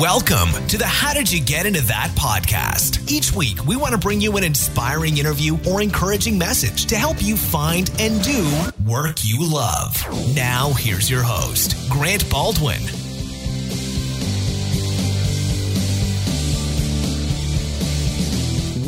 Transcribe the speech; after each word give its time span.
Welcome 0.00 0.66
to 0.68 0.78
the 0.78 0.86
How 0.86 1.12
Did 1.12 1.30
You 1.30 1.42
Get 1.42 1.66
Into 1.66 1.82
That 1.82 2.08
podcast. 2.16 3.12
Each 3.12 3.34
week, 3.34 3.66
we 3.66 3.76
want 3.76 3.92
to 3.92 3.98
bring 3.98 4.18
you 4.18 4.34
an 4.38 4.44
inspiring 4.44 5.18
interview 5.18 5.58
or 5.68 5.82
encouraging 5.82 6.38
message 6.38 6.86
to 6.86 6.96
help 6.96 7.22
you 7.22 7.36
find 7.36 7.90
and 7.98 8.22
do 8.22 8.50
work 8.86 9.16
you 9.22 9.46
love. 9.46 10.02
Now, 10.34 10.70
here's 10.70 11.10
your 11.10 11.22
host, 11.22 11.76
Grant 11.90 12.30
Baldwin. 12.30 12.80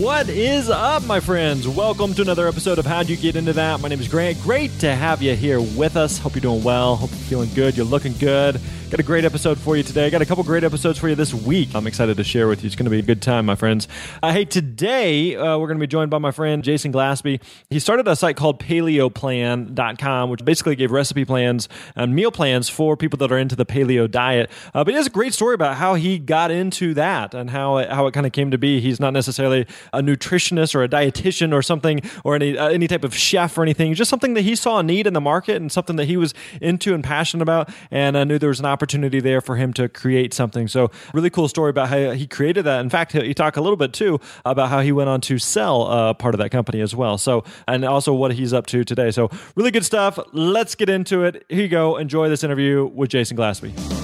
What 0.03 0.31
is 0.31 0.71
up, 0.71 1.05
my 1.05 1.21
friends? 1.21 1.69
Welcome 1.69 2.15
to 2.15 2.23
another 2.23 2.49
episode 2.49 2.79
of 2.79 2.87
How'd 2.87 3.11
You 3.11 3.17
Get 3.19 3.37
Into 3.37 3.53
That? 3.53 3.81
My 3.81 3.89
name 3.89 4.01
is 4.01 4.09
Grant. 4.09 4.41
Great 4.41 4.77
to 4.81 4.95
have 4.95 5.21
you 5.21 5.37
here 5.37 5.61
with 5.61 5.99
us. 5.99 6.17
Hope 6.17 6.35
you're 6.35 6.41
doing 6.41 6.65
well. 6.65 6.97
Hope 6.97 7.11
you're 7.11 7.19
feeling 7.19 7.51
good. 7.55 7.77
You're 7.77 7.85
looking 7.85 8.15
good. 8.15 8.59
Got 8.93 9.01
a 9.01 9.05
great 9.05 9.25
episode 9.25 9.59
for 9.59 9.75
you 9.75 9.83
today. 9.83 10.05
I 10.05 10.11
got 10.11 10.21
a 10.21 10.27
couple 10.27 10.45
great 10.45 10.65
episodes 10.65 10.99
for 10.99 11.09
you 11.09 11.15
this 11.15 11.33
week. 11.33 11.71
I'm 11.75 11.87
excited 11.87 12.19
to 12.19 12.25
share 12.25 12.47
with 12.47 12.63
you. 12.63 12.67
It's 12.67 12.77
going 12.77 12.85
to 12.85 12.91
be 12.91 12.99
a 12.99 13.03
good 13.03 13.23
time, 13.23 13.47
my 13.47 13.55
friends. 13.55 13.89
Uh, 14.23 14.35
hey, 14.35 14.45
today 14.45 15.35
uh, 15.35 15.57
we're 15.57 15.67
going 15.67 15.79
to 15.79 15.83
be 15.83 15.87
joined 15.87 16.11
by 16.11 16.19
my 16.19 16.31
friend 16.31 16.63
Jason 16.63 16.93
Glaspey. 16.93 17.41
He 17.71 17.79
started 17.79 18.07
a 18.07 18.15
site 18.15 18.37
called 18.37 18.61
PaleoPlan.com, 18.61 20.29
which 20.29 20.45
basically 20.45 20.77
gave 20.77 20.91
recipe 20.91 21.25
plans 21.25 21.71
and 21.97 22.15
meal 22.15 22.31
plans 22.31 22.69
for 22.69 22.95
people 22.95 23.17
that 23.17 23.33
are 23.33 23.39
into 23.39 23.57
the 23.57 23.65
paleo 23.65 24.11
diet. 24.11 24.51
Uh, 24.75 24.85
but 24.85 24.89
he 24.89 24.97
has 24.97 25.07
a 25.07 25.11
great 25.11 25.33
story 25.33 25.55
about 25.55 25.77
how 25.77 25.95
he 25.95 26.19
got 26.19 26.51
into 26.51 26.93
that 26.93 27.33
and 27.33 27.49
how 27.49 27.79
it, 27.79 27.89
how 27.89 28.07
it 28.07 28.13
kind 28.13 28.27
of 28.27 28.33
came 28.33 28.51
to 28.51 28.59
be. 28.59 28.83
He's 28.83 29.01
not 29.01 29.15
necessarily 29.15 29.67
a 29.95 30.03
nutritionist 30.03 30.75
or 30.75 30.83
a 30.83 30.89
dietitian 30.89 31.55
or 31.55 31.63
something 31.63 32.03
or 32.25 32.35
any 32.35 32.59
uh, 32.59 32.69
any 32.69 32.89
type 32.89 33.05
of 33.05 33.17
chef 33.17 33.57
or 33.57 33.63
anything. 33.63 33.95
Just 33.95 34.11
something 34.11 34.35
that 34.35 34.43
he 34.43 34.55
saw 34.55 34.81
a 34.81 34.83
need 34.83 35.07
in 35.07 35.15
the 35.15 35.21
market 35.23 35.57
and 35.57 35.73
something 35.73 35.97
that 35.97 36.05
he 36.05 36.19
was 36.19 36.35
into 36.61 36.93
and 36.93 37.03
passionate 37.03 37.41
about, 37.41 37.71
and 37.91 38.19
I 38.19 38.25
knew 38.25 38.39
there 38.39 38.51
was 38.51 38.61
an 38.61 38.67
opportunity 38.67 38.82
there 39.21 39.41
for 39.41 39.57
him 39.57 39.73
to 39.75 39.89
create 39.89 40.35
something. 40.35 40.69
So 40.69 40.91
really 41.13 41.31
cool 41.31 41.49
story 41.49 41.71
about 41.71 41.89
how 41.89 42.13
he 42.13 42.27
created 42.27 42.65
that. 42.65 42.81
In 42.81 42.91
fact, 42.91 43.13
he, 43.13 43.35
talked 43.35 43.57
a 43.57 43.63
little 43.63 43.77
bit 43.77 43.93
too 43.93 44.21
about 44.45 44.69
how 44.69 44.81
he 44.81 44.93
went 44.93 45.09
on 45.09 45.21
to 45.23 45.39
sell 45.39 45.87
uh, 45.87 46.15
part 46.15 46.35
of 46.35 46.39
that 46.39 46.51
company 46.51 46.81
as 46.81 46.95
well. 46.95 47.19
So 47.19 47.45
and 47.67 47.85
also 47.85 48.13
what 48.13 48.33
he's 48.35 48.53
up 48.53 48.67
to 48.67 48.85
today. 48.85 49.11
So 49.11 49.31
really 49.57 49.71
good 49.71 49.85
stuff. 49.85 50.19
Let's 50.33 50.75
get 50.75 50.89
into 50.89 51.25
it. 51.25 51.45
Here 51.49 51.63
you 51.63 51.69
go. 51.69 51.97
Enjoy 51.97 52.29
this 52.29 52.45
interview 52.45 52.87
with 52.87 53.11
Jason 53.11 53.37
Glaspey. 53.37 54.02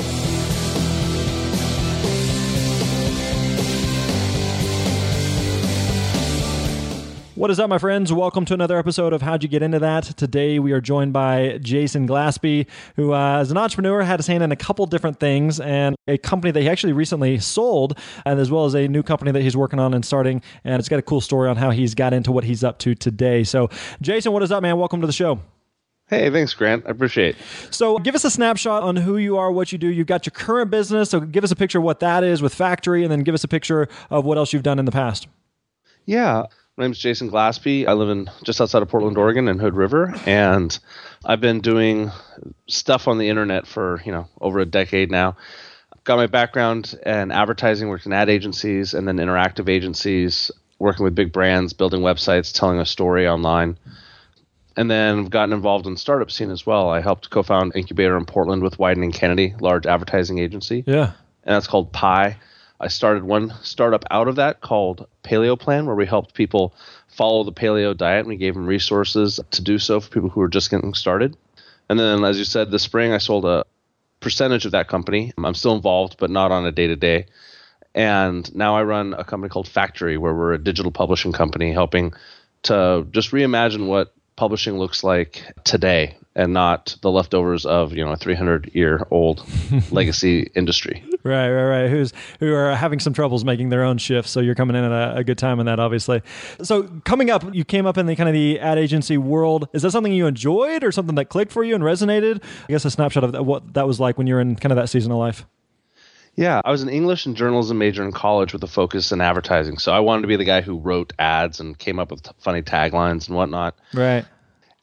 What 7.38 7.52
is 7.52 7.60
up, 7.60 7.70
my 7.70 7.78
friends? 7.78 8.12
Welcome 8.12 8.46
to 8.46 8.54
another 8.54 8.76
episode 8.80 9.12
of 9.12 9.22
How'd 9.22 9.44
You 9.44 9.48
Get 9.48 9.62
Into 9.62 9.78
That? 9.78 10.02
Today 10.02 10.58
we 10.58 10.72
are 10.72 10.80
joined 10.80 11.12
by 11.12 11.60
Jason 11.62 12.08
Glaspey, 12.08 12.66
who, 12.96 13.14
uh, 13.14 13.38
as 13.38 13.52
an 13.52 13.56
entrepreneur, 13.56 14.02
had 14.02 14.18
his 14.18 14.26
hand 14.26 14.42
in 14.42 14.50
a 14.50 14.56
couple 14.56 14.84
different 14.86 15.20
things 15.20 15.60
and 15.60 15.94
a 16.08 16.18
company 16.18 16.50
that 16.50 16.60
he 16.60 16.68
actually 16.68 16.92
recently 16.94 17.38
sold, 17.38 17.96
and 18.26 18.40
as 18.40 18.50
well 18.50 18.64
as 18.64 18.74
a 18.74 18.88
new 18.88 19.04
company 19.04 19.30
that 19.30 19.40
he's 19.40 19.56
working 19.56 19.78
on 19.78 19.94
and 19.94 20.04
starting. 20.04 20.42
And 20.64 20.80
it's 20.80 20.88
got 20.88 20.98
a 20.98 21.02
cool 21.02 21.20
story 21.20 21.48
on 21.48 21.54
how 21.54 21.70
he's 21.70 21.94
got 21.94 22.12
into 22.12 22.32
what 22.32 22.42
he's 22.42 22.64
up 22.64 22.80
to 22.80 22.96
today. 22.96 23.44
So, 23.44 23.70
Jason, 24.02 24.32
what 24.32 24.42
is 24.42 24.50
up, 24.50 24.60
man? 24.60 24.76
Welcome 24.76 25.00
to 25.02 25.06
the 25.06 25.12
show. 25.12 25.38
Hey, 26.08 26.28
thanks, 26.30 26.54
Grant. 26.54 26.86
I 26.88 26.90
appreciate. 26.90 27.36
It. 27.36 27.72
So, 27.72 27.98
give 27.98 28.16
us 28.16 28.24
a 28.24 28.32
snapshot 28.32 28.82
on 28.82 28.96
who 28.96 29.16
you 29.16 29.36
are, 29.36 29.52
what 29.52 29.70
you 29.70 29.78
do. 29.78 29.86
You've 29.86 30.08
got 30.08 30.26
your 30.26 30.32
current 30.32 30.72
business, 30.72 31.10
so 31.10 31.20
give 31.20 31.44
us 31.44 31.52
a 31.52 31.56
picture 31.56 31.78
of 31.78 31.84
what 31.84 32.00
that 32.00 32.24
is 32.24 32.42
with 32.42 32.52
Factory, 32.52 33.04
and 33.04 33.12
then 33.12 33.20
give 33.20 33.36
us 33.36 33.44
a 33.44 33.48
picture 33.48 33.88
of 34.10 34.24
what 34.24 34.38
else 34.38 34.52
you've 34.52 34.64
done 34.64 34.80
in 34.80 34.86
the 34.86 34.90
past. 34.90 35.28
Yeah, 36.04 36.46
my 36.78 36.84
name's 36.84 36.98
Jason 37.00 37.28
Glaspey. 37.28 37.88
I 37.88 37.92
live 37.94 38.08
in 38.08 38.30
just 38.44 38.60
outside 38.60 38.82
of 38.82 38.88
Portland, 38.88 39.18
Oregon, 39.18 39.48
in 39.48 39.58
Hood 39.58 39.74
River, 39.74 40.14
and 40.26 40.78
I've 41.24 41.40
been 41.40 41.60
doing 41.60 42.12
stuff 42.68 43.08
on 43.08 43.18
the 43.18 43.28
internet 43.28 43.66
for 43.66 44.00
you 44.06 44.12
know 44.12 44.28
over 44.40 44.60
a 44.60 44.64
decade 44.64 45.10
now. 45.10 45.36
Got 46.04 46.18
my 46.18 46.28
background 46.28 46.94
in 47.04 47.32
advertising, 47.32 47.88
worked 47.88 48.06
in 48.06 48.12
ad 48.12 48.30
agencies, 48.30 48.94
and 48.94 49.08
then 49.08 49.16
interactive 49.16 49.68
agencies, 49.68 50.52
working 50.78 51.02
with 51.02 51.16
big 51.16 51.32
brands, 51.32 51.72
building 51.72 52.00
websites, 52.00 52.54
telling 52.54 52.78
a 52.78 52.86
story 52.86 53.26
online. 53.26 53.76
And 54.76 54.88
then 54.88 55.18
I've 55.18 55.30
gotten 55.30 55.52
involved 55.52 55.88
in 55.88 55.96
startup 55.96 56.30
scene 56.30 56.52
as 56.52 56.64
well. 56.64 56.88
I 56.90 57.00
helped 57.00 57.28
co-found 57.28 57.72
Incubator 57.74 58.16
in 58.16 58.24
Portland 58.24 58.62
with 58.62 58.78
Wieden+Kennedy, 58.78 59.56
large 59.58 59.86
advertising 59.86 60.38
agency. 60.38 60.84
Yeah. 60.86 61.10
And 61.42 61.56
that's 61.56 61.66
called 61.66 61.92
PIE. 61.92 62.36
I 62.80 62.88
started 62.88 63.24
one 63.24 63.52
startup 63.62 64.04
out 64.10 64.28
of 64.28 64.36
that 64.36 64.60
called 64.60 65.06
Paleo 65.24 65.58
Plan, 65.58 65.86
where 65.86 65.96
we 65.96 66.06
helped 66.06 66.34
people 66.34 66.74
follow 67.08 67.42
the 67.42 67.52
paleo 67.52 67.96
diet 67.96 68.20
and 68.20 68.28
we 68.28 68.36
gave 68.36 68.54
them 68.54 68.66
resources 68.66 69.40
to 69.50 69.62
do 69.62 69.78
so 69.78 70.00
for 70.00 70.10
people 70.10 70.28
who 70.28 70.40
were 70.40 70.48
just 70.48 70.70
getting 70.70 70.94
started. 70.94 71.36
And 71.88 71.98
then, 71.98 72.22
as 72.24 72.38
you 72.38 72.44
said, 72.44 72.70
this 72.70 72.82
spring 72.82 73.12
I 73.12 73.18
sold 73.18 73.44
a 73.44 73.64
percentage 74.20 74.66
of 74.66 74.72
that 74.72 74.88
company. 74.88 75.32
I'm 75.36 75.54
still 75.54 75.74
involved, 75.74 76.16
but 76.18 76.30
not 76.30 76.52
on 76.52 76.66
a 76.66 76.72
day 76.72 76.86
to 76.86 76.96
day. 76.96 77.26
And 77.94 78.54
now 78.54 78.76
I 78.76 78.84
run 78.84 79.14
a 79.14 79.24
company 79.24 79.48
called 79.48 79.66
Factory, 79.66 80.16
where 80.18 80.34
we're 80.34 80.52
a 80.52 80.62
digital 80.62 80.92
publishing 80.92 81.32
company 81.32 81.72
helping 81.72 82.12
to 82.64 83.06
just 83.10 83.30
reimagine 83.32 83.86
what 83.86 84.14
publishing 84.38 84.78
looks 84.78 85.02
like 85.02 85.44
today 85.64 86.16
and 86.36 86.52
not 86.52 86.96
the 87.02 87.10
leftovers 87.10 87.66
of 87.66 87.92
you 87.92 88.04
know 88.04 88.12
a 88.12 88.16
300 88.16 88.70
year 88.72 89.04
old 89.10 89.44
legacy 89.90 90.48
industry. 90.54 91.04
Right 91.24 91.50
right 91.50 91.64
right. 91.64 91.90
Who's 91.90 92.12
who 92.38 92.54
are 92.54 92.74
having 92.76 93.00
some 93.00 93.12
troubles 93.12 93.44
making 93.44 93.70
their 93.70 93.82
own 93.82 93.98
shifts 93.98 94.30
so 94.30 94.38
you're 94.38 94.54
coming 94.54 94.76
in 94.76 94.84
at 94.84 94.92
a, 94.92 95.16
a, 95.16 95.24
good 95.24 95.38
time 95.38 95.58
in 95.58 95.66
that 95.66 95.80
obviously. 95.80 96.22
So 96.62 96.84
coming 97.04 97.30
up 97.30 97.52
you 97.52 97.64
came 97.64 97.84
up 97.84 97.98
in 97.98 98.06
the 98.06 98.14
kind 98.14 98.28
of 98.28 98.32
the 98.32 98.60
ad 98.60 98.78
agency 98.78 99.18
world. 99.18 99.68
Is 99.72 99.82
that 99.82 99.90
something 99.90 100.12
you 100.12 100.26
enjoyed 100.26 100.84
or 100.84 100.92
something 100.92 101.16
that 101.16 101.26
clicked 101.26 101.50
for 101.50 101.64
you 101.64 101.74
and 101.74 101.82
resonated? 101.82 102.40
I 102.68 102.72
guess 102.72 102.84
a 102.84 102.90
snapshot 102.92 103.24
of 103.24 103.44
what 103.44 103.74
that 103.74 103.88
was 103.88 103.98
like 103.98 104.16
when 104.16 104.28
you 104.28 104.34
were 104.34 104.40
in 104.40 104.54
kind 104.54 104.70
of 104.70 104.76
that 104.76 104.88
season 104.88 105.10
of 105.10 105.18
life 105.18 105.44
yeah, 106.38 106.60
I 106.64 106.70
was 106.70 106.82
an 106.82 106.88
English 106.88 107.26
and 107.26 107.34
journalism 107.34 107.78
major 107.78 108.04
in 108.04 108.12
college 108.12 108.52
with 108.52 108.62
a 108.62 108.68
focus 108.68 109.10
in 109.10 109.20
advertising. 109.20 109.78
So 109.78 109.90
I 109.90 109.98
wanted 109.98 110.22
to 110.22 110.28
be 110.28 110.36
the 110.36 110.44
guy 110.44 110.60
who 110.60 110.78
wrote 110.78 111.12
ads 111.18 111.58
and 111.58 111.76
came 111.76 111.98
up 111.98 112.12
with 112.12 112.28
funny 112.38 112.62
taglines 112.62 113.26
and 113.26 113.36
whatnot. 113.36 113.74
Right. 113.92 114.24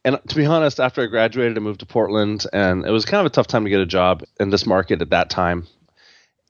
And 0.03 0.19
to 0.27 0.35
be 0.35 0.45
honest, 0.45 0.81
after 0.81 1.01
I 1.01 1.05
graduated, 1.05 1.57
I 1.57 1.61
moved 1.61 1.79
to 1.79 1.85
Portland, 1.85 2.45
and 2.51 2.85
it 2.85 2.91
was 2.91 3.05
kind 3.05 3.21
of 3.21 3.27
a 3.27 3.33
tough 3.33 3.47
time 3.47 3.63
to 3.63 3.69
get 3.69 3.79
a 3.79 3.85
job 3.85 4.23
in 4.37 4.49
this 4.49 4.65
market 4.65 5.01
at 5.01 5.11
that 5.11 5.29
time. 5.29 5.65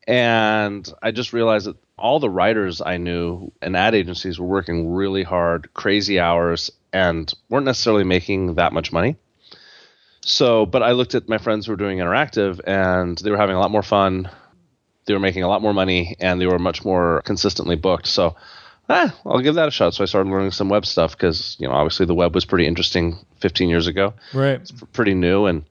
And 0.07 0.91
I 1.03 1.11
just 1.11 1.33
realized 1.33 1.67
that 1.67 1.77
all 1.99 2.19
the 2.19 2.29
writers 2.29 2.81
I 2.83 2.97
knew 2.97 3.51
in 3.61 3.75
ad 3.75 3.94
agencies 3.94 4.39
were 4.39 4.47
working 4.47 4.91
really 4.91 5.21
hard, 5.21 5.71
crazy 5.75 6.19
hours, 6.19 6.71
and 6.91 7.31
weren't 7.47 7.65
necessarily 7.67 8.05
making 8.05 8.55
that 8.55 8.73
much 8.73 8.91
money. 8.91 9.17
So, 10.21 10.65
but 10.65 10.81
I 10.81 10.94
looked 10.94 11.13
at 11.13 11.29
my 11.29 11.38
friends 11.38 11.67
who 11.67 11.73
were 11.73 11.77
doing 11.77 11.99
interactive, 11.99 12.59
and 12.65 13.15
they 13.19 13.29
were 13.29 13.38
having 13.38 13.55
a 13.55 13.59
lot 13.59 13.69
more 13.69 13.83
fun 13.83 14.31
they 15.05 15.13
were 15.13 15.19
making 15.19 15.43
a 15.43 15.47
lot 15.47 15.61
more 15.61 15.73
money 15.73 16.16
and 16.19 16.39
they 16.41 16.47
were 16.47 16.59
much 16.59 16.83
more 16.83 17.21
consistently 17.25 17.75
booked. 17.75 18.07
So, 18.07 18.35
eh, 18.89 19.09
I'll 19.25 19.41
give 19.41 19.55
that 19.55 19.67
a 19.67 19.71
shot. 19.71 19.93
So 19.93 20.03
I 20.03 20.07
started 20.07 20.29
learning 20.29 20.51
some 20.51 20.69
web 20.69 20.85
stuff 20.85 21.11
because 21.11 21.55
you 21.59 21.67
know 21.67 21.73
obviously 21.73 22.05
the 22.05 22.16
web 22.16 22.33
was 22.35 22.45
pretty 22.45 22.67
interesting 22.67 23.17
15 23.39 23.69
years 23.69 23.88
ago. 23.88 24.13
Right. 24.33 24.59
It's 24.59 24.71
pretty 24.71 25.13
new, 25.13 25.45
and 25.45 25.63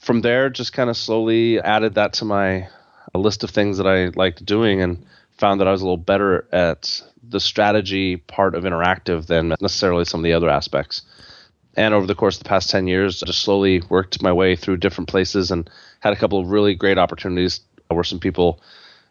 from 0.00 0.20
there 0.20 0.50
just 0.50 0.72
kind 0.72 0.90
of 0.90 0.96
slowly 0.96 1.60
added 1.60 1.94
that 1.94 2.14
to 2.14 2.24
my 2.24 2.68
a 3.14 3.18
list 3.18 3.44
of 3.44 3.50
things 3.50 3.78
that 3.78 3.86
I 3.86 4.06
liked 4.08 4.44
doing 4.44 4.80
and 4.80 5.04
found 5.38 5.60
that 5.60 5.68
I 5.68 5.72
was 5.72 5.82
a 5.82 5.84
little 5.84 5.96
better 5.96 6.46
at 6.52 7.02
the 7.22 7.40
strategy 7.40 8.16
part 8.16 8.54
of 8.54 8.64
interactive 8.64 9.26
than 9.26 9.54
necessarily 9.60 10.04
some 10.04 10.20
of 10.20 10.24
the 10.24 10.32
other 10.32 10.48
aspects. 10.48 11.02
And 11.74 11.94
over 11.94 12.06
the 12.06 12.14
course 12.14 12.36
of 12.36 12.42
the 12.42 12.48
past 12.48 12.70
10 12.70 12.86
years, 12.86 13.22
I 13.22 13.26
just 13.26 13.42
slowly 13.42 13.82
worked 13.88 14.22
my 14.22 14.32
way 14.32 14.56
through 14.56 14.76
different 14.78 15.08
places 15.08 15.50
and 15.50 15.68
had 16.00 16.12
a 16.12 16.16
couple 16.16 16.38
of 16.38 16.48
really 16.48 16.74
great 16.74 16.98
opportunities 16.98 17.60
where 17.94 18.04
some 18.04 18.20
people 18.20 18.60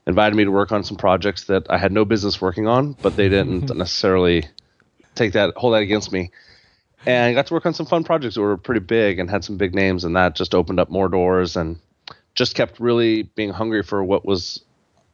invited 0.08 0.36
me 0.36 0.44
to 0.44 0.52
work 0.52 0.72
on 0.72 0.84
some 0.84 0.98
projects 0.98 1.46
that 1.46 1.68
I 1.70 1.78
had 1.78 1.92
no 1.92 2.06
business 2.06 2.42
working 2.42 2.68
on, 2.68 2.94
but 2.94 3.16
they 3.16 3.30
didn't 3.30 3.76
necessarily 3.76 4.48
take 5.16 5.34
that 5.34 5.54
hold 5.56 5.74
that 5.74 5.82
against 5.82 6.12
me. 6.12 6.32
And 7.06 7.32
I 7.32 7.34
got 7.34 7.48
to 7.48 7.54
work 7.54 7.66
on 7.66 7.74
some 7.74 7.86
fun 7.86 8.04
projects 8.04 8.36
that 8.36 8.42
were 8.42 8.58
pretty 8.58 8.82
big 8.82 9.20
and 9.20 9.30
had 9.30 9.44
some 9.44 9.58
big 9.58 9.74
names, 9.74 10.04
and 10.04 10.16
that 10.16 10.36
just 10.36 10.54
opened 10.54 10.80
up 10.80 10.90
more 10.90 11.10
doors 11.10 11.56
and 11.56 11.80
just 12.36 12.56
kept 12.56 12.80
really 12.80 13.24
being 13.24 13.50
hungry 13.50 13.84
for 13.84 14.04
what 14.04 14.26
was 14.26 14.64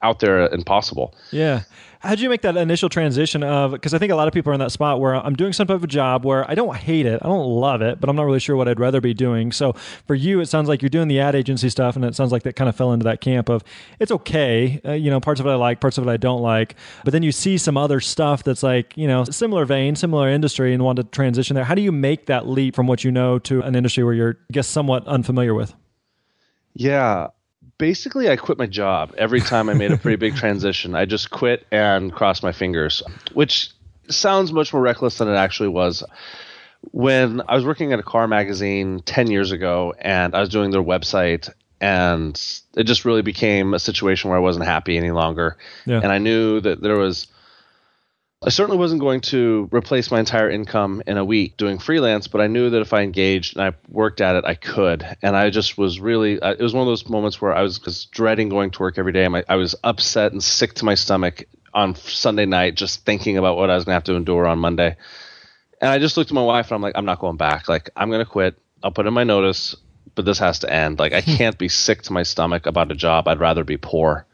out 0.01 0.19
there 0.19 0.45
and 0.45 0.65
possible. 0.65 1.15
Yeah. 1.31 1.63
How 1.99 2.11
did 2.11 2.21
you 2.21 2.29
make 2.29 2.41
that 2.41 2.55
initial 2.57 2.89
transition 2.89 3.43
of 3.43 3.71
because 3.71 3.93
I 3.93 3.97
think 3.97 4.11
a 4.11 4.15
lot 4.15 4.27
of 4.27 4.33
people 4.33 4.51
are 4.51 4.53
in 4.53 4.59
that 4.59 4.71
spot 4.71 4.99
where 4.99 5.15
I'm 5.15 5.35
doing 5.35 5.53
some 5.53 5.67
type 5.67 5.81
of 5.81 5.87
job 5.87 6.25
where 6.25 6.49
I 6.49 6.55
don't 6.55 6.75
hate 6.75 7.05
it, 7.05 7.19
I 7.23 7.27
don't 7.27 7.47
love 7.47 7.81
it, 7.81 7.99
but 7.99 8.09
I'm 8.09 8.15
not 8.15 8.23
really 8.23 8.39
sure 8.39 8.55
what 8.55 8.67
I'd 8.67 8.79
rather 8.79 9.01
be 9.01 9.13
doing. 9.13 9.51
So 9.51 9.73
for 10.05 10.15
you, 10.15 10.39
it 10.39 10.47
sounds 10.47 10.67
like 10.67 10.81
you're 10.81 10.89
doing 10.89 11.07
the 11.07 11.19
ad 11.19 11.35
agency 11.35 11.69
stuff, 11.69 11.95
and 11.95 12.05
it 12.05 12.15
sounds 12.15 12.31
like 12.31 12.43
that 12.43 12.55
kind 12.55 12.69
of 12.69 12.75
fell 12.75 12.93
into 12.93 13.03
that 13.05 13.21
camp 13.21 13.49
of 13.49 13.63
it's 13.99 14.11
okay, 14.11 14.79
uh, 14.85 14.91
you 14.93 15.09
know, 15.09 15.19
parts 15.19 15.39
of 15.39 15.47
it 15.47 15.49
I 15.49 15.55
like, 15.55 15.81
parts 15.81 15.97
of 15.97 16.07
it 16.07 16.09
I 16.09 16.17
don't 16.17 16.41
like, 16.41 16.75
but 17.03 17.11
then 17.11 17.23
you 17.23 17.31
see 17.31 17.57
some 17.57 17.77
other 17.77 17.99
stuff 17.99 18.43
that's 18.43 18.63
like 18.63 18.95
you 18.95 19.07
know 19.07 19.23
similar 19.25 19.65
vein, 19.65 19.95
similar 19.95 20.29
industry, 20.29 20.73
and 20.73 20.83
want 20.83 20.97
to 20.97 21.03
transition 21.03 21.55
there. 21.55 21.63
How 21.63 21.75
do 21.75 21.81
you 21.81 21.91
make 21.91 22.27
that 22.27 22.47
leap 22.47 22.75
from 22.75 22.87
what 22.87 23.03
you 23.03 23.11
know 23.11 23.39
to 23.39 23.61
an 23.61 23.75
industry 23.75 24.03
where 24.03 24.13
you're, 24.13 24.37
I 24.49 24.53
guess, 24.53 24.67
somewhat 24.67 25.05
unfamiliar 25.07 25.53
with? 25.53 25.73
Yeah, 26.73 27.29
basically 27.77 28.29
I 28.29 28.35
quit 28.35 28.57
my 28.57 28.65
job 28.65 29.13
every 29.17 29.41
time 29.41 29.69
I 29.69 29.73
made 29.73 29.91
a 29.91 29.97
pretty 29.97 30.17
big 30.17 30.35
transition. 30.37 30.95
I 30.95 31.05
just 31.05 31.29
quit 31.29 31.65
and 31.71 32.11
crossed 32.11 32.43
my 32.43 32.51
fingers, 32.51 33.03
which 33.33 33.71
sounds 34.09 34.51
much 34.51 34.73
more 34.73 34.81
reckless 34.81 35.17
than 35.17 35.27
it 35.27 35.35
actually 35.35 35.69
was. 35.69 36.03
When 36.91 37.41
I 37.47 37.55
was 37.55 37.65
working 37.65 37.93
at 37.93 37.99
a 37.99 38.03
car 38.03 38.27
magazine 38.27 39.01
10 39.01 39.29
years 39.29 39.51
ago 39.51 39.93
and 39.99 40.35
I 40.35 40.39
was 40.39 40.49
doing 40.49 40.71
their 40.71 40.83
website 40.83 41.49
and 41.81 42.39
it 42.75 42.83
just 42.83 43.05
really 43.05 43.21
became 43.21 43.73
a 43.73 43.79
situation 43.79 44.29
where 44.29 44.37
I 44.37 44.41
wasn't 44.41 44.65
happy 44.65 44.97
any 44.97 45.11
longer. 45.11 45.57
Yeah. 45.85 46.01
And 46.01 46.11
I 46.11 46.17
knew 46.17 46.59
that 46.61 46.81
there 46.81 46.97
was 46.97 47.27
I 48.43 48.49
certainly 48.49 48.77
wasn't 48.77 49.01
going 49.01 49.21
to 49.21 49.67
replace 49.73 50.11
my 50.11 50.19
entire 50.19 50.47
income 50.47 51.01
in 51.07 51.17
a 51.17 51.25
week 51.25 51.57
doing 51.57 51.79
freelance, 51.79 52.27
but 52.27 52.39
I 52.39 52.45
knew 52.45 52.69
that 52.69 52.81
if 52.81 52.93
I 52.93 53.01
engaged 53.01 53.57
and 53.57 53.65
I 53.65 53.75
worked 53.89 54.21
at 54.21 54.35
it, 54.35 54.45
I 54.45 54.53
could. 54.53 55.03
And 55.23 55.35
I 55.35 55.49
just 55.49 55.75
was 55.75 55.99
really, 55.99 56.33
it 56.33 56.59
was 56.59 56.73
one 56.73 56.83
of 56.83 56.87
those 56.87 57.09
moments 57.09 57.41
where 57.41 57.55
I 57.55 57.63
was 57.63 57.79
just 57.79 58.11
dreading 58.11 58.49
going 58.49 58.69
to 58.71 58.79
work 58.79 58.99
every 58.99 59.11
day. 59.11 59.27
I 59.49 59.55
was 59.55 59.75
upset 59.83 60.33
and 60.33 60.43
sick 60.43 60.75
to 60.75 60.85
my 60.85 60.93
stomach 60.93 61.45
on 61.73 61.95
Sunday 61.95 62.45
night, 62.45 62.75
just 62.75 63.05
thinking 63.05 63.39
about 63.39 63.57
what 63.57 63.71
I 63.71 63.75
was 63.75 63.85
going 63.85 63.93
to 63.93 63.95
have 63.95 64.03
to 64.03 64.15
endure 64.15 64.45
on 64.45 64.59
Monday. 64.59 64.97
And 65.81 65.89
I 65.89 65.97
just 65.97 66.15
looked 66.15 66.29
at 66.29 66.35
my 66.35 66.43
wife 66.43 66.67
and 66.67 66.75
I'm 66.75 66.81
like, 66.83 66.95
I'm 66.95 67.05
not 67.05 67.19
going 67.19 67.37
back. 67.37 67.67
Like, 67.67 67.89
I'm 67.95 68.09
going 68.09 68.23
to 68.23 68.31
quit. 68.31 68.55
I'll 68.83 68.91
put 68.91 69.07
in 69.07 69.15
my 69.15 69.23
notice, 69.23 69.75
but 70.13 70.25
this 70.25 70.37
has 70.37 70.59
to 70.59 70.71
end. 70.71 70.99
Like, 70.99 71.13
I 71.13 71.21
can't 71.37 71.57
be 71.57 71.69
sick 71.69 72.03
to 72.03 72.13
my 72.13 72.21
stomach 72.21 72.67
about 72.67 72.91
a 72.91 72.95
job. 72.95 73.27
I'd 73.27 73.39
rather 73.39 73.63
be 73.63 73.77
poor 73.77 74.26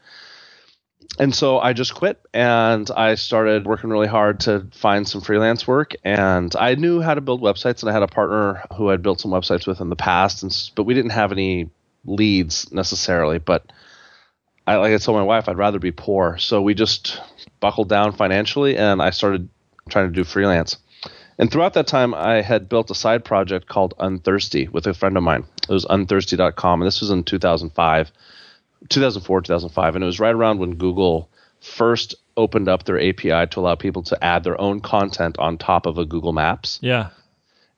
and 1.18 1.34
so 1.34 1.58
I 1.58 1.72
just 1.72 1.94
quit 1.94 2.20
and 2.32 2.90
I 2.90 3.14
started 3.14 3.66
working 3.66 3.90
really 3.90 4.08
hard 4.08 4.40
to 4.40 4.66
find 4.72 5.06
some 5.08 5.20
freelance 5.20 5.66
work. 5.66 5.94
And 6.02 6.54
I 6.56 6.74
knew 6.74 7.00
how 7.00 7.14
to 7.14 7.20
build 7.20 7.40
websites, 7.40 7.82
and 7.82 7.90
I 7.90 7.92
had 7.92 8.02
a 8.02 8.08
partner 8.08 8.62
who 8.76 8.90
I'd 8.90 9.02
built 9.02 9.20
some 9.20 9.30
websites 9.30 9.66
with 9.66 9.80
in 9.80 9.90
the 9.90 9.96
past, 9.96 10.42
and 10.42 10.70
but 10.74 10.84
we 10.84 10.94
didn't 10.94 11.12
have 11.12 11.32
any 11.32 11.70
leads 12.04 12.72
necessarily. 12.72 13.38
But 13.38 13.72
I, 14.66 14.76
like 14.76 14.92
I 14.92 14.98
told 14.98 15.18
my 15.18 15.24
wife, 15.24 15.48
I'd 15.48 15.58
rather 15.58 15.78
be 15.78 15.92
poor. 15.92 16.38
So 16.38 16.62
we 16.62 16.74
just 16.74 17.20
buckled 17.60 17.88
down 17.88 18.12
financially, 18.12 18.76
and 18.76 19.00
I 19.00 19.10
started 19.10 19.48
trying 19.88 20.08
to 20.08 20.14
do 20.14 20.24
freelance. 20.24 20.78
And 21.38 21.50
throughout 21.50 21.74
that 21.74 21.86
time, 21.86 22.14
I 22.14 22.42
had 22.42 22.68
built 22.68 22.90
a 22.90 22.94
side 22.94 23.24
project 23.24 23.68
called 23.68 23.94
Unthirsty 23.98 24.68
with 24.68 24.86
a 24.86 24.94
friend 24.94 25.16
of 25.16 25.22
mine. 25.22 25.44
It 25.68 25.72
was 25.72 25.86
unthirsty.com, 25.88 26.80
and 26.80 26.86
this 26.86 27.00
was 27.00 27.10
in 27.10 27.24
2005 27.24 28.12
2004, 28.88 29.42
2005, 29.42 29.94
and 29.94 30.02
it 30.02 30.06
was 30.06 30.20
right 30.20 30.34
around 30.34 30.58
when 30.58 30.74
Google 30.74 31.30
first 31.60 32.14
opened 32.36 32.68
up 32.68 32.84
their 32.84 33.00
API 33.00 33.46
to 33.50 33.60
allow 33.60 33.74
people 33.74 34.02
to 34.02 34.24
add 34.24 34.44
their 34.44 34.60
own 34.60 34.80
content 34.80 35.38
on 35.38 35.56
top 35.56 35.86
of 35.86 35.98
a 35.98 36.04
Google 36.04 36.32
Maps. 36.32 36.78
Yeah. 36.82 37.10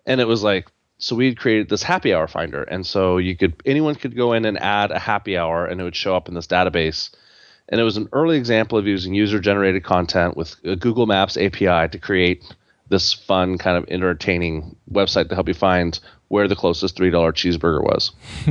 And 0.06 0.20
it 0.20 0.26
was 0.26 0.43
like, 0.43 0.69
so 0.99 1.14
we 1.14 1.26
had 1.26 1.38
created 1.38 1.69
this 1.69 1.82
happy 1.82 2.14
hour 2.14 2.26
finder, 2.26 2.62
and 2.62 2.87
so 2.87 3.19
you 3.19 3.37
could 3.37 3.61
anyone 3.67 3.94
could 3.97 4.17
go 4.17 4.32
in 4.32 4.44
and 4.47 4.58
add 4.58 4.91
a 4.91 4.99
happy 4.99 5.37
hour, 5.37 5.67
and 5.67 5.81
it 5.81 5.85
would 5.85 5.97
show 5.97 6.17
up 6.17 6.29
in 6.29 6.35
this 6.35 6.47
database. 6.47 7.11
And 7.69 7.81
it 7.81 7.85
was 7.85 7.97
an 7.97 8.09
early 8.12 8.38
example 8.38 8.79
of 8.79 8.87
using 8.87 9.12
user 9.12 9.41
generated 9.41 9.85
content 9.85 10.37
with 10.37 10.55
a 10.64 10.76
Google 10.76 11.06
Maps 11.06 11.37
API 11.37 11.88
to 11.88 11.99
create 12.00 12.44
this 12.88 13.12
fun 13.12 13.59
kind 13.59 13.76
of 13.76 13.85
entertaining 13.91 14.76
website 14.91 15.29
to 15.29 15.35
help 15.35 15.49
you 15.49 15.55
find 15.55 15.99
where 16.29 16.49
the 16.49 16.56
closest 16.56 16.97
three 16.97 17.11
dollar 17.11 17.32
cheeseburger 17.32 17.82
was. 17.82 18.12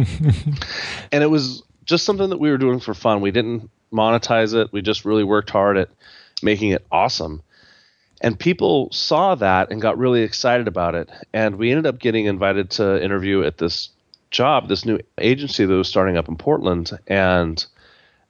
and 1.11 1.23
it 1.23 1.29
was 1.29 1.63
just 1.85 2.05
something 2.05 2.29
that 2.29 2.39
we 2.39 2.49
were 2.49 2.57
doing 2.57 2.79
for 2.79 2.93
fun. 2.93 3.21
We 3.21 3.31
didn't 3.31 3.69
monetize 3.91 4.53
it. 4.53 4.71
We 4.71 4.81
just 4.81 5.05
really 5.05 5.23
worked 5.23 5.49
hard 5.49 5.77
at 5.77 5.89
making 6.41 6.71
it 6.71 6.85
awesome. 6.91 7.41
And 8.21 8.39
people 8.39 8.89
saw 8.91 9.35
that 9.35 9.71
and 9.71 9.81
got 9.81 9.97
really 9.97 10.21
excited 10.21 10.67
about 10.67 10.95
it. 10.95 11.09
And 11.33 11.57
we 11.57 11.71
ended 11.71 11.85
up 11.85 11.99
getting 11.99 12.25
invited 12.25 12.71
to 12.71 13.03
interview 13.03 13.43
at 13.43 13.57
this 13.57 13.89
job, 14.31 14.67
this 14.67 14.85
new 14.85 14.99
agency 15.17 15.65
that 15.65 15.73
was 15.73 15.87
starting 15.87 16.17
up 16.17 16.27
in 16.27 16.35
Portland. 16.35 16.91
And 17.07 17.63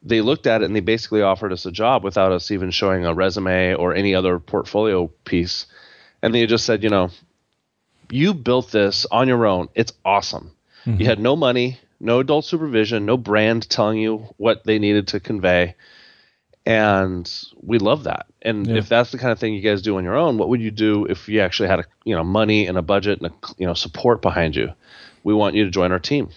they 0.04 0.22
looked 0.22 0.48
at 0.48 0.62
it 0.62 0.66
and 0.66 0.76
they 0.76 0.82
basically 0.82 1.22
offered 1.22 1.54
us 1.54 1.66
a 1.66 1.72
job 1.72 2.04
without 2.04 2.32
us 2.32 2.52
even 2.52 2.72
showing 2.72 3.06
a 3.06 3.14
resume 3.14 3.74
or 3.76 3.94
any 3.94 4.14
other 4.14 4.40
portfolio 4.40 5.08
piece. 5.24 5.66
And 6.22 6.34
they 6.34 6.46
just 6.46 6.66
said, 6.66 6.84
you 6.84 6.90
know, 6.90 7.10
you 8.10 8.34
built 8.34 8.72
this 8.72 9.06
on 9.12 9.28
your 9.28 9.46
own. 9.46 9.70
It's 9.76 9.94
awesome. 10.04 10.52
Mm-hmm. 10.86 11.02
You 11.02 11.08
had 11.08 11.20
no 11.20 11.36
money 11.36 11.80
no 12.00 12.20
adult 12.20 12.46
supervision, 12.46 13.06
no 13.06 13.18
brand 13.18 13.70
telling 13.70 14.00
you 14.00 14.28
what 14.38 14.64
they 14.64 14.80
needed 14.80 15.10
to 15.10 15.20
convey. 15.20 15.76
And 16.66 17.32
we 17.62 17.78
love 17.78 18.04
that. 18.06 18.26
And 18.42 18.66
yeah. 18.66 18.78
if 18.78 18.90
that's 18.90 19.12
the 19.12 19.20
kind 19.20 19.32
of 19.32 19.40
thing 19.40 19.54
you 19.54 19.62
guys 19.62 19.84
do 19.84 19.98
on 19.98 20.04
your 20.04 20.16
own, 20.16 20.38
what 20.38 20.50
would 20.50 20.62
you 20.62 20.72
do 20.72 21.06
if 21.06 21.30
you 21.30 21.42
actually 21.42 21.70
had 21.70 21.80
a, 21.82 21.86
you 22.04 22.16
know 22.16 22.24
money 22.24 22.66
and 22.66 22.78
a 22.78 22.82
budget 22.82 23.22
and 23.22 23.32
a, 23.32 23.34
you 23.58 23.68
know 23.68 23.76
support 23.76 24.22
behind 24.22 24.56
you? 24.56 24.72
We 25.24 25.34
want 25.34 25.56
you 25.56 25.66
to 25.66 25.72
join 25.72 25.92
our 25.92 26.00
team. 26.00 26.30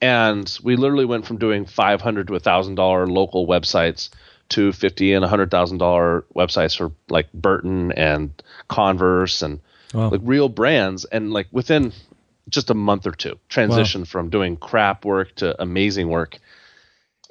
And 0.00 0.58
we 0.62 0.76
literally 0.76 1.06
went 1.06 1.26
from 1.26 1.38
doing 1.38 1.64
500 1.64 2.26
to 2.26 2.32
$1,000 2.34 3.08
local 3.08 3.46
websites 3.46 4.10
to 4.50 4.72
50 4.72 5.14
and 5.14 5.24
$100,000 5.24 6.22
websites 6.36 6.76
for 6.76 6.92
like 7.08 7.32
Burton 7.32 7.92
and 7.92 8.30
Converse 8.68 9.40
and 9.42 9.60
wow. 9.94 10.10
like 10.10 10.20
real 10.22 10.48
brands. 10.48 11.04
And 11.06 11.32
like 11.32 11.46
within 11.52 11.92
just 12.48 12.70
a 12.70 12.74
month 12.74 13.06
or 13.06 13.12
two 13.12 13.38
transition 13.48 14.02
wow. 14.02 14.06
from 14.06 14.30
doing 14.30 14.56
crap 14.56 15.04
work 15.04 15.34
to 15.36 15.60
amazing 15.62 16.08
work 16.08 16.38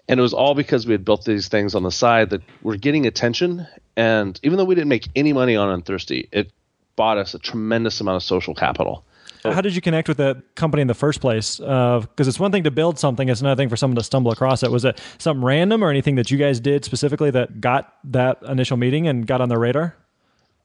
and 0.08 0.20
it 0.20 0.24
was 0.24 0.34
all 0.34 0.54
because 0.54 0.86
we 0.86 0.92
had 0.92 1.06
built 1.06 1.24
these 1.26 1.48
things 1.48 1.76
on 1.76 1.84
the 1.84 1.92
side 1.92 2.30
that 2.30 2.42
were 2.62 2.76
getting 2.76 3.06
attention 3.06 3.68
and 3.96 4.40
even 4.44 4.58
though 4.58 4.66
we 4.66 4.76
didn't 4.76 4.90
make 4.90 5.08
any 5.16 5.34
money 5.34 5.56
on 5.56 5.70
unthirsty 5.70 6.28
it 6.32 6.52
bought 6.96 7.18
us 7.18 7.34
a 7.34 7.40
tremendous 7.40 8.00
amount 8.02 8.16
of 8.16 8.24
social 8.24 8.54
capital 8.54 9.04
how 9.52 9.62
did 9.62 9.76
you 9.76 9.82
connect 9.82 10.08
with 10.08 10.18
that 10.18 10.56
company 10.56 10.82
in 10.82 10.88
the 10.88 10.94
first 10.94 11.20
place? 11.20 11.58
Because 11.58 12.08
uh, 12.08 12.30
it's 12.30 12.40
one 12.40 12.52
thing 12.52 12.64
to 12.64 12.72
build 12.72 12.98
something; 12.98 13.28
it's 13.28 13.42
another 13.42 13.60
thing 13.60 13.68
for 13.68 13.76
someone 13.76 13.98
to 13.98 14.04
stumble 14.04 14.32
across 14.32 14.64
it. 14.64 14.72
Was 14.72 14.86
it 14.86 15.02
something 15.18 15.44
random 15.44 15.84
or 15.84 15.90
anything 15.90 16.16
that 16.16 16.32
you 16.32 16.38
guys 16.38 16.60
did 16.60 16.86
specifically 16.86 17.30
that 17.32 17.60
got 17.60 17.94
that 18.06 18.42
initial 18.44 18.78
meeting 18.78 19.08
and 19.08 19.28
got 19.28 19.42
on 19.42 19.50
their 19.50 19.60
radar? 19.60 19.96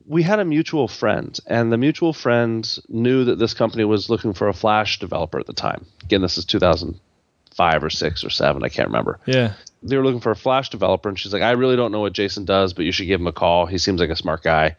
We 0.08 0.22
had 0.22 0.40
a 0.40 0.44
mutual 0.44 0.88
friend, 0.88 1.38
and 1.46 1.70
the 1.70 1.76
mutual 1.76 2.14
friend 2.14 2.78
knew 2.88 3.24
that 3.24 3.38
this 3.38 3.52
company 3.52 3.84
was 3.84 4.08
looking 4.08 4.32
for 4.32 4.48
a 4.48 4.54
Flash 4.54 4.98
developer 4.98 5.38
at 5.38 5.46
the 5.46 5.52
time. 5.52 5.84
Again, 6.02 6.22
this 6.22 6.38
is 6.38 6.46
2005 6.46 7.84
or 7.84 7.90
six 7.90 8.24
or 8.24 8.30
seven, 8.30 8.64
I 8.64 8.70
can't 8.70 8.88
remember. 8.88 9.20
Yeah. 9.26 9.52
They 9.82 9.96
were 9.96 10.04
looking 10.04 10.22
for 10.22 10.32
a 10.32 10.36
Flash 10.36 10.70
developer, 10.70 11.10
and 11.10 11.18
she's 11.18 11.32
like, 11.32 11.42
I 11.42 11.52
really 11.52 11.76
don't 11.76 11.92
know 11.92 12.00
what 12.00 12.14
Jason 12.14 12.46
does, 12.46 12.72
but 12.72 12.86
you 12.86 12.92
should 12.92 13.06
give 13.06 13.20
him 13.20 13.26
a 13.26 13.32
call. 13.32 13.66
He 13.66 13.76
seems 13.76 14.00
like 14.00 14.10
a 14.10 14.16
smart 14.16 14.42
guy. 14.42 14.76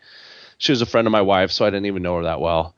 She 0.57 0.71
was 0.71 0.81
a 0.81 0.87
friend 0.87 1.07
of 1.07 1.11
my 1.11 1.21
wife, 1.21 1.51
so 1.51 1.63
I 1.63 1.69
didn't 1.69 1.85
even 1.85 2.01
know 2.01 2.17
her 2.17 2.23
that 2.23 2.41
well. 2.41 2.73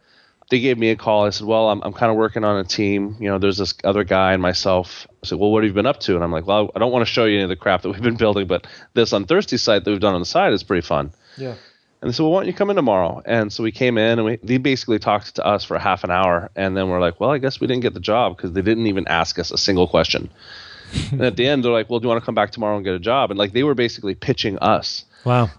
They 0.49 0.59
gave 0.59 0.77
me 0.77 0.89
a 0.89 0.97
call. 0.97 1.25
I 1.25 1.29
said, 1.29 1.47
Well, 1.47 1.69
I'm, 1.69 1.81
I'm 1.81 1.93
kind 1.93 2.11
of 2.11 2.17
working 2.17 2.43
on 2.43 2.57
a 2.57 2.65
team. 2.65 3.15
You 3.21 3.29
know, 3.29 3.39
there's 3.39 3.57
this 3.57 3.73
other 3.85 4.03
guy 4.03 4.33
and 4.33 4.41
myself. 4.41 5.07
I 5.23 5.27
said, 5.27 5.39
Well, 5.39 5.49
what 5.49 5.63
have 5.63 5.69
you 5.69 5.73
been 5.73 5.85
up 5.85 6.01
to? 6.01 6.15
And 6.15 6.23
I'm 6.25 6.31
like, 6.31 6.45
Well, 6.45 6.69
I 6.75 6.79
don't 6.79 6.91
want 6.91 7.07
to 7.07 7.11
show 7.11 7.23
you 7.23 7.35
any 7.35 7.43
of 7.43 7.49
the 7.49 7.55
crap 7.55 7.83
that 7.83 7.89
we've 7.89 8.01
been 8.01 8.17
building, 8.17 8.47
but 8.47 8.67
this 8.93 9.13
on 9.13 9.21
Unthirsty 9.21 9.55
site 9.55 9.85
that 9.85 9.89
we've 9.89 10.01
done 10.01 10.13
on 10.13 10.19
the 10.19 10.25
side 10.25 10.51
is 10.51 10.61
pretty 10.61 10.85
fun. 10.85 11.13
Yeah. 11.37 11.55
And 12.01 12.09
they 12.09 12.13
said, 12.13 12.23
well, 12.23 12.31
why 12.31 12.39
don't 12.39 12.47
you 12.47 12.53
come 12.53 12.71
in 12.71 12.75
tomorrow? 12.75 13.21
And 13.25 13.53
so 13.53 13.61
we 13.61 13.71
came 13.71 13.97
in 13.99 14.17
and 14.17 14.25
we, 14.25 14.39
they 14.41 14.57
basically 14.57 14.97
talked 14.97 15.35
to 15.35 15.45
us 15.45 15.63
for 15.63 15.77
half 15.77 16.03
an 16.03 16.09
hour. 16.09 16.49
And 16.55 16.75
then 16.75 16.89
we're 16.89 16.99
like, 16.99 17.19
well, 17.19 17.29
I 17.29 17.37
guess 17.37 17.59
we 17.59 17.67
didn't 17.67 17.83
get 17.83 17.93
the 17.93 17.99
job 17.99 18.35
because 18.35 18.53
they 18.53 18.63
didn't 18.63 18.87
even 18.87 19.07
ask 19.07 19.37
us 19.37 19.51
a 19.51 19.57
single 19.57 19.87
question. 19.87 20.31
and 21.11 21.21
at 21.21 21.35
the 21.35 21.45
end, 21.45 21.63
they're 21.63 21.71
like, 21.71 21.89
well, 21.89 21.99
do 21.99 22.05
you 22.05 22.09
want 22.09 22.19
to 22.19 22.25
come 22.25 22.33
back 22.33 22.51
tomorrow 22.51 22.75
and 22.75 22.83
get 22.83 22.95
a 22.95 22.99
job? 22.99 23.29
And 23.29 23.37
like 23.37 23.53
they 23.53 23.63
were 23.63 23.75
basically 23.75 24.15
pitching 24.15 24.57
us. 24.59 25.05
Wow. 25.25 25.51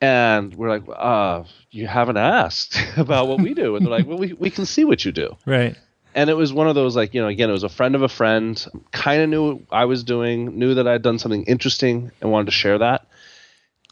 And 0.00 0.54
we're 0.54 0.68
like, 0.68 0.84
uh, 0.88 1.42
you 1.72 1.88
haven't 1.88 2.16
asked 2.16 2.80
about 2.96 3.26
what 3.26 3.40
we 3.40 3.52
do. 3.52 3.74
And 3.74 3.84
they're 3.84 3.90
like, 3.90 4.06
well, 4.06 4.18
we, 4.18 4.34
we 4.34 4.50
can 4.50 4.66
see 4.66 4.84
what 4.84 5.04
you 5.04 5.10
do. 5.10 5.36
Right. 5.46 5.76
And 6.14 6.30
it 6.30 6.34
was 6.34 6.52
one 6.52 6.68
of 6.68 6.76
those, 6.76 6.94
like, 6.94 7.12
you 7.12 7.20
know, 7.20 7.28
again, 7.28 7.50
it 7.50 7.52
was 7.52 7.64
a 7.64 7.68
friend 7.68 7.96
of 7.96 8.02
a 8.02 8.08
friend, 8.08 8.64
kind 8.92 9.22
of 9.22 9.28
knew 9.28 9.54
what 9.54 9.62
I 9.72 9.84
was 9.86 10.04
doing, 10.04 10.58
knew 10.58 10.74
that 10.74 10.86
I'd 10.86 11.02
done 11.02 11.18
something 11.18 11.44
interesting 11.44 12.12
and 12.20 12.30
wanted 12.30 12.46
to 12.46 12.52
share 12.52 12.78
that. 12.78 13.06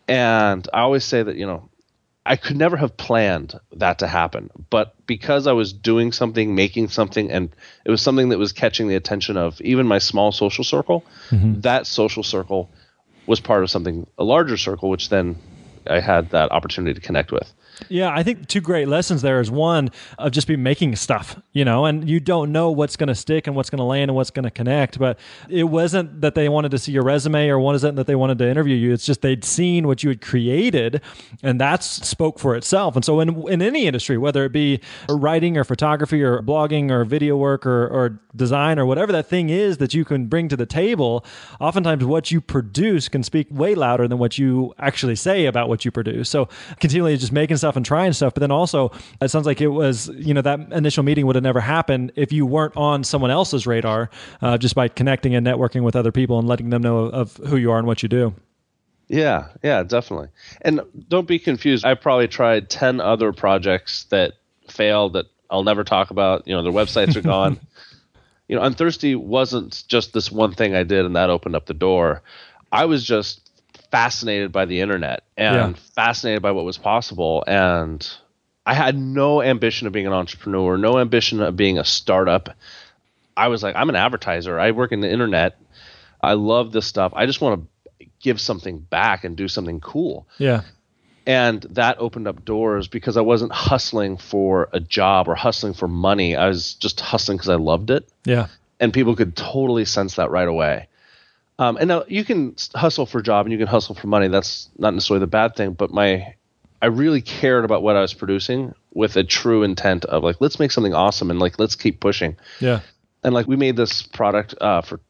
And 0.08 0.66
I 0.72 0.80
always 0.80 1.04
say 1.04 1.22
that, 1.22 1.36
you 1.36 1.46
know, 1.46 1.68
I 2.26 2.36
could 2.36 2.56
never 2.56 2.76
have 2.76 2.96
planned 2.96 3.58
that 3.72 4.00
to 4.00 4.06
happen, 4.08 4.50
but 4.70 4.94
because 5.06 5.46
I 5.46 5.52
was 5.52 5.72
doing 5.72 6.12
something, 6.12 6.54
making 6.54 6.88
something, 6.88 7.30
and 7.30 7.54
it 7.84 7.90
was 7.90 8.02
something 8.02 8.30
that 8.30 8.38
was 8.38 8.52
catching 8.52 8.88
the 8.88 8.96
attention 8.96 9.36
of 9.36 9.60
even 9.60 9.86
my 9.86 9.98
small 9.98 10.32
social 10.32 10.64
circle, 10.64 11.04
mm-hmm. 11.30 11.60
that 11.60 11.86
social 11.86 12.22
circle 12.24 12.70
was 13.26 13.40
part 13.40 13.62
of 13.62 13.70
something, 13.70 14.06
a 14.18 14.24
larger 14.24 14.56
circle, 14.56 14.90
which 14.90 15.08
then 15.08 15.36
I 15.88 16.00
had 16.00 16.30
that 16.30 16.50
opportunity 16.50 16.94
to 16.94 17.00
connect 17.00 17.30
with. 17.30 17.52
Yeah, 17.88 18.10
I 18.12 18.22
think 18.22 18.48
two 18.48 18.60
great 18.60 18.88
lessons 18.88 19.22
there 19.22 19.40
is 19.40 19.50
one 19.50 19.90
of 20.18 20.32
just 20.32 20.48
be 20.48 20.56
making 20.56 20.96
stuff, 20.96 21.40
you 21.56 21.64
know, 21.64 21.86
and 21.86 22.06
you 22.06 22.20
don't 22.20 22.52
know 22.52 22.70
what's 22.70 22.96
going 22.96 23.06
to 23.06 23.14
stick 23.14 23.46
and 23.46 23.56
what's 23.56 23.70
going 23.70 23.78
to 23.78 23.84
land 23.84 24.10
and 24.10 24.14
what's 24.14 24.28
going 24.28 24.44
to 24.44 24.50
connect. 24.50 24.98
But 24.98 25.18
it 25.48 25.64
wasn't 25.64 26.20
that 26.20 26.34
they 26.34 26.50
wanted 26.50 26.70
to 26.72 26.78
see 26.78 26.92
your 26.92 27.02
resume 27.02 27.48
or 27.48 27.58
wasn't 27.58 27.96
that 27.96 28.06
they 28.06 28.14
wanted 28.14 28.36
to 28.40 28.46
interview 28.46 28.76
you. 28.76 28.92
It's 28.92 29.06
just 29.06 29.22
they'd 29.22 29.42
seen 29.42 29.86
what 29.86 30.02
you 30.02 30.10
had 30.10 30.20
created, 30.20 31.00
and 31.42 31.58
that 31.58 31.82
spoke 31.82 32.38
for 32.38 32.56
itself. 32.56 32.94
And 32.94 33.02
so 33.02 33.20
in 33.20 33.48
in 33.48 33.62
any 33.62 33.86
industry, 33.86 34.18
whether 34.18 34.44
it 34.44 34.52
be 34.52 34.80
writing 35.08 35.56
or 35.56 35.64
photography 35.64 36.22
or 36.22 36.42
blogging 36.42 36.90
or 36.90 37.06
video 37.06 37.38
work 37.38 37.64
or, 37.64 37.86
or 37.88 38.20
design 38.36 38.78
or 38.78 38.84
whatever 38.84 39.10
that 39.12 39.26
thing 39.26 39.48
is 39.48 39.78
that 39.78 39.94
you 39.94 40.04
can 40.04 40.26
bring 40.26 40.50
to 40.50 40.58
the 40.58 40.66
table, 40.66 41.24
oftentimes 41.58 42.04
what 42.04 42.30
you 42.30 42.42
produce 42.42 43.08
can 43.08 43.22
speak 43.22 43.46
way 43.50 43.74
louder 43.74 44.06
than 44.06 44.18
what 44.18 44.36
you 44.36 44.74
actually 44.78 45.16
say 45.16 45.46
about 45.46 45.70
what 45.70 45.86
you 45.86 45.90
produce. 45.90 46.28
So 46.28 46.50
continually 46.80 47.16
just 47.16 47.32
making 47.32 47.56
stuff 47.56 47.76
and 47.76 47.86
trying 47.86 48.12
stuff. 48.12 48.34
But 48.34 48.42
then 48.42 48.50
also, 48.50 48.92
it 49.22 49.28
sounds 49.28 49.46
like 49.46 49.62
it 49.62 49.68
was, 49.68 50.08
you 50.08 50.34
know, 50.34 50.42
that 50.42 50.60
initial 50.70 51.02
meeting 51.02 51.24
would 51.24 51.34
have 51.34 51.45
never 51.46 51.60
happen 51.60 52.10
if 52.16 52.32
you 52.32 52.44
weren't 52.44 52.76
on 52.76 53.04
someone 53.04 53.30
else's 53.30 53.66
radar 53.66 54.10
uh, 54.42 54.58
just 54.58 54.74
by 54.74 54.88
connecting 54.88 55.34
and 55.34 55.46
networking 55.46 55.82
with 55.82 55.96
other 55.96 56.12
people 56.12 56.38
and 56.38 56.46
letting 56.46 56.70
them 56.70 56.82
know 56.82 56.98
of 56.98 57.36
who 57.38 57.56
you 57.56 57.70
are 57.70 57.78
and 57.78 57.86
what 57.86 58.02
you 58.02 58.08
do. 58.08 58.34
Yeah, 59.08 59.48
yeah, 59.62 59.82
definitely. 59.84 60.28
And 60.62 60.80
don't 61.08 61.28
be 61.28 61.38
confused. 61.38 61.84
I 61.84 61.94
probably 61.94 62.28
tried 62.28 62.68
10 62.68 63.00
other 63.00 63.32
projects 63.32 64.04
that 64.10 64.32
failed 64.68 65.12
that 65.12 65.26
I'll 65.48 65.62
never 65.62 65.84
talk 65.84 66.10
about. 66.10 66.46
You 66.46 66.54
know, 66.56 66.62
their 66.64 66.72
websites 66.72 67.14
are 67.14 67.22
gone. 67.22 67.60
you 68.48 68.56
know, 68.56 68.62
Unthirsty 68.62 69.14
wasn't 69.14 69.84
just 69.86 70.12
this 70.12 70.30
one 70.32 70.52
thing 70.52 70.74
I 70.74 70.82
did 70.82 71.04
and 71.04 71.14
that 71.14 71.30
opened 71.30 71.54
up 71.54 71.66
the 71.66 71.74
door. 71.74 72.22
I 72.72 72.86
was 72.86 73.04
just 73.04 73.48
fascinated 73.92 74.50
by 74.50 74.64
the 74.64 74.80
internet 74.80 75.22
and 75.36 75.76
Yeah. 75.76 75.82
fascinated 75.94 76.42
by 76.42 76.50
what 76.50 76.64
was 76.64 76.76
possible. 76.76 77.44
And 77.46 78.06
I 78.66 78.74
had 78.74 78.98
no 78.98 79.40
ambition 79.40 79.86
of 79.86 79.92
being 79.92 80.06
an 80.08 80.12
entrepreneur, 80.12 80.76
no 80.76 80.98
ambition 80.98 81.40
of 81.40 81.56
being 81.56 81.78
a 81.78 81.84
startup. 81.84 82.50
I 83.36 83.48
was 83.48 83.62
like, 83.62 83.76
I'm 83.76 83.88
an 83.88 83.96
advertiser. 83.96 84.58
I 84.58 84.72
work 84.72 84.90
in 84.92 85.00
the 85.00 85.10
internet. 85.10 85.58
I 86.20 86.32
love 86.32 86.72
this 86.72 86.86
stuff. 86.86 87.12
I 87.14 87.26
just 87.26 87.40
want 87.40 87.62
to 88.00 88.06
give 88.20 88.40
something 88.40 88.78
back 88.78 89.22
and 89.24 89.36
do 89.36 89.46
something 89.46 89.78
cool. 89.80 90.26
Yeah. 90.38 90.62
And 91.26 91.62
that 91.70 91.98
opened 91.98 92.26
up 92.28 92.44
doors 92.44 92.88
because 92.88 93.16
I 93.16 93.20
wasn't 93.20 93.52
hustling 93.52 94.16
for 94.16 94.68
a 94.72 94.80
job 94.80 95.28
or 95.28 95.34
hustling 95.34 95.74
for 95.74 95.86
money. 95.88 96.34
I 96.36 96.48
was 96.48 96.74
just 96.74 97.00
hustling 97.00 97.36
because 97.38 97.48
I 97.48 97.56
loved 97.56 97.90
it 97.90 98.08
Yeah. 98.24 98.46
and 98.80 98.92
people 98.92 99.14
could 99.16 99.36
totally 99.36 99.84
sense 99.84 100.16
that 100.16 100.30
right 100.30 100.48
away. 100.48 100.88
Um, 101.58 101.76
and 101.78 101.88
now 101.88 102.04
you 102.06 102.24
can 102.24 102.54
hustle 102.74 103.06
for 103.06 103.18
a 103.18 103.22
job 103.22 103.46
and 103.46 103.52
you 103.52 103.58
can 103.58 103.66
hustle 103.66 103.94
for 103.94 104.06
money. 104.08 104.28
That's 104.28 104.68
not 104.78 104.92
necessarily 104.94 105.20
the 105.20 105.26
bad 105.26 105.56
thing, 105.56 105.72
but 105.72 105.90
my 105.90 106.34
I 106.82 106.86
really 106.86 107.20
cared 107.22 107.64
about 107.64 107.82
what 107.82 107.96
I 107.96 108.00
was 108.02 108.14
producing 108.14 108.74
with 108.92 109.16
a 109.16 109.24
true 109.24 109.62
intent 109.62 110.04
of 110.04 110.22
like 110.22 110.36
let's 110.40 110.58
make 110.58 110.70
something 110.70 110.94
awesome 110.94 111.30
and 111.30 111.38
like 111.40 111.58
let's 111.58 111.74
keep 111.74 112.00
pushing. 112.00 112.36
Yeah. 112.60 112.80
And 113.24 113.34
like 113.34 113.46
we 113.46 113.56
made 113.56 113.76
this 113.76 114.02
product 114.02 114.54
uh, 114.60 114.82
for 114.82 115.00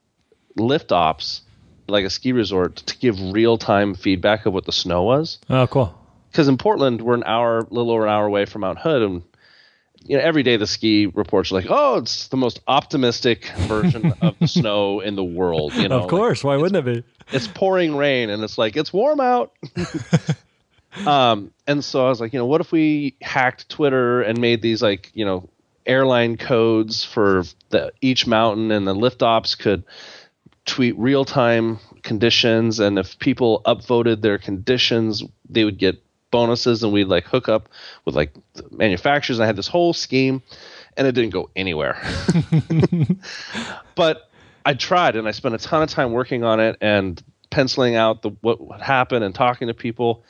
lift 0.56 0.92
ops, 0.92 1.42
like 1.88 2.04
a 2.04 2.10
ski 2.10 2.32
resort, 2.32 2.76
to 2.76 2.96
give 2.98 3.18
real 3.32 3.58
time 3.58 3.94
feedback 3.94 4.46
of 4.46 4.52
what 4.54 4.64
the 4.64 4.72
snow 4.72 5.02
was 5.02 5.38
Oh, 5.50 5.66
cool. 5.66 5.98
because 6.30 6.48
in 6.48 6.56
Portland 6.56 7.02
we're 7.02 7.14
an 7.14 7.24
hour, 7.26 7.58
a 7.58 7.66
little 7.70 7.90
over 7.90 8.04
an 8.06 8.10
hour 8.12 8.26
away 8.26 8.46
from 8.46 8.62
Mount 8.62 8.78
Hood, 8.78 9.02
and 9.02 9.22
you 10.04 10.16
know 10.16 10.22
every 10.22 10.42
day 10.44 10.56
the 10.56 10.66
ski 10.66 11.06
reports 11.06 11.50
are 11.50 11.56
like, 11.56 11.66
oh, 11.68 11.96
it's 11.98 12.28
the 12.28 12.36
most 12.36 12.60
optimistic 12.68 13.50
version 13.66 14.14
of 14.22 14.38
the 14.38 14.46
snow 14.48 15.00
in 15.00 15.14
the 15.16 15.24
world. 15.24 15.74
You 15.74 15.88
know, 15.88 16.00
of 16.00 16.08
course. 16.08 16.42
Why 16.44 16.56
wouldn't 16.56 16.86
it 16.88 17.02
be? 17.02 17.04
it's 17.36 17.48
pouring 17.48 17.96
rain, 17.96 18.30
and 18.30 18.42
it's 18.44 18.56
like 18.56 18.76
it's 18.76 18.92
warm 18.92 19.20
out. 19.20 19.52
um, 21.04 21.52
and 21.66 21.84
so 21.84 22.06
I 22.06 22.08
was 22.08 22.20
like, 22.20 22.32
you 22.32 22.38
know, 22.38 22.46
what 22.46 22.60
if 22.60 22.72
we 22.72 23.16
hacked 23.20 23.68
Twitter 23.68 24.22
and 24.22 24.40
made 24.40 24.62
these 24.62 24.82
like 24.82 25.10
you 25.14 25.24
know 25.24 25.48
airline 25.84 26.36
codes 26.36 27.04
for 27.04 27.44
the 27.70 27.92
each 28.00 28.26
mountain, 28.26 28.70
and 28.70 28.86
the 28.86 28.94
lift 28.94 29.22
ops 29.22 29.54
could 29.54 29.84
tweet 30.64 30.98
real 30.98 31.24
time 31.24 31.78
conditions 32.02 32.80
and 32.80 32.98
if 32.98 33.18
people 33.20 33.62
upvoted 33.66 34.20
their 34.20 34.36
conditions 34.36 35.22
they 35.48 35.64
would 35.64 35.78
get 35.78 36.02
bonuses 36.32 36.82
and 36.82 36.92
we'd 36.92 37.04
like 37.04 37.24
hook 37.24 37.48
up 37.48 37.68
with 38.04 38.14
like 38.16 38.34
the 38.54 38.64
manufacturers. 38.72 39.38
And 39.38 39.44
i 39.44 39.46
had 39.46 39.56
this 39.56 39.68
whole 39.68 39.92
scheme 39.92 40.42
and 40.96 41.06
it 41.06 41.12
didn't 41.12 41.30
go 41.30 41.50
anywhere. 41.56 42.00
But 43.94 44.28
i 44.64 44.74
tried 44.74 45.16
and 45.16 45.28
i 45.28 45.30
spent 45.30 45.54
a 45.54 45.58
ton 45.58 45.82
of 45.82 45.88
time 45.88 46.12
working 46.12 46.42
on 46.44 46.60
it 46.60 46.76
and 46.80 47.22
penciling 47.50 47.94
out 47.94 48.22
the 48.22 48.30
what 48.40 48.60
would 48.60 48.80
happen 48.80 49.22
and 49.22 49.34
talking 49.34 49.68
to 49.68 49.74
people 49.74 50.24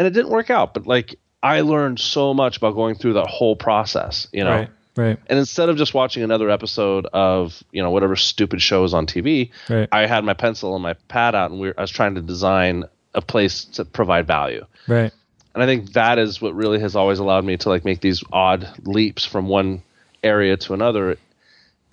and 0.00 0.06
it 0.06 0.10
didn't 0.10 0.30
work 0.30 0.48
out 0.50 0.72
but 0.74 0.86
like 0.86 1.14
i 1.42 1.60
learned 1.60 2.00
so 2.00 2.32
much 2.34 2.56
about 2.56 2.74
going 2.74 2.94
through 2.94 3.12
that 3.12 3.26
whole 3.28 3.54
process 3.54 4.26
you 4.32 4.42
know 4.42 4.50
Right. 4.50 4.70
Right. 4.96 5.18
and 5.28 5.38
instead 5.38 5.68
of 5.68 5.76
just 5.76 5.94
watching 5.94 6.22
another 6.24 6.50
episode 6.50 7.06
of 7.12 7.62
you 7.70 7.80
know 7.82 7.90
whatever 7.92 8.16
stupid 8.16 8.60
shows 8.60 8.92
on 8.92 9.06
TV, 9.06 9.50
Right. 9.68 9.88
I 9.92 10.06
had 10.06 10.24
my 10.24 10.34
pencil 10.34 10.74
and 10.74 10.82
my 10.82 10.94
pad 11.06 11.34
out, 11.36 11.52
and 11.52 11.60
we 11.60 11.68
were, 11.68 11.74
I 11.78 11.82
was 11.82 11.92
trying 11.92 12.16
to 12.16 12.20
design 12.20 12.84
a 13.14 13.22
place 13.22 13.64
to 13.76 13.84
provide 13.84 14.26
value. 14.26 14.66
Right. 14.88 15.12
And 15.54 15.62
I 15.62 15.66
think 15.66 15.92
that 15.92 16.18
is 16.18 16.42
what 16.42 16.54
really 16.56 16.80
has 16.80 16.96
always 16.96 17.20
allowed 17.20 17.44
me 17.44 17.56
to 17.58 17.68
like 17.68 17.84
make 17.84 18.00
these 18.00 18.24
odd 18.32 18.68
leaps 18.84 19.24
from 19.24 19.46
one 19.46 19.82
area 20.24 20.56
to 20.56 20.74
another. 20.74 21.16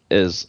Is 0.09 0.47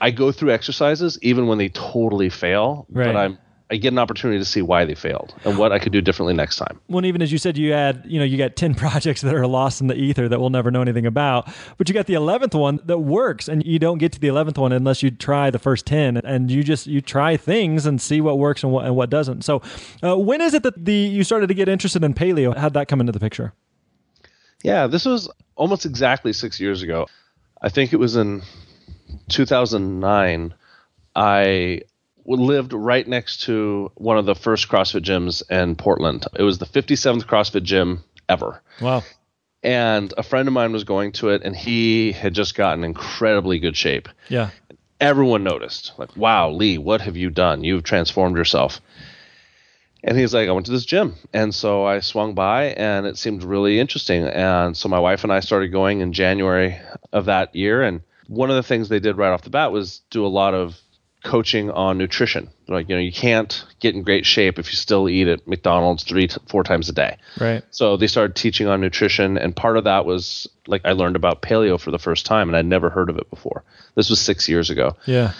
I 0.00 0.10
go 0.12 0.32
through 0.32 0.52
exercises 0.52 1.18
even 1.22 1.46
when 1.48 1.58
they 1.58 1.68
totally 1.68 2.30
fail, 2.30 2.86
Right. 2.90 3.04
but 3.06 3.14
I'm 3.16 3.38
I 3.68 3.76
get 3.76 3.92
an 3.92 3.98
opportunity 3.98 4.38
to 4.38 4.44
see 4.44 4.62
why 4.62 4.84
they 4.84 4.94
failed 4.94 5.34
and 5.44 5.58
what 5.58 5.72
I 5.72 5.80
could 5.80 5.92
do 5.92 6.00
differently 6.00 6.34
next 6.34 6.56
time. 6.56 6.78
Well, 6.88 6.98
and 6.98 7.06
even 7.06 7.20
as 7.20 7.32
you 7.32 7.38
said, 7.38 7.58
you 7.58 7.72
had, 7.72 8.04
you 8.06 8.20
know, 8.20 8.24
you 8.24 8.38
got 8.38 8.54
10 8.54 8.74
projects 8.76 9.22
that 9.22 9.34
are 9.34 9.46
lost 9.46 9.80
in 9.80 9.88
the 9.88 9.96
ether 9.96 10.28
that 10.28 10.38
we'll 10.38 10.50
never 10.50 10.70
know 10.70 10.82
anything 10.82 11.04
about, 11.04 11.48
but 11.76 11.88
you 11.88 11.94
got 11.94 12.06
the 12.06 12.14
11th 12.14 12.54
one 12.54 12.78
that 12.84 12.98
works 12.98 13.48
and 13.48 13.66
you 13.66 13.80
don't 13.80 13.98
get 13.98 14.12
to 14.12 14.20
the 14.20 14.28
11th 14.28 14.58
one 14.58 14.70
unless 14.72 15.02
you 15.02 15.10
try 15.10 15.50
the 15.50 15.58
first 15.58 15.84
10 15.86 16.18
and 16.18 16.50
you 16.50 16.62
just, 16.62 16.86
you 16.86 17.00
try 17.00 17.36
things 17.36 17.86
and 17.86 18.00
see 18.00 18.20
what 18.20 18.38
works 18.38 18.62
and 18.62 18.72
what, 18.72 18.84
and 18.84 18.94
what 18.94 19.10
doesn't. 19.10 19.42
So 19.42 19.62
uh, 20.02 20.16
when 20.16 20.40
is 20.40 20.54
it 20.54 20.62
that 20.62 20.84
the, 20.84 20.94
you 20.94 21.24
started 21.24 21.48
to 21.48 21.54
get 21.54 21.68
interested 21.68 22.04
in 22.04 22.14
paleo? 22.14 22.56
How'd 22.56 22.74
that 22.74 22.86
come 22.86 23.00
into 23.00 23.12
the 23.12 23.20
picture? 23.20 23.52
Yeah, 24.62 24.86
this 24.86 25.04
was 25.04 25.28
almost 25.56 25.86
exactly 25.86 26.32
six 26.32 26.60
years 26.60 26.82
ago. 26.82 27.06
I 27.60 27.68
think 27.68 27.92
it 27.92 27.96
was 27.96 28.14
in 28.14 28.42
2009. 29.28 30.54
I 31.16 31.80
lived 32.26 32.72
right 32.72 33.06
next 33.06 33.42
to 33.42 33.90
one 33.94 34.18
of 34.18 34.26
the 34.26 34.34
first 34.34 34.68
CrossFit 34.68 35.02
gyms 35.02 35.48
in 35.50 35.76
Portland. 35.76 36.26
It 36.34 36.42
was 36.42 36.58
the 36.58 36.66
57th 36.66 37.24
CrossFit 37.24 37.62
gym 37.62 38.02
ever. 38.28 38.60
Wow. 38.80 39.02
And 39.62 40.12
a 40.16 40.22
friend 40.22 40.46
of 40.48 40.54
mine 40.54 40.72
was 40.72 40.84
going 40.84 41.12
to 41.12 41.30
it, 41.30 41.42
and 41.44 41.56
he 41.56 42.12
had 42.12 42.34
just 42.34 42.54
gotten 42.54 42.84
incredibly 42.84 43.58
good 43.58 43.76
shape. 43.76 44.08
Yeah. 44.28 44.50
Everyone 45.00 45.44
noticed, 45.44 45.92
like, 45.98 46.16
wow, 46.16 46.50
Lee, 46.50 46.78
what 46.78 47.00
have 47.02 47.16
you 47.16 47.30
done? 47.30 47.64
You've 47.64 47.82
transformed 47.82 48.36
yourself. 48.36 48.80
And 50.02 50.16
he's 50.16 50.32
like, 50.32 50.48
I 50.48 50.52
went 50.52 50.66
to 50.66 50.72
this 50.72 50.84
gym. 50.84 51.16
And 51.32 51.52
so 51.52 51.84
I 51.84 51.98
swung 51.98 52.34
by 52.34 52.66
and 52.66 53.06
it 53.06 53.18
seemed 53.18 53.42
really 53.42 53.80
interesting. 53.80 54.22
And 54.24 54.76
so 54.76 54.88
my 54.88 55.00
wife 55.00 55.24
and 55.24 55.32
I 55.32 55.40
started 55.40 55.68
going 55.68 56.00
in 56.00 56.12
January 56.12 56.78
of 57.12 57.24
that 57.24 57.56
year. 57.56 57.82
And 57.82 58.02
one 58.28 58.48
of 58.48 58.56
the 58.56 58.62
things 58.62 58.88
they 58.88 59.00
did 59.00 59.16
right 59.16 59.32
off 59.32 59.42
the 59.42 59.50
bat 59.50 59.72
was 59.72 60.02
do 60.10 60.24
a 60.24 60.28
lot 60.28 60.54
of 60.54 60.80
coaching 61.26 61.70
on 61.70 61.98
nutrition. 61.98 62.48
Like, 62.68 62.88
you 62.88 62.94
know, 62.94 63.00
you 63.00 63.12
can't 63.12 63.64
get 63.80 63.94
in 63.94 64.02
great 64.02 64.24
shape 64.24 64.58
if 64.58 64.70
you 64.70 64.76
still 64.76 65.08
eat 65.08 65.28
at 65.28 65.46
McDonald's 65.46 66.04
three, 66.04 66.28
to 66.28 66.40
four 66.48 66.62
times 66.62 66.88
a 66.88 66.92
day. 66.92 67.16
Right. 67.40 67.62
So 67.70 67.96
they 67.96 68.06
started 68.06 68.34
teaching 68.36 68.66
on 68.68 68.80
nutrition, 68.80 69.36
and 69.36 69.54
part 69.54 69.76
of 69.76 69.84
that 69.84 70.06
was 70.06 70.48
like 70.66 70.82
I 70.84 70.92
learned 70.92 71.16
about 71.16 71.42
paleo 71.42 71.78
for 71.80 71.90
the 71.90 71.98
first 71.98 72.24
time, 72.26 72.48
and 72.48 72.56
I'd 72.56 72.64
never 72.66 72.88
heard 72.90 73.10
of 73.10 73.18
it 73.18 73.28
before. 73.28 73.64
This 73.96 74.08
was 74.08 74.20
six 74.20 74.48
years 74.48 74.70
ago, 74.70 74.96
Yeah. 75.06 75.32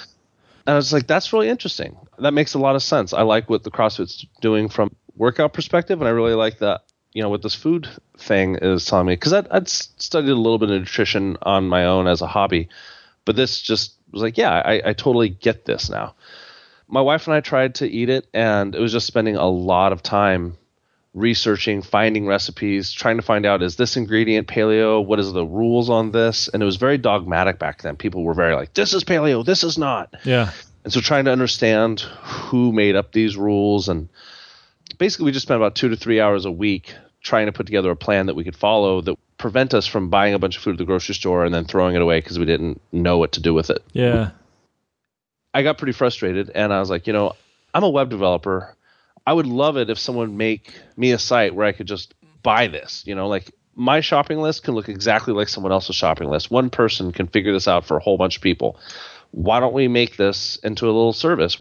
and 0.66 0.74
I 0.74 0.76
was 0.76 0.92
like, 0.92 1.06
"That's 1.06 1.32
really 1.32 1.48
interesting. 1.48 1.96
That 2.18 2.34
makes 2.34 2.54
a 2.54 2.58
lot 2.58 2.74
of 2.76 2.82
sense. 2.82 3.12
I 3.12 3.22
like 3.22 3.48
what 3.48 3.62
the 3.64 3.70
CrossFit's 3.70 4.26
doing 4.40 4.68
from 4.68 4.94
workout 5.16 5.52
perspective, 5.52 6.00
and 6.00 6.08
I 6.08 6.10
really 6.12 6.34
like 6.34 6.58
that. 6.58 6.82
You 7.12 7.22
know, 7.22 7.30
what 7.30 7.42
this 7.42 7.54
food 7.54 7.88
thing 8.18 8.56
is 8.60 8.84
telling 8.84 9.06
me 9.06 9.14
because 9.14 9.32
I'd, 9.32 9.48
I'd 9.50 9.68
studied 9.68 10.30
a 10.30 10.34
little 10.34 10.58
bit 10.58 10.70
of 10.70 10.80
nutrition 10.80 11.36
on 11.42 11.66
my 11.68 11.86
own 11.86 12.06
as 12.06 12.20
a 12.20 12.26
hobby, 12.26 12.68
but 13.24 13.36
this 13.36 13.62
just 13.62 13.94
was 14.16 14.22
like, 14.22 14.38
yeah, 14.38 14.50
I, 14.50 14.82
I 14.86 14.92
totally 14.92 15.28
get 15.28 15.64
this 15.64 15.88
now. 15.90 16.14
My 16.88 17.00
wife 17.00 17.26
and 17.26 17.34
I 17.34 17.40
tried 17.40 17.76
to 17.76 17.88
eat 17.88 18.08
it, 18.08 18.26
and 18.32 18.74
it 18.74 18.80
was 18.80 18.92
just 18.92 19.06
spending 19.06 19.36
a 19.36 19.48
lot 19.48 19.92
of 19.92 20.02
time 20.02 20.56
researching, 21.16 21.80
finding 21.80 22.26
recipes, 22.26 22.92
trying 22.92 23.16
to 23.16 23.22
find 23.22 23.46
out 23.46 23.62
is 23.62 23.76
this 23.76 23.96
ingredient 23.96 24.46
paleo? 24.46 25.04
What 25.04 25.18
is 25.18 25.32
the 25.32 25.46
rules 25.46 25.88
on 25.88 26.12
this? 26.12 26.48
And 26.48 26.62
it 26.62 26.66
was 26.66 26.76
very 26.76 26.98
dogmatic 26.98 27.58
back 27.58 27.82
then. 27.82 27.96
People 27.96 28.22
were 28.22 28.34
very 28.34 28.54
like, 28.54 28.74
this 28.74 28.92
is 28.92 29.02
paleo, 29.02 29.44
this 29.44 29.64
is 29.64 29.78
not. 29.78 30.14
Yeah. 30.24 30.52
And 30.84 30.92
so 30.92 31.00
trying 31.00 31.24
to 31.24 31.32
understand 31.32 32.00
who 32.00 32.70
made 32.70 32.96
up 32.96 33.12
these 33.12 33.36
rules 33.36 33.88
and 33.88 34.10
basically 34.98 35.24
we 35.24 35.32
just 35.32 35.46
spent 35.46 35.56
about 35.56 35.74
two 35.74 35.88
to 35.88 35.96
three 35.96 36.20
hours 36.20 36.44
a 36.44 36.50
week 36.50 36.94
trying 37.22 37.46
to 37.46 37.52
put 37.52 37.66
together 37.66 37.90
a 37.90 37.96
plan 37.96 38.26
that 38.26 38.34
we 38.34 38.44
could 38.44 38.54
follow 38.54 39.00
that 39.00 39.16
prevent 39.38 39.74
us 39.74 39.86
from 39.86 40.08
buying 40.08 40.34
a 40.34 40.38
bunch 40.38 40.56
of 40.56 40.62
food 40.62 40.72
at 40.72 40.78
the 40.78 40.84
grocery 40.84 41.14
store 41.14 41.44
and 41.44 41.54
then 41.54 41.64
throwing 41.64 41.94
it 41.94 42.02
away 42.02 42.20
because 42.20 42.38
we 42.38 42.44
didn't 42.44 42.80
know 42.92 43.18
what 43.18 43.32
to 43.32 43.40
do 43.40 43.52
with 43.52 43.70
it. 43.70 43.82
Yeah. 43.92 44.30
I 45.52 45.62
got 45.62 45.78
pretty 45.78 45.92
frustrated 45.92 46.50
and 46.54 46.72
I 46.72 46.80
was 46.80 46.90
like, 46.90 47.06
you 47.06 47.12
know, 47.12 47.32
I'm 47.74 47.84
a 47.84 47.90
web 47.90 48.10
developer. 48.10 48.74
I 49.26 49.32
would 49.32 49.46
love 49.46 49.76
it 49.76 49.90
if 49.90 49.98
someone 49.98 50.36
make 50.36 50.72
me 50.96 51.12
a 51.12 51.18
site 51.18 51.54
where 51.54 51.66
I 51.66 51.72
could 51.72 51.86
just 51.86 52.14
buy 52.42 52.68
this, 52.68 53.02
you 53.06 53.14
know, 53.14 53.28
like 53.28 53.50
my 53.74 54.00
shopping 54.00 54.38
list 54.38 54.62
can 54.62 54.74
look 54.74 54.88
exactly 54.88 55.34
like 55.34 55.48
someone 55.48 55.72
else's 55.72 55.96
shopping 55.96 56.30
list. 56.30 56.50
One 56.50 56.70
person 56.70 57.12
can 57.12 57.26
figure 57.26 57.52
this 57.52 57.68
out 57.68 57.84
for 57.84 57.96
a 57.96 58.00
whole 58.00 58.16
bunch 58.16 58.36
of 58.36 58.42
people. 58.42 58.78
Why 59.32 59.60
don't 59.60 59.74
we 59.74 59.88
make 59.88 60.16
this 60.16 60.56
into 60.62 60.86
a 60.86 60.92
little 60.92 61.12
service? 61.12 61.58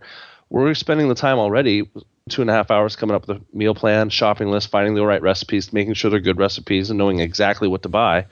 We're 0.55 0.73
spending 0.73 1.09
the 1.09 1.15
time 1.15 1.37
already, 1.37 1.83
two 2.29 2.39
and 2.39 2.49
a 2.49 2.53
half 2.53 2.71
hours 2.71 2.95
coming 2.95 3.13
up 3.13 3.27
with 3.27 3.39
a 3.39 3.41
meal 3.51 3.75
plan, 3.75 4.09
shopping 4.09 4.47
list, 4.47 4.69
finding 4.69 4.95
the 4.95 5.05
right 5.05 5.21
recipes, 5.21 5.73
making 5.73 5.95
sure 5.95 6.09
they're 6.09 6.21
good 6.21 6.37
recipes, 6.37 6.89
and 6.89 6.97
knowing 6.97 7.19
exactly 7.19 7.67
what 7.67 7.83
to 7.83 7.89
buy. 7.89 8.25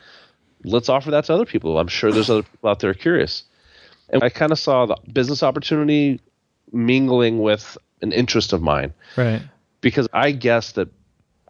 Let's 0.63 0.87
offer 0.87 1.11
that 1.11 1.25
to 1.25 1.33
other 1.33 1.45
people. 1.45 1.77
I'm 1.77 1.89
sure 1.89 2.13
there's 2.13 2.29
other 2.29 2.43
people 2.43 2.69
out 2.69 2.79
there 2.79 2.93
curious. 2.93 3.43
And 4.07 4.23
I 4.23 4.29
kind 4.29 4.53
of 4.53 4.59
saw 4.59 4.85
the 4.85 4.95
business 5.11 5.43
opportunity 5.43 6.21
mingling 6.71 7.41
with 7.41 7.77
an 8.01 8.13
interest 8.13 8.53
of 8.53 8.61
mine 8.61 8.93
Right. 9.17 9.41
because 9.81 10.07
I 10.13 10.31
guessed 10.31 10.75
that 10.75 10.87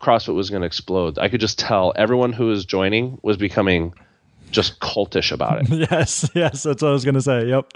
CrossFit 0.01 0.33
was 0.33 0.49
going 0.49 0.63
to 0.63 0.65
explode. 0.65 1.19
I 1.19 1.29
could 1.29 1.39
just 1.39 1.59
tell 1.59 1.93
everyone 1.95 2.33
who 2.33 2.47
was 2.47 2.65
joining 2.65 3.19
was 3.21 3.37
becoming 3.37 3.93
just 4.51 4.79
cultish 4.79 5.31
about 5.31 5.61
it. 5.61 5.69
Yes. 5.91 6.29
Yes. 6.33 6.63
That's 6.63 6.81
what 6.81 6.89
I 6.89 6.91
was 6.91 7.03
going 7.03 7.15
to 7.15 7.21
say. 7.21 7.47
Yep. 7.47 7.73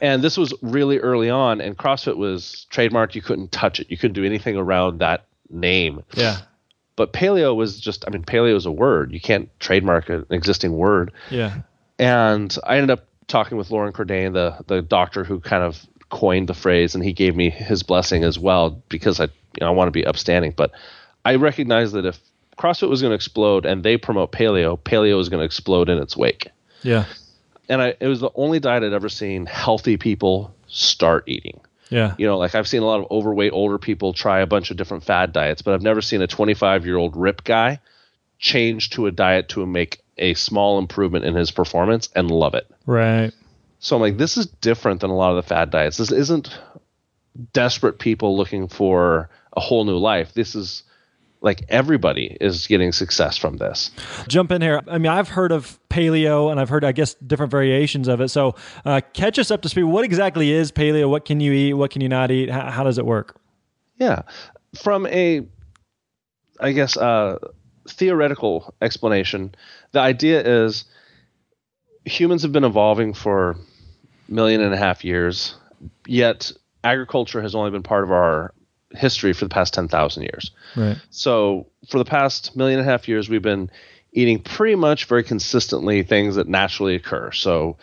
and 0.00 0.22
this 0.22 0.36
was 0.36 0.52
really 0.62 0.98
early 0.98 1.30
on, 1.30 1.60
and 1.60 1.76
CrossFit 1.76 2.16
was 2.16 2.66
trademarked. 2.70 3.14
You 3.14 3.22
couldn't 3.22 3.52
touch 3.52 3.80
it. 3.80 3.90
You 3.90 3.96
couldn't 3.96 4.14
do 4.14 4.24
anything 4.24 4.56
around 4.56 4.98
that 5.00 5.26
name. 5.50 6.02
Yeah. 6.14 6.38
But 6.96 7.12
paleo 7.12 7.54
was 7.54 7.78
just, 7.78 8.04
I 8.06 8.10
mean, 8.10 8.24
paleo 8.24 8.56
is 8.56 8.66
a 8.66 8.72
word. 8.72 9.12
You 9.12 9.20
can't 9.20 9.48
trademark 9.60 10.08
an 10.08 10.26
existing 10.30 10.72
word. 10.72 11.12
Yeah. 11.30 11.58
And 11.98 12.56
I 12.64 12.76
ended 12.76 12.90
up 12.90 13.06
talking 13.28 13.58
with 13.58 13.70
Loren 13.70 13.92
Cordain, 13.92 14.32
the 14.32 14.56
the 14.66 14.82
doctor 14.82 15.24
who 15.24 15.40
kind 15.40 15.62
of 15.62 15.86
coined 16.10 16.48
the 16.48 16.54
phrase, 16.54 16.94
and 16.94 17.02
he 17.04 17.12
gave 17.12 17.34
me 17.34 17.50
his 17.50 17.82
blessing 17.82 18.24
as 18.24 18.38
well 18.38 18.82
because 18.88 19.20
I 19.20 19.24
you 19.24 19.30
know 19.60 19.68
I 19.68 19.70
want 19.70 19.88
to 19.88 19.92
be 19.92 20.06
upstanding. 20.06 20.52
But 20.56 20.72
I 21.24 21.36
recognize 21.36 21.92
that 21.92 22.06
if 22.06 22.20
CrossFit 22.58 22.88
was 22.88 23.02
going 23.02 23.10
to 23.10 23.14
explode 23.14 23.66
and 23.66 23.82
they 23.82 23.96
promote 23.96 24.32
paleo, 24.32 24.78
paleo 24.78 25.20
is 25.20 25.28
going 25.28 25.40
to 25.40 25.44
explode 25.44 25.88
in 25.88 25.98
its 25.98 26.16
wake. 26.16 26.48
Yeah. 26.82 27.04
And 27.68 27.82
I, 27.82 27.94
it 28.00 28.06
was 28.06 28.20
the 28.20 28.30
only 28.34 28.60
diet 28.60 28.82
I'd 28.82 28.92
ever 28.92 29.08
seen 29.08 29.46
healthy 29.46 29.96
people 29.96 30.54
start 30.68 31.24
eating. 31.26 31.60
Yeah. 31.90 32.14
You 32.18 32.26
know, 32.26 32.38
like 32.38 32.54
I've 32.54 32.68
seen 32.68 32.82
a 32.82 32.86
lot 32.86 33.00
of 33.00 33.06
overweight 33.10 33.52
older 33.52 33.78
people 33.78 34.12
try 34.12 34.40
a 34.40 34.46
bunch 34.46 34.70
of 34.70 34.76
different 34.76 35.04
fad 35.04 35.32
diets, 35.32 35.62
but 35.62 35.74
I've 35.74 35.82
never 35.82 36.00
seen 36.00 36.22
a 36.22 36.26
25 36.26 36.86
year 36.86 36.96
old 36.96 37.16
rip 37.16 37.44
guy 37.44 37.80
change 38.38 38.90
to 38.90 39.06
a 39.06 39.12
diet 39.12 39.48
to 39.50 39.64
make 39.66 40.00
a 40.18 40.34
small 40.34 40.78
improvement 40.78 41.24
in 41.24 41.34
his 41.34 41.50
performance 41.50 42.08
and 42.14 42.30
love 42.30 42.54
it. 42.54 42.66
Right. 42.86 43.32
So 43.78 43.96
I'm 43.96 44.02
like, 44.02 44.16
this 44.16 44.36
is 44.36 44.46
different 44.46 45.00
than 45.00 45.10
a 45.10 45.16
lot 45.16 45.30
of 45.30 45.36
the 45.36 45.48
fad 45.48 45.70
diets. 45.70 45.96
This 45.96 46.10
isn't 46.10 46.58
desperate 47.52 47.98
people 47.98 48.36
looking 48.36 48.68
for 48.68 49.28
a 49.52 49.60
whole 49.60 49.84
new 49.84 49.98
life. 49.98 50.32
This 50.34 50.54
is 50.54 50.82
like 51.40 51.64
everybody 51.68 52.36
is 52.40 52.66
getting 52.66 52.92
success 52.92 53.36
from 53.36 53.58
this. 53.58 53.90
Jump 54.28 54.50
in 54.50 54.62
here. 54.62 54.82
I 54.88 54.98
mean, 54.98 55.12
I've 55.12 55.28
heard 55.28 55.52
of 55.52 55.78
paleo 55.88 56.50
and 56.50 56.58
I've 56.58 56.68
heard, 56.68 56.84
I 56.84 56.92
guess, 56.92 57.14
different 57.14 57.50
variations 57.50 58.08
of 58.08 58.20
it. 58.20 58.28
So 58.28 58.54
uh, 58.84 59.00
catch 59.12 59.38
us 59.38 59.50
up 59.50 59.62
to 59.62 59.68
speed. 59.68 59.84
What 59.84 60.04
exactly 60.04 60.50
is 60.50 60.72
paleo? 60.72 61.08
What 61.08 61.24
can 61.24 61.40
you 61.40 61.52
eat? 61.52 61.74
What 61.74 61.90
can 61.90 62.00
you 62.00 62.08
not 62.08 62.30
eat? 62.30 62.50
How, 62.50 62.70
how 62.70 62.84
does 62.84 62.98
it 62.98 63.06
work? 63.06 63.38
Yeah. 63.96 64.22
From 64.82 65.06
a, 65.06 65.46
I 66.60 66.72
guess, 66.72 66.96
uh, 66.96 67.38
theoretical 67.88 68.74
explanation, 68.82 69.54
the 69.92 70.00
idea 70.00 70.42
is 70.42 70.84
humans 72.04 72.42
have 72.42 72.52
been 72.52 72.64
evolving 72.64 73.14
for 73.14 73.50
a 73.50 73.56
million 74.28 74.60
and 74.60 74.74
a 74.74 74.76
half 74.76 75.04
years, 75.04 75.54
yet 76.06 76.52
agriculture 76.82 77.42
has 77.42 77.54
only 77.54 77.70
been 77.70 77.82
part 77.82 78.04
of 78.04 78.10
our 78.10 78.52
history 78.96 79.32
for 79.32 79.44
the 79.44 79.48
past 79.48 79.74
10,000 79.74 80.22
years. 80.22 80.50
Right. 80.76 80.96
So, 81.10 81.66
for 81.88 81.98
the 81.98 82.04
past 82.04 82.56
million 82.56 82.78
and 82.80 82.88
a 82.88 82.90
half 82.90 83.08
years, 83.08 83.28
we've 83.28 83.42
been 83.42 83.70
eating 84.12 84.40
pretty 84.42 84.74
much 84.74 85.04
very 85.04 85.22
consistently 85.22 86.02
things 86.02 86.36
that 86.36 86.48
naturally 86.48 86.94
occur. 86.94 87.32
So, 87.32 87.76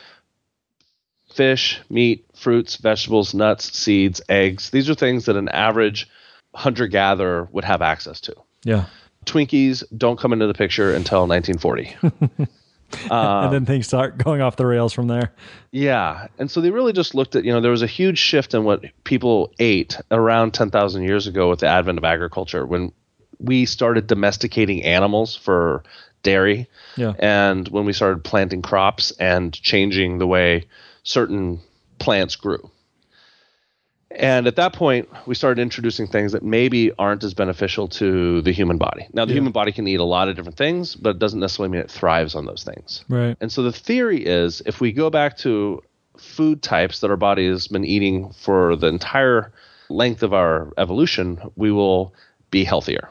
fish, 1.33 1.79
meat, 1.89 2.25
fruits, 2.35 2.77
vegetables, 2.77 3.33
nuts, 3.33 3.77
seeds, 3.77 4.21
eggs. 4.29 4.69
These 4.69 4.89
are 4.89 4.95
things 4.95 5.25
that 5.25 5.35
an 5.35 5.49
average 5.49 6.07
hunter 6.53 6.87
gatherer 6.87 7.47
would 7.51 7.63
have 7.63 7.81
access 7.81 8.19
to. 8.21 8.35
Yeah. 8.63 8.85
Twinkies 9.25 9.83
don't 9.95 10.19
come 10.19 10.33
into 10.33 10.47
the 10.47 10.53
picture 10.53 10.93
until 10.93 11.27
1940. 11.27 12.47
Uh, 13.09 13.41
and 13.45 13.53
then 13.53 13.65
things 13.65 13.87
start 13.87 14.17
going 14.17 14.41
off 14.41 14.55
the 14.55 14.65
rails 14.65 14.93
from 14.93 15.07
there. 15.07 15.31
Yeah. 15.71 16.27
And 16.39 16.49
so 16.49 16.61
they 16.61 16.71
really 16.71 16.93
just 16.93 17.15
looked 17.15 17.35
at, 17.35 17.43
you 17.43 17.51
know, 17.51 17.61
there 17.61 17.71
was 17.71 17.81
a 17.81 17.87
huge 17.87 18.17
shift 18.19 18.53
in 18.53 18.63
what 18.63 18.83
people 19.03 19.51
ate 19.59 19.97
around 20.11 20.53
10,000 20.53 21.03
years 21.03 21.27
ago 21.27 21.49
with 21.49 21.59
the 21.59 21.67
advent 21.67 21.97
of 21.97 22.03
agriculture 22.03 22.65
when 22.65 22.91
we 23.39 23.65
started 23.65 24.07
domesticating 24.07 24.83
animals 24.83 25.35
for 25.35 25.83
dairy 26.21 26.67
Yeah. 26.95 27.13
and 27.19 27.67
when 27.69 27.83
we 27.85 27.91
started 27.93 28.23
planting 28.23 28.61
crops 28.61 29.11
and 29.19 29.53
changing 29.53 30.19
the 30.19 30.27
way 30.27 30.65
certain 31.03 31.59
plants 31.99 32.35
grew. 32.35 32.69
And 34.15 34.45
at 34.45 34.55
that 34.57 34.73
point, 34.73 35.09
we 35.25 35.33
started 35.33 35.61
introducing 35.61 36.05
things 36.07 36.33
that 36.33 36.43
maybe 36.43 36.91
aren't 36.99 37.23
as 37.23 37.33
beneficial 37.33 37.87
to 37.89 38.41
the 38.41 38.51
human 38.51 38.77
body. 38.77 39.07
Now, 39.11 39.25
the 39.25 39.31
Yeah. 39.31 39.37
human 39.39 39.51
body 39.53 39.71
can 39.71 39.87
eat 39.87 39.99
a 39.99 40.03
lot 40.03 40.29
of 40.29 40.35
different 40.35 40.57
things, 40.57 40.95
but 40.95 41.11
it 41.11 41.19
doesn't 41.19 41.39
necessarily 41.39 41.71
mean 41.71 41.81
it 41.81 41.89
thrives 41.89 42.35
on 42.35 42.45
those 42.45 42.63
things. 42.63 43.03
Right. 43.09 43.35
And 43.41 43.51
so 43.51 43.63
the 43.63 43.71
theory 43.71 44.23
is 44.23 44.61
if 44.65 44.79
we 44.79 44.91
go 44.91 45.09
back 45.09 45.37
to 45.37 45.81
food 46.17 46.61
types 46.61 46.99
that 46.99 47.09
our 47.09 47.17
body 47.17 47.47
has 47.47 47.67
been 47.67 47.83
eating 47.85 48.31
for 48.33 48.75
the 48.75 48.87
entire 48.87 49.51
length 49.89 50.21
of 50.21 50.31
our 50.33 50.71
evolution, 50.77 51.39
we 51.55 51.71
will 51.71 52.13
be 52.51 52.63
healthier. 52.63 53.09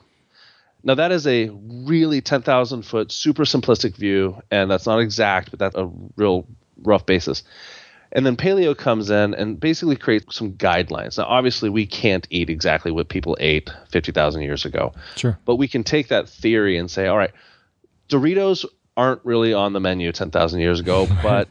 Now, 0.84 0.94
that 0.94 1.12
is 1.12 1.26
a 1.26 1.48
really 1.48 2.20
10,000 2.20 2.82
foot, 2.82 3.12
super 3.12 3.44
simplistic 3.44 3.96
view, 3.96 4.40
and 4.50 4.70
that's 4.70 4.86
not 4.86 4.98
exact, 5.00 5.50
but 5.50 5.58
that's 5.58 5.76
a 5.76 5.88
real 6.16 6.46
rough 6.84 7.06
basis. 7.06 7.42
And 8.14 8.26
then 8.26 8.36
paleo 8.36 8.76
comes 8.76 9.08
in 9.10 9.32
and 9.34 9.58
basically 9.58 9.96
creates 9.96 10.36
some 10.36 10.52
guidelines. 10.52 11.16
Now, 11.16 11.24
obviously, 11.24 11.70
we 11.70 11.86
can't 11.86 12.26
eat 12.30 12.50
exactly 12.50 12.92
what 12.92 13.08
people 13.08 13.36
ate 13.40 13.70
50,000 13.90 14.42
years 14.42 14.64
ago, 14.66 14.92
Sure. 15.16 15.38
but 15.46 15.56
we 15.56 15.66
can 15.66 15.82
take 15.82 16.08
that 16.08 16.28
theory 16.28 16.76
and 16.76 16.90
say, 16.90 17.06
all 17.06 17.16
right, 17.16 17.32
Doritos 18.10 18.66
aren't 18.96 19.24
really 19.24 19.54
on 19.54 19.72
the 19.72 19.80
menu 19.80 20.12
10,000 20.12 20.60
years 20.60 20.78
ago, 20.78 21.08
but 21.22 21.48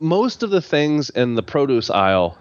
most 0.00 0.42
of 0.42 0.50
the 0.50 0.60
things 0.60 1.08
in 1.10 1.36
the 1.36 1.42
produce 1.42 1.88
aisle 1.88 2.36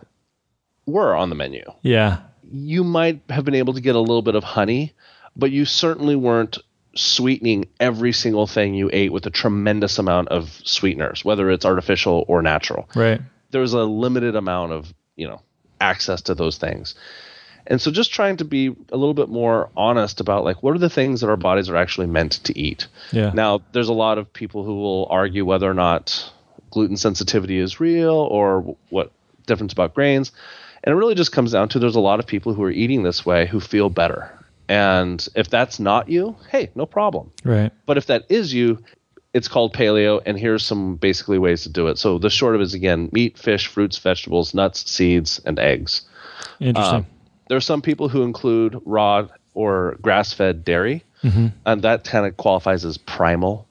were 0.87 1.15
on 1.15 1.29
the 1.29 1.35
menu. 1.35 1.63
Yeah. 1.83 2.21
You 2.51 2.83
might 2.83 3.21
have 3.29 3.45
been 3.45 3.55
able 3.55 3.73
to 3.75 3.81
get 3.81 3.95
a 3.95 3.99
little 3.99 4.21
bit 4.23 4.35
of 4.35 4.43
honey, 4.43 4.93
but 5.35 5.51
you 5.51 5.65
certainly 5.65 6.15
weren't 6.15 6.57
sweetening 6.95 7.67
every 7.79 8.13
single 8.13 8.47
thing 8.47 8.73
you 8.73 8.89
ate 8.93 9.11
with 9.11 9.25
a 9.25 9.29
tremendous 9.29 9.99
amount 9.99 10.29
of 10.29 10.59
sweeteners, 10.63 11.23
whether 11.25 11.51
it's 11.51 11.65
artificial 11.65 12.23
or 12.27 12.41
natural 12.41 12.89
Right. 12.95 13.21
There 13.51 13.61
was 13.61 13.73
a 13.73 13.83
limited 13.83 14.35
amount 14.35 14.71
of 14.71 14.93
you 15.15 15.27
know 15.27 15.41
access 15.79 16.21
to 16.23 16.35
those 16.35 16.57
things. 16.57 16.95
And 17.67 17.81
so 17.81 17.89
just 17.89 18.13
trying 18.13 18.37
to 18.37 18.45
be 18.45 18.67
a 18.67 18.97
little 18.97 19.13
bit 19.13 19.29
more 19.29 19.69
honest 19.75 20.21
about 20.21 20.43
like 20.43 20.61
what 20.61 20.75
are 20.75 20.79
the 20.79 20.89
things 20.89 21.21
that 21.21 21.29
our 21.29 21.37
bodies 21.37 21.69
are 21.69 21.75
actually 21.75 22.07
meant 22.07 22.33
to 22.43 22.57
eat? 22.57 22.87
Yeah. 23.11 23.31
now 23.33 23.61
there's 23.71 23.89
a 23.89 23.93
lot 23.93 24.17
of 24.17 24.31
people 24.31 24.63
who 24.63 24.75
will 24.75 25.07
argue 25.09 25.45
whether 25.45 25.69
or 25.69 25.73
not 25.73 26.31
gluten 26.69 26.97
sensitivity 26.97 27.57
is 27.57 27.79
real 27.79 28.13
or 28.13 28.75
what 28.89 29.11
difference 29.47 29.73
about 29.73 29.95
grains. 29.95 30.31
And 30.83 30.93
it 30.93 30.97
really 30.97 31.15
just 31.15 31.31
comes 31.31 31.53
down 31.53 31.69
to 31.69 31.79
there's 31.79 31.95
a 31.95 31.99
lot 32.01 32.19
of 32.19 32.27
people 32.27 32.53
who 32.53 32.63
are 32.63 32.71
eating 32.71 33.01
this 33.01 33.25
way 33.25 33.47
who 33.47 33.59
feel 33.59 33.89
better. 33.89 34.31
And 34.67 35.25
if 35.35 35.49
that's 35.49 35.79
not 35.79 36.09
you 36.09 36.35
hey 36.49 36.69
no 36.75 36.85
problem. 36.85 37.31
Right. 37.43 37.71
but 37.85 37.97
if 37.97 38.07
that 38.07 38.25
is 38.29 38.53
you, 38.53 38.83
it's 39.35 39.49
called 39.49 39.73
paleo, 39.73 40.21
and 40.25 40.39
here's 40.39 40.65
some 40.65 40.95
basically 40.95 41.37
ways 41.37 41.63
to 41.63 41.69
do 41.69 41.87
it. 41.87 41.97
So 41.97 42.17
the 42.17 42.29
short 42.29 42.55
of 42.55 42.61
it 42.61 42.63
is 42.63 42.73
again 42.73 43.09
meat, 43.11 43.37
fish, 43.37 43.67
fruits, 43.67 43.97
vegetables, 43.97 44.53
nuts, 44.53 44.89
seeds, 44.89 45.41
and 45.45 45.59
eggs. 45.59 46.03
Interesting. 46.61 46.99
Um, 46.99 47.05
there 47.49 47.57
are 47.57 47.61
some 47.61 47.81
people 47.81 48.07
who 48.07 48.23
include 48.23 48.79
raw 48.85 49.27
or 49.53 49.97
grass 50.01 50.31
fed 50.31 50.63
dairy, 50.63 51.03
and 51.65 51.81
that 51.81 52.05
kind 52.05 52.25
of 52.25 52.37
qualifies 52.37 52.85
as 52.85 52.97
primal. 52.97 53.67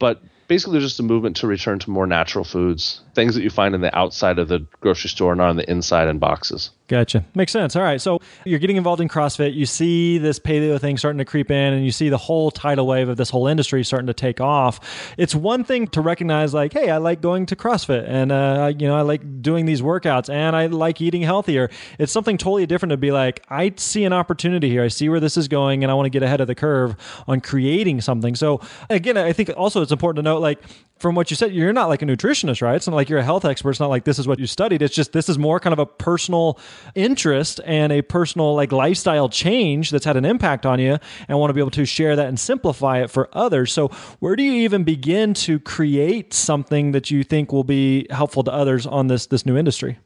But 0.00 0.20
basically, 0.48 0.72
there's 0.72 0.90
just 0.90 0.98
a 0.98 1.04
movement 1.04 1.36
to 1.36 1.46
return 1.46 1.78
to 1.78 1.90
more 1.90 2.08
natural 2.08 2.44
foods, 2.44 3.00
things 3.14 3.36
that 3.36 3.42
you 3.42 3.50
find 3.50 3.76
in 3.76 3.82
the 3.82 3.96
outside 3.96 4.40
of 4.40 4.48
the 4.48 4.66
grocery 4.80 5.10
store, 5.10 5.32
and 5.32 5.38
not 5.38 5.50
on 5.50 5.56
the 5.56 5.70
inside 5.70 6.08
in 6.08 6.18
boxes. 6.18 6.70
Gotcha. 6.90 7.24
Makes 7.36 7.52
sense. 7.52 7.76
All 7.76 7.84
right. 7.84 8.00
So 8.00 8.18
you're 8.44 8.58
getting 8.58 8.76
involved 8.76 9.00
in 9.00 9.06
CrossFit. 9.06 9.54
You 9.54 9.64
see 9.64 10.18
this 10.18 10.40
paleo 10.40 10.76
thing 10.80 10.98
starting 10.98 11.18
to 11.18 11.24
creep 11.24 11.48
in, 11.48 11.72
and 11.72 11.84
you 11.84 11.92
see 11.92 12.08
the 12.08 12.18
whole 12.18 12.50
tidal 12.50 12.84
wave 12.84 13.08
of 13.08 13.16
this 13.16 13.30
whole 13.30 13.46
industry 13.46 13.84
starting 13.84 14.08
to 14.08 14.12
take 14.12 14.40
off. 14.40 15.14
It's 15.16 15.32
one 15.32 15.62
thing 15.62 15.86
to 15.86 16.00
recognize, 16.00 16.52
like, 16.52 16.72
hey, 16.72 16.90
I 16.90 16.96
like 16.96 17.20
going 17.20 17.46
to 17.46 17.54
CrossFit, 17.54 18.08
and 18.08 18.32
uh, 18.32 18.72
you 18.76 18.88
know, 18.88 18.96
I 18.96 19.02
like 19.02 19.40
doing 19.40 19.66
these 19.66 19.82
workouts, 19.82 20.28
and 20.28 20.56
I 20.56 20.66
like 20.66 21.00
eating 21.00 21.22
healthier. 21.22 21.70
It's 22.00 22.10
something 22.10 22.36
totally 22.36 22.66
different 22.66 22.90
to 22.90 22.96
be 22.96 23.12
like, 23.12 23.44
I 23.48 23.72
see 23.76 24.02
an 24.02 24.12
opportunity 24.12 24.68
here. 24.68 24.82
I 24.82 24.88
see 24.88 25.08
where 25.08 25.20
this 25.20 25.36
is 25.36 25.46
going, 25.46 25.84
and 25.84 25.92
I 25.92 25.94
want 25.94 26.06
to 26.06 26.10
get 26.10 26.24
ahead 26.24 26.40
of 26.40 26.48
the 26.48 26.56
curve 26.56 26.96
on 27.28 27.40
creating 27.40 28.00
something. 28.00 28.34
So 28.34 28.62
again, 28.88 29.16
I 29.16 29.32
think 29.32 29.52
also 29.56 29.80
it's 29.80 29.92
important 29.92 30.24
to 30.24 30.28
note, 30.28 30.40
like, 30.40 30.58
from 30.98 31.14
what 31.14 31.30
you 31.30 31.36
said, 31.36 31.54
you're 31.54 31.72
not 31.72 31.88
like 31.88 32.02
a 32.02 32.04
nutritionist, 32.04 32.60
right? 32.60 32.74
It's 32.74 32.86
not 32.86 32.94
like 32.94 33.08
you're 33.08 33.20
a 33.20 33.24
health 33.24 33.46
expert. 33.46 33.70
It's 33.70 33.80
not 33.80 33.88
like 33.88 34.04
this 34.04 34.18
is 34.18 34.28
what 34.28 34.38
you 34.38 34.46
studied. 34.46 34.82
It's 34.82 34.94
just 34.94 35.12
this 35.12 35.30
is 35.30 35.38
more 35.38 35.58
kind 35.58 35.72
of 35.72 35.78
a 35.78 35.86
personal 35.86 36.58
interest 36.94 37.60
and 37.64 37.92
a 37.92 38.02
personal 38.02 38.54
like 38.54 38.72
lifestyle 38.72 39.28
change 39.28 39.90
that's 39.90 40.04
had 40.04 40.16
an 40.16 40.24
impact 40.24 40.66
on 40.66 40.78
you 40.78 40.98
and 41.28 41.38
want 41.38 41.50
to 41.50 41.54
be 41.54 41.60
able 41.60 41.70
to 41.70 41.84
share 41.84 42.16
that 42.16 42.28
and 42.28 42.38
simplify 42.38 43.02
it 43.02 43.10
for 43.10 43.28
others. 43.32 43.72
So, 43.72 43.88
where 44.20 44.36
do 44.36 44.42
you 44.42 44.52
even 44.52 44.84
begin 44.84 45.34
to 45.34 45.58
create 45.58 46.32
something 46.32 46.92
that 46.92 47.10
you 47.10 47.24
think 47.24 47.52
will 47.52 47.64
be 47.64 48.06
helpful 48.10 48.42
to 48.44 48.52
others 48.52 48.86
on 48.86 49.08
this 49.08 49.26
this 49.26 49.46
new 49.46 49.56
industry? 49.56 49.98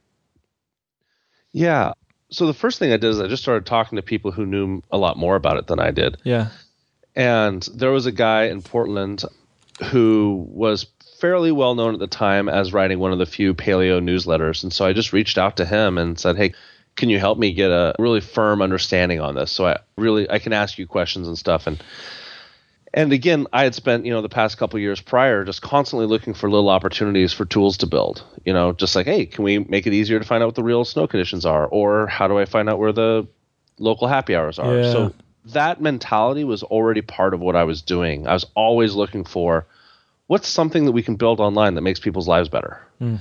Yeah. 1.52 1.92
So 2.30 2.46
the 2.46 2.54
first 2.54 2.78
thing 2.78 2.92
I 2.92 2.96
did 2.96 3.10
is 3.10 3.20
I 3.20 3.28
just 3.28 3.42
started 3.42 3.64
talking 3.64 3.96
to 3.96 4.02
people 4.02 4.32
who 4.32 4.44
knew 4.44 4.82
a 4.90 4.98
lot 4.98 5.16
more 5.16 5.36
about 5.36 5.56
it 5.56 5.68
than 5.68 5.78
I 5.78 5.92
did. 5.92 6.16
Yeah. 6.24 6.48
And 7.14 7.62
there 7.74 7.92
was 7.92 8.06
a 8.06 8.12
guy 8.12 8.46
in 8.46 8.60
Portland 8.60 9.22
who 9.84 10.46
was 10.50 10.86
fairly 11.24 11.50
well 11.50 11.74
known 11.74 11.94
at 11.94 12.00
the 12.00 12.06
time 12.06 12.50
as 12.50 12.74
writing 12.74 12.98
one 12.98 13.10
of 13.10 13.18
the 13.18 13.24
few 13.24 13.54
paleo 13.54 13.98
newsletters. 13.98 14.62
And 14.62 14.70
so 14.70 14.84
I 14.84 14.92
just 14.92 15.14
reached 15.14 15.38
out 15.38 15.56
to 15.56 15.64
him 15.64 15.96
and 15.96 16.18
said, 16.18 16.36
Hey, 16.36 16.52
can 16.96 17.08
you 17.08 17.18
help 17.18 17.38
me 17.38 17.54
get 17.54 17.70
a 17.70 17.94
really 17.98 18.20
firm 18.20 18.60
understanding 18.60 19.22
on 19.22 19.34
this? 19.34 19.50
So 19.50 19.64
I 19.64 19.78
really 19.96 20.28
I 20.28 20.38
can 20.38 20.52
ask 20.52 20.76
you 20.76 20.86
questions 20.86 21.26
and 21.26 21.38
stuff. 21.38 21.66
And 21.66 21.82
and 22.92 23.10
again, 23.10 23.46
I 23.54 23.64
had 23.64 23.74
spent, 23.74 24.04
you 24.04 24.12
know, 24.12 24.20
the 24.20 24.28
past 24.28 24.58
couple 24.58 24.78
years 24.78 25.00
prior 25.00 25.46
just 25.46 25.62
constantly 25.62 26.06
looking 26.06 26.34
for 26.34 26.50
little 26.50 26.68
opportunities 26.68 27.32
for 27.32 27.46
tools 27.46 27.78
to 27.78 27.86
build. 27.86 28.22
You 28.44 28.52
know, 28.52 28.74
just 28.74 28.94
like, 28.94 29.06
hey, 29.06 29.24
can 29.24 29.44
we 29.44 29.60
make 29.60 29.86
it 29.86 29.94
easier 29.94 30.18
to 30.18 30.26
find 30.26 30.42
out 30.42 30.48
what 30.48 30.56
the 30.56 30.62
real 30.62 30.84
snow 30.84 31.06
conditions 31.06 31.46
are? 31.46 31.66
Or 31.68 32.06
how 32.06 32.28
do 32.28 32.38
I 32.38 32.44
find 32.44 32.68
out 32.68 32.78
where 32.78 32.92
the 32.92 33.26
local 33.78 34.08
happy 34.08 34.36
hours 34.36 34.58
are? 34.58 34.76
Yeah. 34.76 34.92
So 34.92 35.14
that 35.46 35.80
mentality 35.80 36.44
was 36.44 36.62
already 36.62 37.00
part 37.00 37.32
of 37.32 37.40
what 37.40 37.56
I 37.56 37.64
was 37.64 37.80
doing. 37.80 38.26
I 38.26 38.34
was 38.34 38.44
always 38.54 38.94
looking 38.94 39.24
for 39.24 39.66
what's 40.26 40.48
something 40.48 40.84
that 40.86 40.92
we 40.92 41.02
can 41.02 41.16
build 41.16 41.40
online 41.40 41.74
that 41.74 41.82
makes 41.82 42.00
people's 42.00 42.28
lives 42.28 42.48
better? 42.48 42.80
Hmm. 42.98 43.16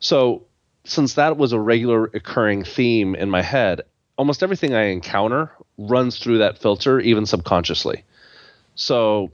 So, 0.00 0.46
since 0.84 1.14
that 1.14 1.36
was 1.36 1.52
a 1.52 1.60
regular 1.60 2.06
occurring 2.06 2.64
theme 2.64 3.14
in 3.14 3.30
my 3.30 3.42
head, 3.42 3.82
almost 4.18 4.42
everything 4.42 4.74
I 4.74 4.86
encounter 4.86 5.52
runs 5.78 6.18
through 6.18 6.38
that 6.38 6.58
filter, 6.58 6.98
even 7.00 7.24
subconsciously. 7.26 8.04
So, 8.74 9.30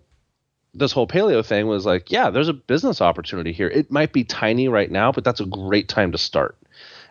this 0.75 0.93
whole 0.93 1.07
paleo 1.07 1.45
thing 1.45 1.67
was 1.67 1.87
like, 1.87 2.11
yeah, 2.11 2.31
there's 2.31 2.49
a 2.49 2.55
business 2.55 3.01
opportunity 3.01 3.53
here. 3.53 3.69
It 3.69 3.91
might 3.91 4.13
be 4.13 4.25
tiny 4.25 4.69
right 4.69 4.91
now, 4.91 5.13
but 5.13 5.25
that's 5.25 5.41
a 5.41 5.47
great 5.47 5.89
time 5.89 6.13
to 6.13 6.19
start. 6.19 6.57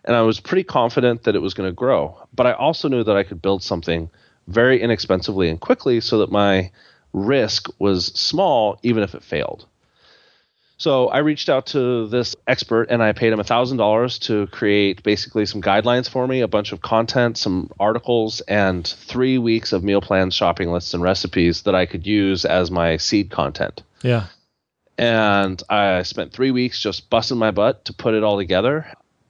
And 0.06 0.16
I 0.16 0.22
was 0.22 0.40
pretty 0.40 0.64
confident 0.64 1.24
that 1.24 1.36
it 1.36 1.42
was 1.42 1.54
going 1.54 1.70
to 1.70 1.74
grow. 1.74 2.18
But 2.34 2.48
I 2.48 2.54
also 2.54 2.88
knew 2.88 3.04
that 3.04 3.18
I 3.18 3.24
could 3.24 3.42
build 3.42 3.64
something 3.64 4.10
very 4.48 4.82
inexpensively 4.82 5.50
and 5.50 5.60
quickly 5.60 6.00
so 6.00 6.20
that 6.20 6.32
my 6.32 6.72
risk 7.12 7.68
was 7.80 8.06
small, 8.08 8.80
even 8.84 9.04
if 9.04 9.16
it 9.16 9.24
failed. 9.24 9.66
So 10.80 11.08
I 11.08 11.20
reached 11.20 11.50
out 11.50 11.66
to 11.68 12.08
this 12.08 12.36
expert 12.46 12.90
and 12.92 13.02
I 13.02 13.12
paid 13.12 13.34
him 13.34 13.40
$1,000 13.40 14.20
to 14.22 14.48
create 14.48 15.02
basically 15.02 15.48
some 15.48 15.60
guidelines 15.60 16.08
for 16.08 16.28
me, 16.28 16.42
a 16.42 16.48
bunch 16.48 16.72
of 16.72 16.82
content, 16.82 17.38
some 17.38 17.72
articles, 17.80 18.42
and 18.42 18.86
three 18.86 19.40
weeks 19.40 19.74
of 19.74 19.84
meal 19.84 20.02
plans, 20.02 20.36
shopping 20.36 20.72
lists, 20.72 20.94
and 20.94 21.02
recipes 21.02 21.64
that 21.64 21.74
I 21.74 21.88
could 21.88 22.06
use 22.06 22.46
as 22.46 22.70
my 22.70 22.98
seed 22.98 23.32
content. 23.32 23.82
Yeah. 24.04 24.28
And 25.00 25.62
I 25.68 26.04
spent 26.04 26.32
three 26.32 26.52
weeks 26.52 26.80
just 26.80 27.10
busting 27.10 27.38
my 27.38 27.50
butt 27.50 27.86
to 27.86 27.94
put 27.94 28.14
it 28.14 28.24
all 28.24 28.38
together. 28.38 28.86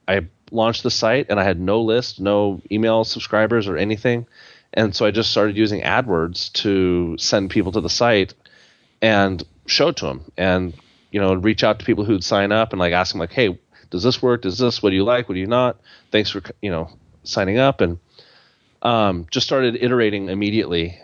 I 0.06 0.26
launched 0.50 0.82
the 0.82 0.90
site 0.90 1.26
and 1.30 1.40
I 1.40 1.44
had 1.44 1.58
no 1.58 1.80
list, 1.80 2.20
no 2.20 2.60
email 2.70 3.04
subscribers 3.04 3.68
or 3.68 3.78
anything. 3.78 4.26
And 4.74 4.94
so 4.94 5.06
I 5.06 5.12
just 5.12 5.30
started 5.30 5.56
using 5.56 5.80
AdWords 5.80 6.52
to 6.54 7.16
send 7.16 7.48
people 7.48 7.72
to 7.72 7.80
the 7.80 7.88
site 7.88 8.34
and 9.00 9.42
show 9.66 9.88
it 9.88 9.96
to 9.96 10.06
them 10.06 10.24
and, 10.36 10.74
you 11.10 11.20
know, 11.20 11.34
reach 11.34 11.64
out 11.64 11.78
to 11.78 11.84
people 11.84 12.04
who'd 12.04 12.24
sign 12.24 12.52
up 12.52 12.72
and 12.72 12.78
like 12.80 12.92
ask 12.92 13.12
them 13.12 13.20
like, 13.20 13.32
Hey, 13.32 13.58
does 13.90 14.02
this 14.02 14.20
work? 14.22 14.42
Does 14.42 14.58
this, 14.58 14.82
what 14.82 14.90
do 14.90 14.96
you 14.96 15.04
like? 15.04 15.28
What 15.28 15.34
do 15.34 15.40
you 15.40 15.46
not? 15.46 15.78
Thanks 16.12 16.30
for, 16.30 16.42
you 16.60 16.70
know, 16.70 16.90
signing 17.24 17.58
up 17.58 17.80
and, 17.80 17.98
um, 18.82 19.26
just 19.30 19.46
started 19.46 19.76
iterating 19.80 20.28
immediately. 20.28 21.00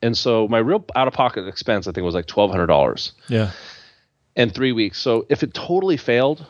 And 0.00 0.16
so 0.16 0.46
my 0.48 0.58
real 0.58 0.84
out 0.94 1.08
of 1.08 1.14
pocket 1.14 1.46
expense, 1.48 1.86
I 1.88 1.92
think 1.92 2.04
was 2.04 2.14
like 2.14 2.26
$1,200 2.26 3.12
Yeah. 3.28 3.50
in 4.36 4.50
three 4.50 4.72
weeks. 4.72 4.98
So 5.00 5.26
if 5.28 5.42
it 5.42 5.52
totally 5.52 5.96
failed, 5.96 6.46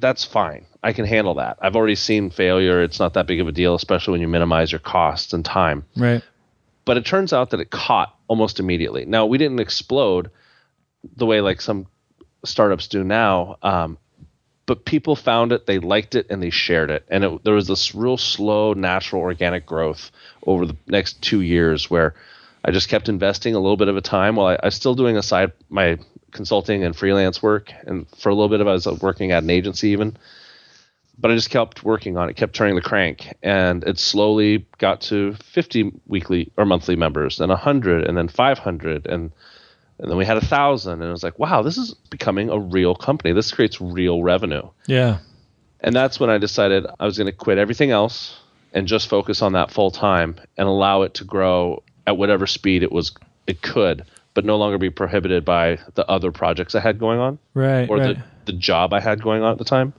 that's 0.00 0.24
fine. 0.24 0.64
I 0.82 0.92
can 0.92 1.04
handle 1.04 1.34
that. 1.34 1.58
I've 1.60 1.76
already 1.76 1.96
seen 1.96 2.30
failure. 2.30 2.82
It's 2.82 2.98
not 2.98 3.14
that 3.14 3.26
big 3.26 3.40
of 3.40 3.48
a 3.48 3.52
deal, 3.52 3.74
especially 3.74 4.12
when 4.12 4.20
you 4.22 4.28
minimize 4.28 4.72
your 4.72 4.78
costs 4.78 5.32
and 5.34 5.44
time. 5.44 5.84
Right. 5.96 6.22
But 6.84 6.96
it 6.96 7.04
turns 7.04 7.32
out 7.34 7.50
that 7.50 7.60
it 7.60 7.70
caught 7.70 8.14
almost 8.28 8.60
immediately. 8.60 9.04
Now, 9.04 9.26
we 9.26 9.36
didn't 9.38 9.60
explode 9.60 10.30
the 11.16 11.26
way 11.26 11.40
like 11.42 11.60
some 11.60 11.86
startups 12.44 12.88
do 12.88 13.04
now, 13.04 13.56
um, 13.62 13.98
but 14.66 14.84
people 14.84 15.16
found 15.16 15.52
it, 15.52 15.66
they 15.66 15.78
liked 15.78 16.14
it, 16.14 16.26
and 16.28 16.42
they 16.42 16.50
shared 16.50 16.90
it. 16.90 17.04
And 17.08 17.24
it, 17.24 17.44
there 17.44 17.54
was 17.54 17.66
this 17.66 17.94
real 17.94 18.18
slow, 18.18 18.74
natural, 18.74 19.22
organic 19.22 19.64
growth 19.64 20.10
over 20.46 20.66
the 20.66 20.76
next 20.86 21.22
two 21.22 21.40
years 21.40 21.88
where 21.90 22.14
I 22.64 22.70
just 22.70 22.90
kept 22.90 23.08
investing 23.08 23.54
a 23.54 23.60
little 23.60 23.78
bit 23.78 23.88
of 23.88 23.96
a 23.96 24.02
time 24.02 24.36
while 24.36 24.48
I, 24.48 24.54
I 24.62 24.66
was 24.66 24.74
still 24.74 24.94
doing 24.94 25.16
aside 25.16 25.52
my 25.70 25.98
consulting 26.32 26.84
and 26.84 26.94
freelance 26.94 27.42
work. 27.42 27.72
And 27.86 28.06
for 28.18 28.28
a 28.28 28.34
little 28.34 28.50
bit 28.50 28.60
of 28.60 28.68
I 28.68 28.72
was 28.72 28.86
working 28.86 29.32
at 29.32 29.42
an 29.42 29.48
agency 29.48 29.88
even. 29.88 30.18
But 31.20 31.30
I 31.30 31.34
just 31.34 31.50
kept 31.50 31.82
working 31.82 32.18
on 32.18 32.28
it, 32.28 32.36
kept 32.36 32.54
turning 32.54 32.76
the 32.76 32.82
crank, 32.82 33.34
and 33.42 33.82
it 33.84 33.98
slowly 33.98 34.66
got 34.76 35.00
to 35.02 35.32
50 35.32 35.92
weekly 36.06 36.52
or 36.56 36.64
monthly 36.64 36.94
members, 36.94 37.38
then 37.38 37.48
100, 37.48 38.06
and 38.06 38.16
then 38.16 38.28
500, 38.28 39.06
and 39.06 39.32
and 39.98 40.10
then 40.10 40.16
we 40.16 40.24
had 40.24 40.36
a 40.36 40.44
thousand, 40.44 40.94
and 40.94 41.04
it 41.04 41.10
was 41.10 41.22
like, 41.22 41.38
wow, 41.38 41.62
this 41.62 41.76
is 41.76 41.94
becoming 42.10 42.50
a 42.50 42.58
real 42.58 42.94
company. 42.94 43.32
This 43.32 43.50
creates 43.52 43.80
real 43.80 44.22
revenue. 44.22 44.62
Yeah. 44.86 45.18
And 45.80 45.94
that's 45.94 46.18
when 46.18 46.30
I 46.30 46.38
decided 46.38 46.86
I 46.98 47.04
was 47.04 47.16
going 47.18 47.26
to 47.26 47.32
quit 47.32 47.58
everything 47.58 47.90
else 47.90 48.38
and 48.72 48.86
just 48.86 49.08
focus 49.08 49.42
on 49.42 49.52
that 49.52 49.70
full 49.70 49.90
time 49.90 50.36
and 50.56 50.68
allow 50.68 51.02
it 51.02 51.14
to 51.14 51.24
grow 51.24 51.82
at 52.06 52.16
whatever 52.16 52.46
speed 52.46 52.82
it 52.82 52.90
was 52.92 53.12
it 53.46 53.62
could, 53.62 54.04
but 54.34 54.44
no 54.44 54.56
longer 54.56 54.76
be 54.78 54.90
prohibited 54.90 55.44
by 55.44 55.78
the 55.94 56.06
other 56.08 56.32
projects 56.32 56.74
I 56.74 56.80
had 56.80 56.98
going 56.98 57.18
on 57.18 57.38
Right. 57.54 57.88
or 57.88 57.96
right. 57.98 58.16
the, 58.16 58.52
the 58.52 58.58
job 58.58 58.92
I 58.92 59.00
had 59.00 59.22
going 59.22 59.42
on 59.42 59.52
at 59.52 59.58
the 59.58 59.64
time. 59.64 59.92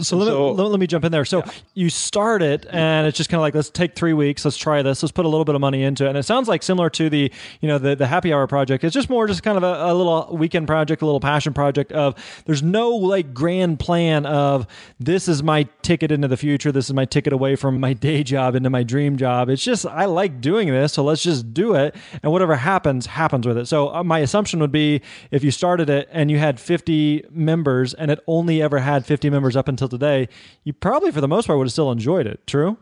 So 0.00 0.16
let, 0.16 0.26
So- 0.26 0.54
me, 0.54 0.62
let, 0.62 0.80
me 0.80 0.86
jump 0.86 1.04
in 1.04 1.12
there. 1.12 1.24
So 1.24 1.42
you 1.74 1.90
start 1.90 2.42
it, 2.42 2.66
and 2.70 3.06
it's 3.06 3.16
just 3.16 3.30
kind 3.30 3.38
of 3.38 3.42
like 3.42 3.54
let's 3.54 3.70
take 3.70 3.94
three 3.94 4.12
weeks, 4.12 4.44
let's 4.44 4.56
try 4.56 4.82
this, 4.82 5.02
let's 5.02 5.12
put 5.12 5.24
a 5.24 5.28
little 5.28 5.44
bit 5.44 5.54
of 5.54 5.60
money 5.60 5.82
into 5.82 6.04
it, 6.06 6.08
and 6.08 6.18
it 6.18 6.24
sounds 6.24 6.48
like 6.48 6.62
similar 6.62 6.90
to 6.90 7.08
the 7.08 7.32
you 7.60 7.68
know 7.68 7.78
the 7.78 7.94
the 7.96 8.06
happy 8.06 8.32
hour 8.32 8.46
project. 8.46 8.84
It's 8.84 8.94
just 8.94 9.08
more 9.10 9.26
just 9.26 9.42
kind 9.42 9.56
of 9.56 9.62
a, 9.62 9.92
a 9.92 9.94
little 9.94 10.36
weekend 10.36 10.66
project, 10.66 11.02
a 11.02 11.04
little 11.04 11.20
passion 11.20 11.54
project. 11.54 11.92
Of 11.92 12.14
there's 12.46 12.62
no 12.62 12.90
like 12.90 13.32
grand 13.34 13.78
plan 13.78 14.26
of 14.26 14.66
this 14.98 15.28
is 15.28 15.42
my 15.42 15.68
ticket 15.82 16.10
into 16.10 16.28
the 16.28 16.36
future, 16.36 16.72
this 16.72 16.86
is 16.86 16.94
my 16.94 17.04
ticket 17.04 17.32
away 17.32 17.56
from 17.56 17.80
my 17.80 17.92
day 17.92 18.22
job 18.22 18.54
into 18.54 18.70
my 18.70 18.82
dream 18.82 19.16
job. 19.16 19.48
It's 19.48 19.62
just 19.62 19.86
I 19.86 20.06
like 20.06 20.40
doing 20.40 20.68
this, 20.68 20.92
so 20.92 21.04
let's 21.04 21.22
just 21.22 21.54
do 21.54 21.74
it, 21.74 21.94
and 22.22 22.32
whatever 22.32 22.56
happens 22.56 23.06
happens 23.06 23.46
with 23.46 23.56
it. 23.56 23.66
So 23.66 23.94
uh, 23.94 24.02
my 24.02 24.18
assumption 24.18 24.60
would 24.60 24.72
be 24.72 25.00
if 25.30 25.44
you 25.44 25.50
started 25.50 25.88
it 25.88 26.08
and 26.10 26.30
you 26.30 26.38
had 26.38 26.58
50 26.58 27.26
members 27.30 27.94
and 27.94 28.10
it 28.10 28.18
only 28.26 28.60
ever 28.60 28.78
had 28.78 29.06
50 29.06 29.30
members 29.30 29.56
up 29.56 29.68
until 29.68 29.77
today, 29.86 30.28
you 30.64 30.72
probably 30.72 31.12
for 31.12 31.20
the 31.20 31.28
most 31.28 31.46
part 31.46 31.58
would 31.58 31.66
have 31.66 31.72
still 31.72 31.92
enjoyed 31.92 32.26
it. 32.26 32.44
True? 32.46 32.76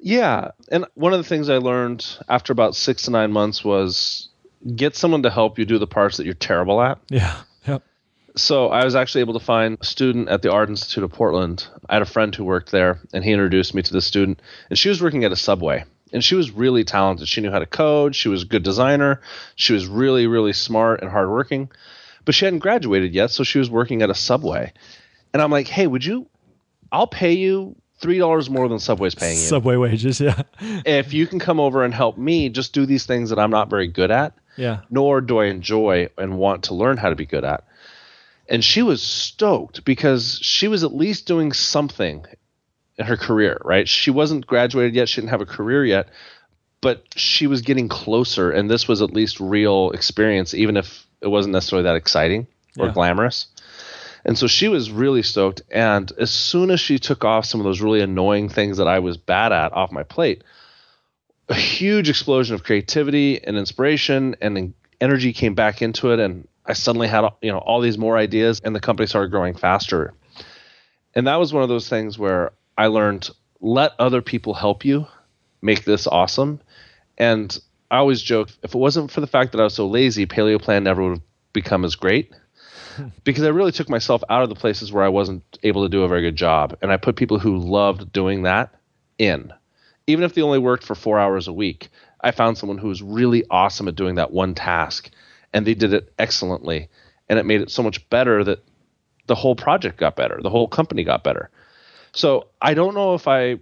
Yeah. 0.00 0.50
And 0.70 0.84
one 0.94 1.12
of 1.12 1.18
the 1.18 1.28
things 1.28 1.48
I 1.48 1.56
learned 1.56 2.06
after 2.28 2.52
about 2.52 2.76
six 2.76 3.02
to 3.04 3.10
nine 3.10 3.32
months 3.32 3.64
was 3.64 4.28
get 4.74 4.96
someone 4.96 5.22
to 5.22 5.30
help 5.30 5.58
you 5.58 5.64
do 5.64 5.78
the 5.78 5.86
parts 5.86 6.16
that 6.16 6.24
you're 6.24 6.34
terrible 6.34 6.80
at. 6.80 6.98
Yeah. 7.08 7.42
Yep. 7.66 7.82
So 8.36 8.68
I 8.68 8.84
was 8.84 8.94
actually 8.94 9.22
able 9.22 9.38
to 9.38 9.44
find 9.44 9.76
a 9.80 9.84
student 9.84 10.28
at 10.28 10.40
the 10.40 10.50
Art 10.50 10.70
Institute 10.70 11.04
of 11.04 11.12
Portland. 11.12 11.66
I 11.88 11.94
had 11.94 12.02
a 12.02 12.06
friend 12.06 12.34
who 12.34 12.44
worked 12.44 12.70
there, 12.70 13.00
and 13.12 13.22
he 13.22 13.32
introduced 13.32 13.74
me 13.74 13.82
to 13.82 13.92
this 13.92 14.06
student. 14.06 14.40
And 14.70 14.78
she 14.78 14.88
was 14.88 15.02
working 15.02 15.24
at 15.24 15.32
a 15.32 15.36
Subway, 15.36 15.84
and 16.12 16.24
she 16.24 16.34
was 16.34 16.50
really 16.50 16.84
talented. 16.84 17.28
She 17.28 17.40
knew 17.42 17.50
how 17.50 17.58
to 17.58 17.66
code. 17.66 18.14
She 18.14 18.28
was 18.28 18.44
a 18.44 18.46
good 18.46 18.62
designer. 18.62 19.20
She 19.56 19.74
was 19.74 19.86
really, 19.86 20.26
really 20.26 20.54
smart 20.54 21.02
and 21.02 21.10
hardworking. 21.10 21.68
But 22.24 22.34
she 22.34 22.44
hadn't 22.46 22.60
graduated 22.60 23.12
yet, 23.12 23.30
so 23.30 23.44
she 23.44 23.58
was 23.58 23.68
working 23.68 24.00
at 24.00 24.08
a 24.08 24.14
Subway. 24.14 24.72
And 25.32 25.42
I'm 25.42 25.50
like, 25.50 25.68
hey, 25.68 25.86
would 25.86 26.04
you? 26.04 26.28
I'll 26.90 27.06
pay 27.06 27.32
you 27.34 27.76
three 28.00 28.18
dollars 28.18 28.48
more 28.48 28.68
than 28.68 28.78
Subway's 28.78 29.14
paying 29.14 29.36
you 29.36 29.42
Subway 29.44 29.76
wages. 29.76 30.20
Yeah. 30.20 30.42
if 30.60 31.12
you 31.12 31.26
can 31.26 31.38
come 31.38 31.58
over 31.60 31.84
and 31.84 31.92
help 31.92 32.16
me 32.16 32.48
just 32.48 32.72
do 32.72 32.86
these 32.86 33.04
things 33.06 33.30
that 33.30 33.38
I'm 33.38 33.50
not 33.50 33.68
very 33.68 33.88
good 33.88 34.10
at 34.10 34.34
Yeah. 34.56 34.80
nor 34.88 35.20
do 35.20 35.38
I 35.38 35.46
enjoy 35.46 36.08
and 36.16 36.38
want 36.38 36.64
to 36.64 36.74
learn 36.74 36.96
how 36.96 37.10
to 37.10 37.16
be 37.16 37.26
good 37.26 37.44
at. 37.44 37.64
And 38.48 38.64
she 38.64 38.82
was 38.82 39.02
stoked 39.02 39.84
because 39.84 40.38
she 40.40 40.68
was 40.68 40.82
at 40.84 40.94
least 40.94 41.26
doing 41.26 41.52
something 41.52 42.24
in 42.96 43.04
her 43.06 43.16
career, 43.16 43.60
right? 43.64 43.86
She 43.88 44.10
wasn't 44.10 44.46
graduated 44.46 44.94
yet, 44.94 45.08
she 45.08 45.20
didn't 45.20 45.30
have 45.30 45.40
a 45.42 45.46
career 45.46 45.84
yet, 45.84 46.08
but 46.80 47.04
she 47.16 47.46
was 47.46 47.60
getting 47.62 47.88
closer, 47.88 48.50
and 48.50 48.70
this 48.70 48.88
was 48.88 49.02
at 49.02 49.12
least 49.12 49.40
real 49.40 49.90
experience, 49.90 50.54
even 50.54 50.76
if 50.76 51.04
it 51.20 51.26
wasn't 51.28 51.52
necessarily 51.52 51.82
that 51.84 51.96
exciting 51.96 52.46
or 52.78 52.86
Yeah. 52.86 52.92
glamorous. 52.92 53.48
And 54.24 54.36
so 54.36 54.46
she 54.46 54.68
was 54.68 54.90
really 54.90 55.22
stoked. 55.22 55.62
And 55.70 56.10
as 56.18 56.30
soon 56.30 56.70
as 56.70 56.80
she 56.80 56.98
took 56.98 57.24
off 57.24 57.44
some 57.44 57.60
of 57.60 57.64
those 57.64 57.80
really 57.80 58.00
annoying 58.00 58.48
things 58.48 58.78
that 58.78 58.88
I 58.88 58.98
was 58.98 59.16
bad 59.16 59.52
at 59.52 59.72
off 59.72 59.92
my 59.92 60.02
plate, 60.02 60.42
a 61.48 61.54
huge 61.54 62.08
explosion 62.08 62.54
of 62.54 62.64
creativity 62.64 63.42
and 63.42 63.56
inspiration 63.56 64.36
and 64.40 64.74
energy 65.00 65.32
came 65.32 65.54
back 65.54 65.80
into 65.80 66.12
it 66.12 66.18
and 66.18 66.46
I 66.66 66.74
suddenly 66.74 67.08
had 67.08 67.26
you 67.40 67.50
know 67.50 67.58
all 67.58 67.80
these 67.80 67.96
more 67.96 68.18
ideas 68.18 68.60
and 68.62 68.76
the 68.76 68.80
company 68.80 69.06
started 69.06 69.30
growing 69.30 69.54
faster. 69.54 70.12
And 71.14 71.26
that 71.26 71.36
was 71.36 71.52
one 71.52 71.62
of 71.62 71.70
those 71.70 71.88
things 71.88 72.18
where 72.18 72.52
I 72.76 72.88
learned 72.88 73.30
let 73.60 73.92
other 73.98 74.22
people 74.22 74.54
help 74.54 74.84
you 74.84 75.06
make 75.62 75.84
this 75.84 76.06
awesome. 76.06 76.60
And 77.16 77.58
I 77.90 77.96
always 77.96 78.20
joke 78.20 78.50
if 78.62 78.74
it 78.74 78.78
wasn't 78.78 79.10
for 79.10 79.20
the 79.20 79.26
fact 79.26 79.52
that 79.52 79.60
I 79.60 79.64
was 79.64 79.74
so 79.74 79.86
lazy, 79.88 80.26
Paleo 80.26 80.60
Plan 80.60 80.84
never 80.84 81.02
would 81.02 81.12
have 81.14 81.22
become 81.54 81.84
as 81.84 81.96
great. 81.96 82.30
Because 83.24 83.44
I 83.44 83.48
really 83.48 83.72
took 83.72 83.88
myself 83.88 84.22
out 84.28 84.42
of 84.42 84.48
the 84.48 84.54
places 84.54 84.92
where 84.92 85.04
I 85.04 85.08
wasn't 85.08 85.42
able 85.62 85.82
to 85.82 85.88
do 85.88 86.02
a 86.02 86.08
very 86.08 86.22
good 86.22 86.36
job 86.36 86.76
and 86.82 86.92
I 86.92 86.96
put 86.96 87.16
people 87.16 87.38
who 87.38 87.58
loved 87.58 88.12
doing 88.12 88.42
that 88.42 88.74
in 89.18 89.52
even 90.08 90.24
if 90.24 90.32
they 90.34 90.40
only 90.42 90.58
worked 90.58 90.84
for 90.84 90.94
four 90.94 91.18
hours 91.18 91.48
a 91.48 91.52
week, 91.52 91.90
I 92.22 92.30
found 92.30 92.56
someone 92.56 92.78
who 92.78 92.88
was 92.88 93.02
really 93.02 93.44
awesome 93.50 93.88
at 93.88 93.94
doing 93.94 94.14
that 94.14 94.32
one 94.32 94.54
task, 94.54 95.10
and 95.52 95.66
they 95.66 95.74
did 95.74 95.92
it 95.92 96.10
excellently, 96.18 96.88
and 97.28 97.38
it 97.38 97.44
made 97.44 97.60
it 97.60 97.70
so 97.70 97.82
much 97.82 98.08
better 98.08 98.42
that 98.42 98.64
the 99.26 99.34
whole 99.34 99.54
project 99.54 99.98
got 99.98 100.16
better, 100.16 100.40
the 100.42 100.48
whole 100.48 100.66
company 100.66 101.04
got 101.04 101.22
better. 101.22 101.50
So 102.12 102.46
I 102.60 102.72
don't 102.72 102.94
know 102.94 103.12
if 103.14 103.28
I, 103.28 103.58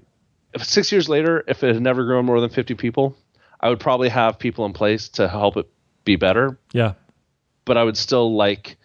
if 0.54 0.64
six 0.64 0.92
years 0.92 1.08
later, 1.08 1.42
if 1.48 1.64
it 1.64 1.74
had 1.74 1.82
never 1.82 2.04
grown 2.04 2.24
more 2.24 2.40
than 2.40 2.48
fifty 2.50 2.74
people, 2.74 3.16
I 3.60 3.68
would 3.68 3.80
probably 3.80 4.08
have 4.08 4.38
people 4.38 4.64
in 4.66 4.72
place 4.72 5.08
to 5.10 5.26
help 5.26 5.56
it 5.56 5.68
be 6.04 6.14
better, 6.14 6.60
Yeah. 6.72 6.92
but 7.64 7.76
I 7.76 7.82
would 7.82 7.96
still 7.96 8.36
like 8.36 8.76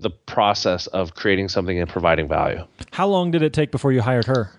the 0.00 0.10
process 0.10 0.86
of 0.88 1.14
creating 1.14 1.48
something 1.48 1.78
and 1.78 1.88
providing 1.88 2.28
value. 2.28 2.64
How 2.92 3.06
long 3.06 3.30
did 3.30 3.42
it 3.42 3.52
take 3.52 3.70
before 3.70 3.92
you 3.92 4.00
hired 4.02 4.26
her? 4.26 4.50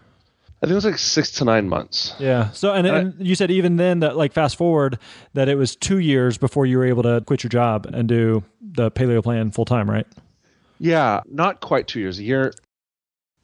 I 0.63 0.67
think 0.67 0.73
it 0.73 0.75
was 0.75 0.86
like 0.86 0.99
six 0.99 1.32
to 1.34 1.45
nine 1.45 1.67
months. 1.67 2.13
Yeah. 2.19 2.51
So, 2.51 2.73
and, 2.73 2.86
And 2.86 3.13
I- 3.19 3.23
you 3.23 3.34
said 3.34 3.49
even 3.49 3.77
then 3.77 4.01
that, 4.01 4.15
like, 4.15 4.32
fast 4.32 4.56
forward, 4.56 4.99
that 5.34 5.49
it 5.49 5.56
was 5.56 5.75
two 5.75 5.97
years 5.97 6.38
before 6.38 6.67
you 6.67 6.77
were 6.77 6.86
able 6.86 7.01
to 7.04 7.21
quit 7.25 7.43
your 7.43 7.49
job 7.49 7.88
and 7.91 8.08
do 8.08 8.43
the 8.62 8.91
paleo 8.91 9.23
plan 9.23 9.49
full 9.49 9.65
time, 9.65 9.89
right? 9.89 10.06
Yeah, 10.77 11.21
not 11.30 11.62
quite 11.62 11.88
two 11.88 11.99
years. 11.99 12.19
A 12.19 12.23
year. 12.23 12.54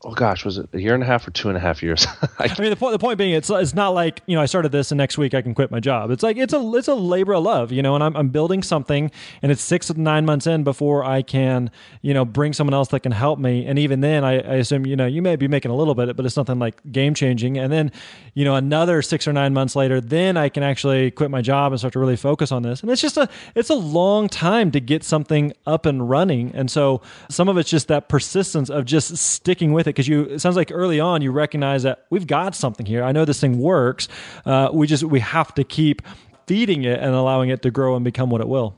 Oh 0.04 0.14
gosh, 0.14 0.46
was 0.46 0.60
it 0.60 0.70
a 0.74 0.80
year 0.80 0.94
and 0.94 1.02
a 1.02 1.08
half 1.08 1.28
or 1.28 1.32
two 1.32 1.48
and 1.48 1.58
a 1.58 1.60
half 1.60 1.82
years? 1.82 2.06
I 2.38 2.44
I 2.56 2.62
mean, 2.62 2.70
the 2.70 2.76
point 2.76 2.92
the 2.92 3.00
point 3.00 3.18
being, 3.18 3.34
it's 3.34 3.50
it's 3.50 3.74
not 3.74 3.96
like 3.96 4.22
you 4.28 4.36
know 4.36 4.44
I 4.44 4.46
started 4.46 4.72
this 4.72 4.92
and 4.92 4.98
next 4.98 5.18
week 5.18 5.34
I 5.34 5.42
can 5.42 5.56
quit 5.56 5.72
my 5.72 5.80
job. 5.80 6.12
It's 6.12 6.22
like 6.22 6.38
it's 6.38 6.54
a 6.54 6.72
it's 6.76 6.88
a 6.88 6.94
labor 6.94 7.34
of 7.34 7.44
love, 7.44 7.72
you 7.72 7.82
know, 7.82 7.96
and 7.96 8.04
I'm 8.04 8.16
I'm 8.16 8.30
building 8.30 8.62
something, 8.62 9.10
and 9.42 9.52
it's 9.52 9.62
six 9.62 9.88
to 9.88 10.00
nine 10.00 10.24
months 10.24 10.46
in 10.46 10.64
before 10.64 11.04
I 11.04 11.24
can 11.24 11.72
you 12.04 12.14
know 12.14 12.26
bring 12.26 12.54
someone 12.54 12.76
else 12.76 12.90
that 12.90 13.00
can 13.00 13.12
help 13.12 13.40
me, 13.40 13.66
and 13.66 13.80
even 13.80 14.02
then 14.02 14.24
I, 14.24 14.34
I 14.34 14.56
assume 14.58 14.86
you 14.86 14.96
know 14.96 15.08
you 15.08 15.24
may 15.24 15.36
be 15.36 15.48
making 15.48 15.72
a 15.72 15.76
little 15.76 15.96
bit, 15.96 16.16
but 16.16 16.28
it's 16.28 16.38
nothing 16.38 16.60
like 16.60 16.80
game 16.92 17.16
changing, 17.16 17.58
and 17.58 17.74
then 17.74 17.92
you 18.36 18.46
know 18.46 18.54
another 18.54 19.02
six 19.02 19.28
or 19.28 19.34
nine 19.34 19.56
months 19.56 19.76
later, 19.76 20.00
then 20.00 20.38
I 20.38 20.50
can 20.50 20.62
actually 20.62 21.10
quit 21.10 21.32
my 21.32 21.42
job 21.42 21.72
and 21.72 21.80
start 21.80 21.94
to 21.94 22.00
really 22.00 22.18
focus 22.18 22.52
on 22.52 22.62
this, 22.62 22.82
and 22.84 22.92
it's 22.92 23.02
just 23.02 23.18
a 23.18 23.28
it's 23.56 23.72
a 23.72 23.76
long 23.76 24.30
time 24.30 24.70
to 24.72 24.80
get 24.80 25.04
something 25.04 25.54
up 25.66 25.88
and 25.88 26.08
running, 26.08 26.52
and 26.54 26.70
so 26.70 27.02
some 27.32 27.50
of 27.50 27.58
it's 27.58 27.72
just 27.72 27.88
that 27.88 28.10
persistence 28.10 28.70
of 28.70 28.86
just 28.86 29.18
sticking 29.18 29.74
with 29.74 29.87
it 29.88 29.92
because 29.92 30.08
you 30.08 30.24
it 30.24 30.40
sounds 30.40 30.56
like 30.56 30.72
early 30.72 31.00
on 31.00 31.22
you 31.22 31.32
recognize 31.32 31.84
that 31.84 32.06
we've 32.10 32.28
got 32.28 32.56
something 32.56 32.86
here. 32.86 33.04
I 33.04 33.12
know 33.12 33.26
this 33.26 33.40
thing 33.40 33.60
works. 33.60 34.08
Uh, 34.46 34.70
we 34.72 34.88
just 34.88 35.04
we 35.04 35.20
have 35.20 35.54
to 35.56 35.64
keep 35.64 36.02
feeding 36.48 36.84
it 36.84 37.00
and 37.00 37.14
allowing 37.14 37.50
it 37.50 37.62
to 37.62 37.72
grow 37.72 37.96
and 37.96 38.04
become 38.04 38.30
what 38.30 38.42
it 38.42 38.48
will. 38.48 38.76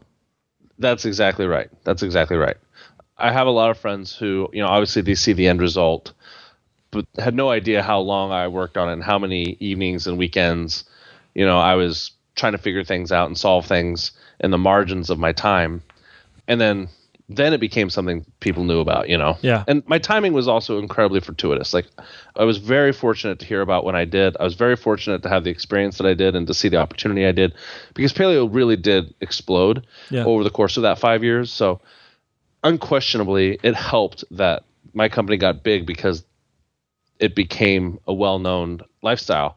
That's 0.80 1.06
exactly 1.06 1.46
right. 1.46 1.70
That's 1.84 2.04
exactly 2.04 2.38
right. 2.38 2.58
I 3.18 3.32
have 3.32 3.48
a 3.48 3.52
lot 3.52 3.70
of 3.70 3.78
friends 3.78 4.16
who, 4.16 4.50
you 4.54 4.62
know, 4.62 4.70
obviously 4.70 5.02
they 5.02 5.16
see 5.16 5.34
the 5.34 5.48
end 5.48 5.60
result, 5.60 6.14
but 6.92 7.06
had 7.18 7.36
no 7.36 7.50
idea 7.50 7.84
how 7.84 8.00
long 8.00 8.32
I 8.32 8.48
worked 8.48 8.78
on 8.78 8.90
it 8.90 8.94
and 8.94 9.04
how 9.04 9.20
many 9.20 9.58
evenings 9.60 10.08
and 10.08 10.18
weekends, 10.18 10.86
you 11.36 11.46
know, 11.46 11.60
I 11.60 11.76
was 11.76 12.12
trying 12.36 12.54
to 12.54 12.58
figure 12.58 12.84
things 12.84 13.12
out 13.12 13.28
and 13.28 13.38
solve 13.38 13.66
things 13.66 14.12
in 14.40 14.52
the 14.52 14.58
margins 14.58 15.10
of 15.10 15.20
my 15.20 15.34
time. 15.34 15.84
And 16.48 16.60
then 16.62 16.88
then 17.32 17.54
it 17.54 17.60
became 17.60 17.92
something 17.92 18.26
people 18.40 18.64
knew 18.64 18.80
about, 18.80 19.08
you 19.08 19.18
know. 19.18 19.38
Yeah. 19.42 19.64
And 19.68 19.88
my 19.88 20.00
timing 20.00 20.34
was 20.34 20.48
also 20.48 20.80
incredibly 20.80 21.20
fortuitous. 21.20 21.76
Like 21.76 21.86
I 22.36 22.44
was 22.44 22.58
very 22.58 22.92
fortunate 22.92 23.40
to 23.40 23.46
hear 23.46 23.62
about 23.62 23.86
when 23.86 23.96
I 23.96 24.06
did. 24.06 24.36
I 24.40 24.44
was 24.44 24.56
very 24.56 24.76
fortunate 24.76 25.22
to 25.24 25.30
have 25.30 25.44
the 25.44 25.52
experience 25.52 26.00
that 26.00 26.08
I 26.08 26.16
did 26.16 26.36
and 26.36 26.48
to 26.48 26.56
see 26.56 26.70
the 26.70 26.78
opportunity 26.78 27.28
I 27.28 27.32
did 27.32 27.54
because 27.94 28.14
paleo 28.14 28.50
really 28.52 28.76
did 28.76 29.14
explode 29.22 29.86
Yeah. 30.10 30.26
over 30.26 30.44
the 30.44 30.50
course 30.50 30.76
of 30.78 30.84
that 30.84 30.98
5 30.98 31.24
years. 31.24 31.52
So 31.52 31.82
unquestionably 32.64 33.60
it 33.62 33.76
helped 33.76 34.24
that 34.32 34.64
my 34.94 35.08
company 35.08 35.38
got 35.38 35.62
big 35.62 35.86
because 35.86 36.24
it 37.20 37.36
became 37.36 38.00
a 38.08 38.14
well-known 38.14 38.82
lifestyle. 39.04 39.56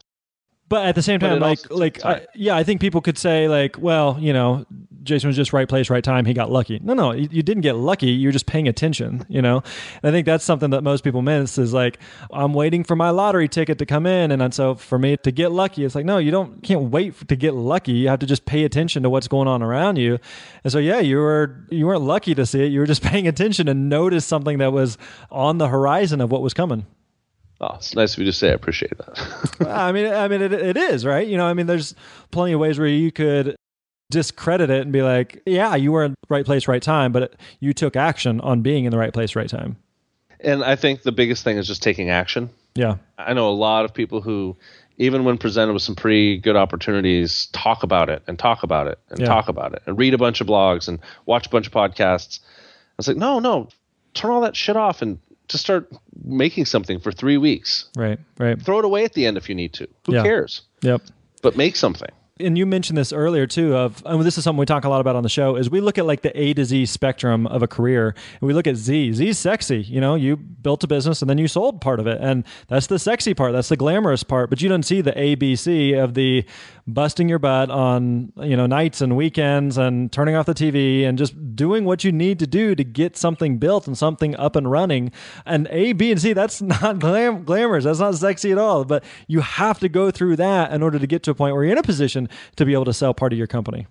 But 0.69 0.85
at 0.85 0.95
the 0.95 1.01
same 1.01 1.19
time, 1.19 1.39
like 1.39 1.59
also 1.71 1.75
like. 1.75 2.05
I, 2.05 2.25
yeah, 2.33 2.55
I 2.55 2.63
think 2.63 2.81
people 2.81 3.01
could 3.01 3.17
say 3.17 3.47
like, 3.47 3.77
well, 3.77 4.17
you 4.19 4.33
know, 4.33 4.65
Jason 5.03 5.27
was 5.27 5.35
just 5.35 5.53
right 5.53 5.67
place, 5.67 5.89
right 5.89 6.03
time. 6.03 6.25
He 6.25 6.33
got 6.33 6.51
lucky. 6.51 6.79
No, 6.81 6.93
no, 6.93 7.11
you, 7.11 7.27
you 7.31 7.43
didn't 7.43 7.61
get 7.61 7.75
lucky. 7.75 8.07
You're 8.07 8.31
just 8.31 8.45
paying 8.45 8.67
attention. 8.67 9.25
You 9.29 9.41
know, 9.41 9.63
and 10.01 10.09
I 10.09 10.11
think 10.11 10.25
that's 10.25 10.43
something 10.43 10.69
that 10.71 10.83
most 10.83 11.03
people 11.03 11.21
miss 11.21 11.57
is 11.57 11.73
like, 11.73 11.99
I'm 12.31 12.53
waiting 12.53 12.83
for 12.83 12.95
my 12.95 13.09
lottery 13.09 13.47
ticket 13.47 13.77
to 13.79 13.85
come 13.85 14.05
in, 14.05 14.31
and 14.31 14.53
so 14.53 14.75
for 14.75 14.97
me 14.97 15.17
to 15.17 15.31
get 15.31 15.51
lucky, 15.51 15.85
it's 15.85 15.95
like, 15.95 16.05
no, 16.05 16.17
you 16.17 16.31
don't 16.31 16.63
can't 16.63 16.91
wait 16.91 17.15
for, 17.15 17.25
to 17.25 17.35
get 17.35 17.53
lucky. 17.53 17.93
You 17.93 18.09
have 18.09 18.19
to 18.19 18.25
just 18.25 18.45
pay 18.45 18.63
attention 18.63 19.03
to 19.03 19.09
what's 19.09 19.27
going 19.27 19.47
on 19.47 19.61
around 19.61 19.97
you. 19.97 20.19
And 20.63 20.71
so 20.71 20.79
yeah, 20.79 20.99
you 20.99 21.17
were 21.17 21.65
you 21.69 21.85
weren't 21.85 22.01
lucky 22.03 22.35
to 22.35 22.45
see 22.45 22.63
it. 22.63 22.71
You 22.71 22.79
were 22.79 22.87
just 22.87 23.03
paying 23.03 23.27
attention 23.27 23.67
and 23.67 23.89
notice 23.89 24.25
something 24.25 24.57
that 24.59 24.71
was 24.71 24.97
on 25.31 25.57
the 25.57 25.67
horizon 25.67 26.21
of 26.21 26.31
what 26.31 26.41
was 26.41 26.53
coming. 26.53 26.85
Oh, 27.61 27.75
it's 27.75 27.95
nice 27.95 28.13
of 28.13 28.19
you 28.19 28.25
to 28.25 28.33
say. 28.33 28.49
I 28.49 28.53
appreciate 28.53 28.97
that. 28.97 29.55
I 29.69 29.93
mean, 29.93 30.11
I 30.11 30.27
mean, 30.27 30.41
it, 30.41 30.51
it 30.51 30.75
is 30.75 31.05
right. 31.05 31.25
You 31.25 31.37
know, 31.37 31.45
I 31.45 31.53
mean, 31.53 31.65
there's 31.65 31.95
plenty 32.29 32.51
of 32.51 32.59
ways 32.59 32.77
where 32.77 32.89
you 32.89 33.09
could 33.09 33.55
discredit 34.13 34.69
it 34.69 34.81
and 34.83 34.91
be 34.93 35.01
like, 35.01 35.41
yeah, 35.45 35.75
you 35.75 35.91
were 35.91 36.03
in 36.05 36.11
the 36.11 36.17
right 36.29 36.45
place, 36.45 36.67
right 36.67 36.81
time, 36.81 37.11
but 37.11 37.33
you 37.59 37.73
took 37.73 37.95
action 37.95 38.39
on 38.41 38.61
being 38.61 38.85
in 38.85 38.91
the 38.91 38.97
right 38.97 39.11
place, 39.13 39.35
right 39.35 39.49
time. 39.49 39.75
and 40.39 40.63
I 40.63 40.75
think 40.75 41.01
the 41.03 41.11
biggest 41.11 41.43
thing 41.43 41.57
is 41.57 41.67
just 41.67 41.81
taking 41.83 42.09
action. 42.09 42.49
Yeah, 42.75 42.95
I 43.17 43.33
know 43.33 43.49
a 43.49 43.51
lot 43.53 43.85
of 43.85 43.93
people 43.93 44.21
who, 44.21 44.55
even 44.97 45.23
when 45.25 45.37
presented 45.37 45.73
with 45.73 45.81
some 45.83 45.95
pretty 45.95 46.37
good 46.37 46.55
opportunities, 46.55 47.47
talk 47.53 47.83
about 47.83 48.09
it 48.09 48.23
and 48.27 48.37
talk 48.39 48.63
about 48.63 48.87
it 48.87 48.99
and 49.09 49.19
Yeah. 49.19 49.25
talk 49.27 49.47
about 49.49 49.73
it 49.73 49.81
and 49.85 49.97
read 49.97 50.13
a 50.13 50.17
bunch 50.17 50.41
of 50.41 50.47
blogs 50.47 50.87
and 50.87 50.99
watch 51.25 51.47
a 51.47 51.49
bunch 51.49 51.67
of 51.67 51.73
podcasts. 51.73 52.39
It's 52.99 53.07
like, 53.07 53.17
no, 53.17 53.39
no, 53.39 53.69
turn 54.13 54.31
all 54.31 54.41
that 54.41 54.55
shit 54.55 54.75
off 54.75 55.01
and 55.01 55.17
just 55.49 55.63
start 55.63 55.89
making 56.23 56.65
something 56.65 56.99
for 56.99 57.11
three 57.11 57.37
weeks. 57.37 57.85
right, 57.97 58.17
right. 58.39 58.59
Throw 58.61 58.79
it 58.79 58.85
away 58.85 59.03
at 59.05 59.13
the 59.13 59.25
end 59.25 59.37
if 59.37 59.49
you 59.49 59.55
need 59.55 59.73
to. 59.73 59.87
Who 60.07 60.13
Yeah. 60.15 60.23
cares? 60.23 60.61
Yep. 60.81 61.01
But 61.41 61.55
make 61.57 61.75
something. 61.75 62.09
And 62.39 62.57
you 62.57 62.65
mentioned 62.65 62.97
this 62.97 63.13
earlier 63.13 63.45
too 63.45 63.75
of 63.75 64.01
and 64.05 64.21
this 64.23 64.37
is 64.37 64.43
something 64.43 64.59
we 64.59 64.65
talk 64.65 64.85
a 64.85 64.89
lot 64.89 65.01
about 65.01 65.15
on 65.15 65.21
the 65.21 65.29
show 65.29 65.55
is 65.55 65.69
we 65.69 65.79
look 65.79 65.99
at 65.99 66.05
like 66.05 66.21
the 66.21 66.39
a 66.39 66.53
to 66.53 66.65
z 66.65 66.85
spectrum 66.85 67.45
of 67.45 67.61
a 67.61 67.67
career 67.67 68.15
and 68.41 68.47
we 68.47 68.53
look 68.53 68.65
at 68.65 68.75
z. 68.75 69.13
Z's 69.13 69.37
sexy 69.37 69.81
you 69.81 70.01
know? 70.01 70.15
You 70.15 70.37
built 70.37 70.83
a 70.83 70.87
business 70.87 71.21
and 71.21 71.29
then 71.29 71.37
you 71.37 71.47
sold 71.47 71.79
part 71.79 71.99
of 71.99 72.07
it 72.07 72.19
and 72.21 72.43
that's 72.67 72.87
the 72.87 72.97
sexy 72.97 73.33
part 73.33 73.53
that's 73.53 73.69
the 73.69 73.77
glamorous 73.77 74.23
part 74.23 74.49
but 74.49 74.61
you 74.61 74.69
don't 74.69 74.83
see 74.83 75.01
the 75.01 75.17
a 75.19 75.35
b 75.35 75.55
c 75.55 75.93
of 75.93 76.15
the 76.15 76.45
busting 76.85 77.29
your 77.29 77.39
butt 77.39 77.69
on 77.69 78.33
you 78.37 78.57
know 78.57 78.65
nights 78.65 79.01
and 79.01 79.15
weekends 79.15 79.77
and 79.77 80.11
turning 80.11 80.35
off 80.35 80.45
the 80.45 80.53
tv 80.53 81.05
and 81.05 81.17
just 81.17 81.55
doing 81.55 81.85
what 81.85 82.03
you 82.03 82.11
need 82.11 82.39
to 82.39 82.47
do 82.47 82.75
to 82.75 82.83
get 82.83 83.15
something 83.15 83.57
built 83.57 83.87
and 83.87 83.97
something 83.97 84.35
up 84.35 84.55
and 84.55 84.69
running. 84.69 85.11
And 85.45 85.67
a 85.71 85.93
b 85.93 86.11
and 86.11 86.21
c 86.21 86.33
that's 86.33 86.61
not 86.61 86.99
glam- 86.99 87.43
glamorous. 87.43 87.85
That's 87.85 87.99
not 87.99 88.15
sexy 88.15 88.51
at 88.51 88.57
all. 88.57 88.85
But 88.85 89.03
you 89.27 89.41
have 89.41 89.79
to 89.79 89.89
go 89.89 90.11
through 90.11 90.37
that 90.37 90.71
in 90.71 90.83
order 90.83 90.99
to 90.99 91.07
get 91.07 91.23
to 91.23 91.31
a 91.31 91.35
point 91.35 91.55
where 91.55 91.63
you're 91.63 91.73
in 91.73 91.77
a 91.77 91.83
position 91.83 92.29
to 92.57 92.65
be 92.65 92.73
able 92.73 92.85
to 92.85 92.93
sell 92.93 93.13
part 93.13 93.31
of 93.31 93.37
your 93.37 93.47
company. 93.47 93.87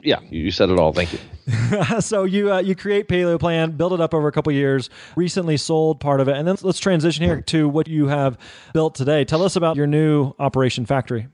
Yeah, 0.00 0.20
you 0.30 0.52
said 0.52 0.70
it 0.70 0.78
all. 0.78 0.92
Thank 0.92 1.12
you. 1.12 2.00
so 2.00 2.22
you 2.22 2.52
uh, 2.52 2.60
you 2.60 2.76
create 2.76 3.08
paleo 3.08 3.40
plan 3.40 3.72
build 3.72 3.92
it 3.92 4.00
up 4.00 4.14
over 4.14 4.28
a 4.28 4.32
couple 4.32 4.52
years 4.52 4.90
recently 5.16 5.56
sold 5.56 5.98
part 5.98 6.20
of 6.20 6.28
it 6.28 6.36
and 6.36 6.46
then 6.46 6.54
let's 6.60 6.78
transition 6.78 7.24
here 7.24 7.40
to 7.40 7.66
what 7.66 7.88
you 7.88 8.06
have 8.06 8.38
built 8.74 8.94
today. 8.94 9.24
Tell 9.24 9.42
us 9.42 9.56
about 9.56 9.74
your 9.74 9.86
new 9.88 10.34
operation 10.38 10.86
factory 10.86 11.26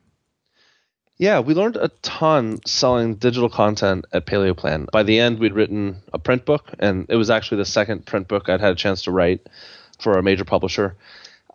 Yeah, 1.19 1.41
we 1.41 1.55
learned 1.55 1.77
a 1.77 1.89
ton 2.03 2.59
selling 2.67 3.15
digital 3.15 3.49
content 3.49 4.05
at 4.13 4.27
PaleoPlan. 4.27 4.91
By 4.91 5.05
the 5.05 5.21
end, 5.21 5.39
we'd 5.39 5.53
written 5.55 6.03
a 6.13 6.19
print 6.19 6.45
book, 6.45 6.75
and 6.79 7.07
it 7.09 7.17
was 7.17 7.31
actually 7.31 7.59
the 7.59 7.65
second 7.65 8.05
print 8.05 8.27
book 8.27 8.49
I'd 8.49 8.61
had 8.61 8.73
a 8.73 8.77
chance 8.77 9.03
to 9.03 9.13
write 9.13 9.47
for 10.01 10.19
a 10.19 10.23
major 10.23 10.45
publisher. 10.45 10.97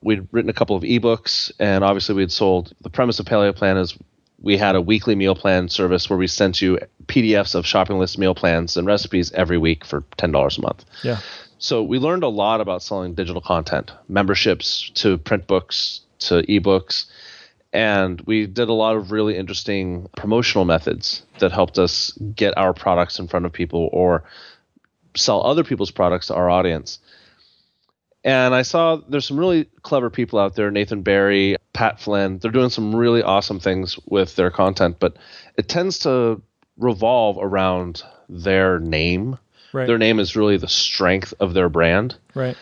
We'd 0.01 0.27
written 0.31 0.49
a 0.49 0.53
couple 0.53 0.77
of 0.77 0.83
ebooks, 0.83 1.51
and 1.59 1.83
obviously 1.83 2.15
we'd 2.15 2.31
sold. 2.31 2.73
The 2.81 2.89
premise 2.89 3.19
of 3.19 3.25
PaleoPlan 3.25 3.81
is 3.81 3.97
we 4.41 4.55
had 4.55 4.75
a 4.75 4.81
weekly 4.81 5.15
meal 5.15 5.35
plan 5.35 5.67
service 5.67 6.09
where 6.09 6.17
we 6.17 6.27
sent 6.27 6.61
you 6.61 6.79
PDFs 7.07 7.55
of 7.55 7.65
shopping 7.65 7.99
list 7.99 8.17
meal 8.17 8.33
plans 8.33 8.77
and 8.77 8.87
recipes 8.87 9.31
every 9.33 9.57
week 9.57 9.83
for 9.83 10.05
ten 10.15 10.31
dollars 10.31 10.57
a 10.57 10.61
month. 10.61 10.85
yeah 11.03 11.19
So 11.57 11.83
we 11.83 11.99
learned 11.99 12.23
a 12.23 12.29
lot 12.29 12.61
about 12.61 12.81
selling 12.81 13.13
digital 13.13 13.41
content, 13.41 13.91
memberships 14.07 14.89
to 14.95 15.17
print 15.17 15.47
books 15.47 15.99
to 16.19 16.43
ebooks, 16.43 17.05
and 17.71 18.21
we 18.21 18.47
did 18.47 18.69
a 18.69 18.73
lot 18.73 18.95
of 18.95 19.11
really 19.11 19.37
interesting 19.37 20.07
promotional 20.15 20.65
methods 20.65 21.23
that 21.39 21.51
helped 21.51 21.77
us 21.77 22.11
get 22.35 22.57
our 22.57 22.73
products 22.73 23.19
in 23.19 23.27
front 23.27 23.45
of 23.45 23.53
people 23.53 23.89
or 23.91 24.23
sell 25.15 25.45
other 25.45 25.63
people's 25.63 25.91
products 25.91 26.27
to 26.27 26.35
our 26.35 26.49
audience. 26.49 26.99
And 28.23 28.53
I 28.53 28.63
saw 28.63 28.97
there's 28.97 29.25
some 29.25 29.39
really 29.39 29.65
clever 29.81 30.09
people 30.09 30.39
out 30.39 30.55
there, 30.55 30.71
Nathan 30.71 31.03
Barry, 31.03 31.55
Pat 31.73 31.99
Flynn. 31.99 32.39
They're 32.39 32.51
doing 32.51 32.69
some 32.69 32.95
really 32.95 33.23
awesome 33.23 33.59
things 33.59 33.97
with 34.07 34.35
their 34.35 34.51
content, 34.51 34.97
but 34.99 35.15
it 35.55 35.69
tends 35.69 35.99
to 35.99 36.41
revolve 36.77 37.37
around 37.39 38.03
their 38.27 38.79
name. 38.79 39.37
right 39.73 39.87
Their 39.87 39.97
name 39.97 40.19
is 40.19 40.35
really 40.35 40.57
the 40.57 40.67
strength 40.67 41.33
of 41.39 41.53
their 41.53 41.69
brand. 41.69 42.15
right 42.33 42.57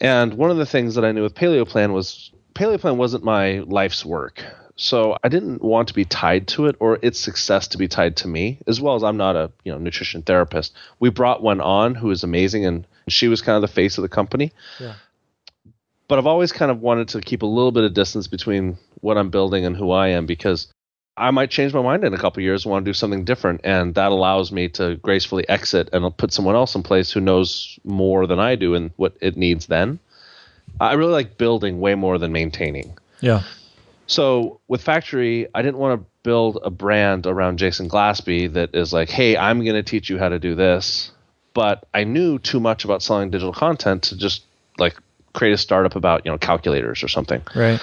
And 0.00 0.34
one 0.34 0.50
of 0.50 0.56
the 0.56 0.66
things 0.66 0.94
that 0.94 1.04
I 1.04 1.12
knew 1.12 1.22
with 1.22 1.34
Paleo 1.34 1.68
Plan 1.68 1.92
was 1.92 2.30
PaleoPlan 2.54 2.96
wasn't 2.96 3.24
my 3.24 3.60
life's 3.60 4.04
work. 4.04 4.44
So 4.76 5.16
I 5.22 5.28
didn't 5.28 5.62
want 5.62 5.88
to 5.88 5.94
be 5.94 6.06
tied 6.06 6.48
to 6.48 6.66
it 6.66 6.76
or 6.80 6.98
its 7.02 7.20
success 7.20 7.68
to 7.68 7.78
be 7.78 7.86
tied 7.86 8.16
to 8.18 8.28
me, 8.28 8.60
as 8.66 8.80
well 8.80 8.94
as 8.94 9.04
I'm 9.04 9.18
not 9.18 9.36
a 9.36 9.52
you 9.62 9.72
know 9.72 9.78
nutrition 9.78 10.22
therapist. 10.22 10.74
We 10.98 11.10
brought 11.10 11.42
one 11.42 11.60
on 11.60 11.94
who 11.94 12.10
is 12.10 12.24
amazing 12.24 12.64
and 12.64 12.86
she 13.08 13.28
was 13.28 13.42
kind 13.42 13.56
of 13.56 13.62
the 13.62 13.74
face 13.74 13.98
of 13.98 14.02
the 14.02 14.08
company. 14.08 14.52
Yeah. 14.78 14.94
But 16.08 16.18
I've 16.18 16.26
always 16.26 16.50
kind 16.50 16.70
of 16.70 16.80
wanted 16.80 17.08
to 17.08 17.20
keep 17.20 17.42
a 17.42 17.46
little 17.46 17.72
bit 17.72 17.84
of 17.84 17.94
distance 17.94 18.26
between 18.26 18.78
what 19.00 19.18
I'm 19.18 19.30
building 19.30 19.64
and 19.64 19.76
who 19.76 19.90
I 19.90 20.08
am 20.08 20.26
because 20.26 20.72
I 21.16 21.30
might 21.30 21.50
change 21.50 21.74
my 21.74 21.82
mind 21.82 22.02
in 22.04 22.14
a 22.14 22.18
couple 22.18 22.42
years 22.42 22.64
and 22.64 22.72
want 22.72 22.84
to 22.84 22.88
do 22.88 22.94
something 22.94 23.24
different, 23.24 23.60
and 23.64 23.94
that 23.96 24.10
allows 24.10 24.50
me 24.50 24.70
to 24.70 24.96
gracefully 24.96 25.46
exit 25.48 25.90
and 25.92 26.16
put 26.16 26.32
someone 26.32 26.54
else 26.54 26.74
in 26.74 26.82
place 26.82 27.12
who 27.12 27.20
knows 27.20 27.78
more 27.84 28.26
than 28.26 28.40
I 28.40 28.54
do 28.54 28.74
and 28.74 28.90
what 28.96 29.16
it 29.20 29.36
needs 29.36 29.66
then. 29.66 29.98
I 30.80 30.94
really 30.94 31.12
like 31.12 31.38
building 31.38 31.80
way 31.80 31.94
more 31.94 32.18
than 32.18 32.32
maintaining. 32.32 32.98
yeah 33.20 33.42
So 34.06 34.60
with 34.66 34.82
Factory, 34.82 35.46
I 35.54 35.62
didn't 35.62 35.78
want 35.78 36.00
to 36.00 36.06
build 36.22 36.58
a 36.62 36.70
brand 36.70 37.26
around 37.26 37.58
Jason 37.58 37.88
Glaspey 37.88 38.52
that 38.52 38.74
is 38.74 38.92
like, 38.92 39.08
hey, 39.08 39.36
I'm 39.36 39.62
going 39.62 39.76
to 39.76 39.82
teach 39.82 40.10
you 40.10 40.18
how 40.18 40.28
to 40.28 40.38
do 40.38 40.54
this. 40.54 41.12
But 41.54 41.86
I 41.94 42.04
knew 42.04 42.38
too 42.38 42.60
much 42.60 42.84
about 42.84 43.02
selling 43.02 43.30
digital 43.30 43.52
content 43.52 44.04
to 44.04 44.16
just 44.16 44.44
like 44.78 44.96
create 45.32 45.52
a 45.52 45.58
startup 45.58 45.96
about 45.96 46.24
you 46.24 46.32
know 46.32 46.38
calculators 46.38 47.02
or 47.02 47.08
something. 47.08 47.42
Right. 47.54 47.80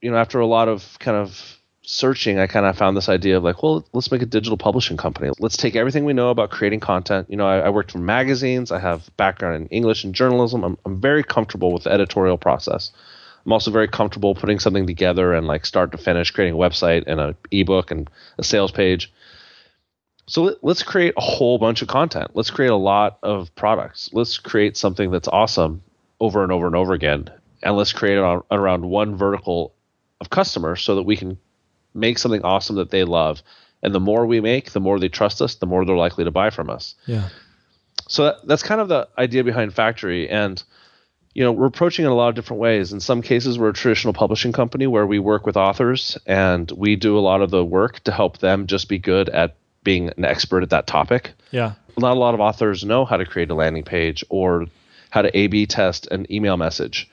You 0.00 0.10
know, 0.10 0.16
after 0.16 0.40
a 0.40 0.46
lot 0.46 0.68
of 0.68 0.98
kind 0.98 1.16
of 1.16 1.58
searching, 1.90 2.38
I 2.38 2.46
kind 2.46 2.66
of 2.66 2.78
found 2.78 2.96
this 2.96 3.08
idea 3.08 3.36
of 3.36 3.42
like, 3.42 3.64
well, 3.64 3.84
let's 3.92 4.12
make 4.12 4.22
a 4.22 4.26
digital 4.26 4.56
publishing 4.56 4.96
company. 4.96 5.30
Let's 5.40 5.56
take 5.56 5.74
everything 5.74 6.04
we 6.04 6.12
know 6.12 6.30
about 6.30 6.50
creating 6.50 6.78
content. 6.78 7.26
You 7.28 7.36
know, 7.36 7.46
I, 7.46 7.58
I 7.58 7.68
worked 7.70 7.90
for 7.90 7.98
magazines. 7.98 8.70
I 8.70 8.78
have 8.78 9.10
background 9.16 9.56
in 9.56 9.66
English 9.68 10.04
and 10.04 10.14
journalism. 10.14 10.62
I'm, 10.62 10.78
I'm 10.84 11.00
very 11.00 11.24
comfortable 11.24 11.72
with 11.72 11.84
the 11.84 11.92
editorial 11.92 12.38
process. 12.38 12.92
I'm 13.44 13.52
also 13.52 13.72
very 13.72 13.88
comfortable 13.88 14.36
putting 14.36 14.60
something 14.60 14.86
together 14.86 15.34
and 15.34 15.48
like 15.48 15.66
start 15.66 15.90
to 15.90 15.98
finish, 15.98 16.30
creating 16.30 16.54
a 16.54 16.58
website 16.58 17.04
and 17.08 17.18
an 17.18 17.34
ebook 17.50 17.90
and 17.90 18.08
a 18.38 18.44
sales 18.44 18.70
page. 18.70 19.12
So 20.26 20.42
let, 20.44 20.62
let's 20.62 20.84
create 20.84 21.14
a 21.16 21.20
whole 21.20 21.58
bunch 21.58 21.82
of 21.82 21.88
content. 21.88 22.30
Let's 22.34 22.50
create 22.50 22.70
a 22.70 22.76
lot 22.76 23.18
of 23.24 23.52
products. 23.56 24.10
Let's 24.12 24.38
create 24.38 24.76
something 24.76 25.10
that's 25.10 25.26
awesome 25.26 25.82
over 26.20 26.44
and 26.44 26.52
over 26.52 26.68
and 26.68 26.76
over 26.76 26.92
again. 26.92 27.30
And 27.64 27.76
let's 27.76 27.92
create 27.92 28.16
it 28.16 28.22
on, 28.22 28.44
around 28.48 28.88
one 28.88 29.16
vertical 29.16 29.74
of 30.20 30.30
customers 30.30 30.82
so 30.82 30.94
that 30.94 31.02
we 31.02 31.16
can 31.16 31.38
make 31.94 32.18
something 32.18 32.42
awesome 32.42 32.76
that 32.76 32.90
they 32.90 33.04
love. 33.04 33.42
And 33.82 33.94
the 33.94 34.00
more 34.00 34.26
we 34.26 34.40
make, 34.40 34.72
the 34.72 34.80
more 34.80 34.98
they 34.98 35.08
trust 35.08 35.40
us, 35.40 35.54
the 35.54 35.66
more 35.66 35.84
they're 35.84 35.96
likely 35.96 36.24
to 36.24 36.30
buy 36.30 36.50
from 36.50 36.70
us. 36.70 36.94
Yeah. 37.06 37.28
So 38.08 38.24
that, 38.24 38.46
that's 38.46 38.62
kind 38.62 38.80
of 38.80 38.88
the 38.88 39.08
idea 39.16 39.44
behind 39.44 39.72
Factory. 39.74 40.28
And 40.28 40.62
you 41.32 41.44
know, 41.44 41.52
we're 41.52 41.66
approaching 41.66 42.04
it 42.04 42.08
in 42.08 42.12
a 42.12 42.16
lot 42.16 42.28
of 42.28 42.34
different 42.34 42.60
ways. 42.60 42.92
In 42.92 42.98
some 42.98 43.22
cases, 43.22 43.58
we're 43.58 43.68
a 43.68 43.72
traditional 43.72 44.12
publishing 44.12 44.52
company 44.52 44.88
where 44.88 45.06
we 45.06 45.20
work 45.20 45.46
with 45.46 45.56
authors 45.56 46.18
and 46.26 46.68
we 46.72 46.96
do 46.96 47.16
a 47.16 47.20
lot 47.20 47.40
of 47.40 47.50
the 47.50 47.64
work 47.64 48.00
to 48.00 48.12
help 48.12 48.38
them 48.38 48.66
just 48.66 48.88
be 48.88 48.98
good 48.98 49.28
at 49.28 49.54
being 49.84 50.08
an 50.08 50.24
expert 50.24 50.64
at 50.64 50.70
that 50.70 50.88
topic. 50.88 51.32
Yeah. 51.52 51.74
Not 51.96 52.16
a 52.16 52.20
lot 52.20 52.34
of 52.34 52.40
authors 52.40 52.84
know 52.84 53.04
how 53.04 53.16
to 53.16 53.24
create 53.24 53.50
a 53.50 53.54
landing 53.54 53.84
page 53.84 54.24
or 54.28 54.66
how 55.10 55.22
to 55.22 55.38
A 55.38 55.46
B 55.46 55.66
test 55.66 56.08
an 56.08 56.30
email 56.32 56.56
message. 56.56 57.08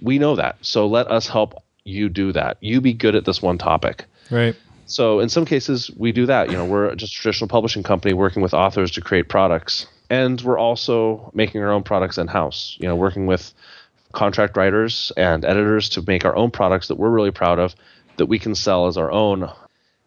We 0.00 0.18
know 0.18 0.36
that. 0.36 0.56
So 0.62 0.86
let 0.86 1.10
us 1.10 1.28
help 1.28 1.62
you 1.84 2.08
do 2.08 2.32
that. 2.32 2.56
You 2.60 2.80
be 2.80 2.94
good 2.94 3.14
at 3.14 3.26
this 3.26 3.42
one 3.42 3.58
topic. 3.58 4.06
Right. 4.30 4.56
So 4.86 5.20
in 5.20 5.28
some 5.28 5.44
cases, 5.44 5.90
we 5.96 6.12
do 6.12 6.26
that. 6.26 6.50
You 6.50 6.56
know, 6.56 6.64
we're 6.64 6.94
just 6.94 7.12
a 7.12 7.16
traditional 7.16 7.48
publishing 7.48 7.82
company 7.82 8.14
working 8.14 8.42
with 8.42 8.54
authors 8.54 8.90
to 8.92 9.00
create 9.00 9.28
products 9.28 9.86
and 10.10 10.40
we're 10.40 10.58
also 10.58 11.30
making 11.34 11.62
our 11.62 11.70
own 11.70 11.82
products 11.82 12.18
in 12.18 12.26
house. 12.26 12.76
You 12.80 12.88
know, 12.88 12.96
working 12.96 13.26
with 13.26 13.52
contract 14.12 14.56
writers 14.56 15.12
and 15.16 15.44
editors 15.44 15.90
to 15.90 16.02
make 16.06 16.24
our 16.24 16.34
own 16.34 16.50
products 16.50 16.88
that 16.88 16.96
we're 16.96 17.10
really 17.10 17.30
proud 17.30 17.58
of 17.58 17.74
that 18.16 18.26
we 18.26 18.38
can 18.38 18.54
sell 18.54 18.86
as 18.86 18.96
our 18.96 19.10
own 19.10 19.50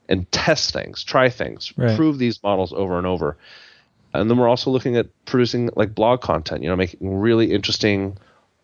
and 0.10 0.30
test 0.32 0.74
things, 0.74 1.04
try 1.04 1.30
things, 1.30 1.72
right. 1.78 1.96
prove 1.96 2.18
these 2.18 2.42
models 2.44 2.74
over 2.74 2.98
and 2.98 3.08
over. 3.08 3.38
And 4.14 4.30
then 4.30 4.38
we're 4.38 4.50
also 4.50 4.72
looking 4.72 4.98
at 4.98 5.08
producing 5.26 5.70
like 5.76 5.96
blog 5.96 6.22
content, 6.22 6.64
you 6.64 6.70
know, 6.70 6.76
making 6.76 7.20
really 7.20 7.54
interesting 7.54 8.18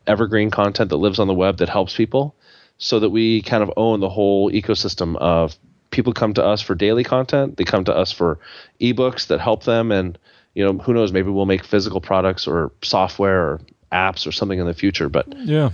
evergreen 0.08 0.50
content 0.50 0.90
that 0.90 0.98
lives 0.98 1.20
on 1.20 1.28
the 1.28 1.34
web 1.34 1.58
that 1.58 1.70
helps 1.70 1.96
people 1.96 2.36
so 2.78 3.00
that 3.00 3.10
we 3.10 3.42
kind 3.42 3.64
of 3.64 3.72
own 3.78 4.00
the 4.00 4.10
whole 4.10 4.52
ecosystem 4.52 5.16
of 5.18 5.56
people 5.90 6.14
come 6.14 6.34
to 6.34 6.44
us 6.44 6.62
for 6.62 6.76
daily 6.76 7.04
content, 7.04 7.58
they 7.58 7.64
come 7.64 7.84
to 7.86 7.96
us 7.96 8.12
for 8.12 8.40
ebooks 8.82 9.28
that 9.28 9.40
help 9.40 9.64
them 9.64 9.92
and 9.92 10.18
you 10.58 10.66
know, 10.66 10.74
who 10.80 10.92
knows? 10.92 11.14
Maybe 11.14 11.30
we'll 11.30 11.46
make 11.46 11.64
physical 11.64 12.02
products 12.02 12.48
or 12.48 12.72
software 12.82 13.42
or 13.44 13.62
apps 13.92 14.26
or 14.26 14.32
something 14.32 14.58
in 14.58 14.66
the 14.66 14.74
future. 14.74 15.08
But 15.08 15.32
yeah, 15.38 15.70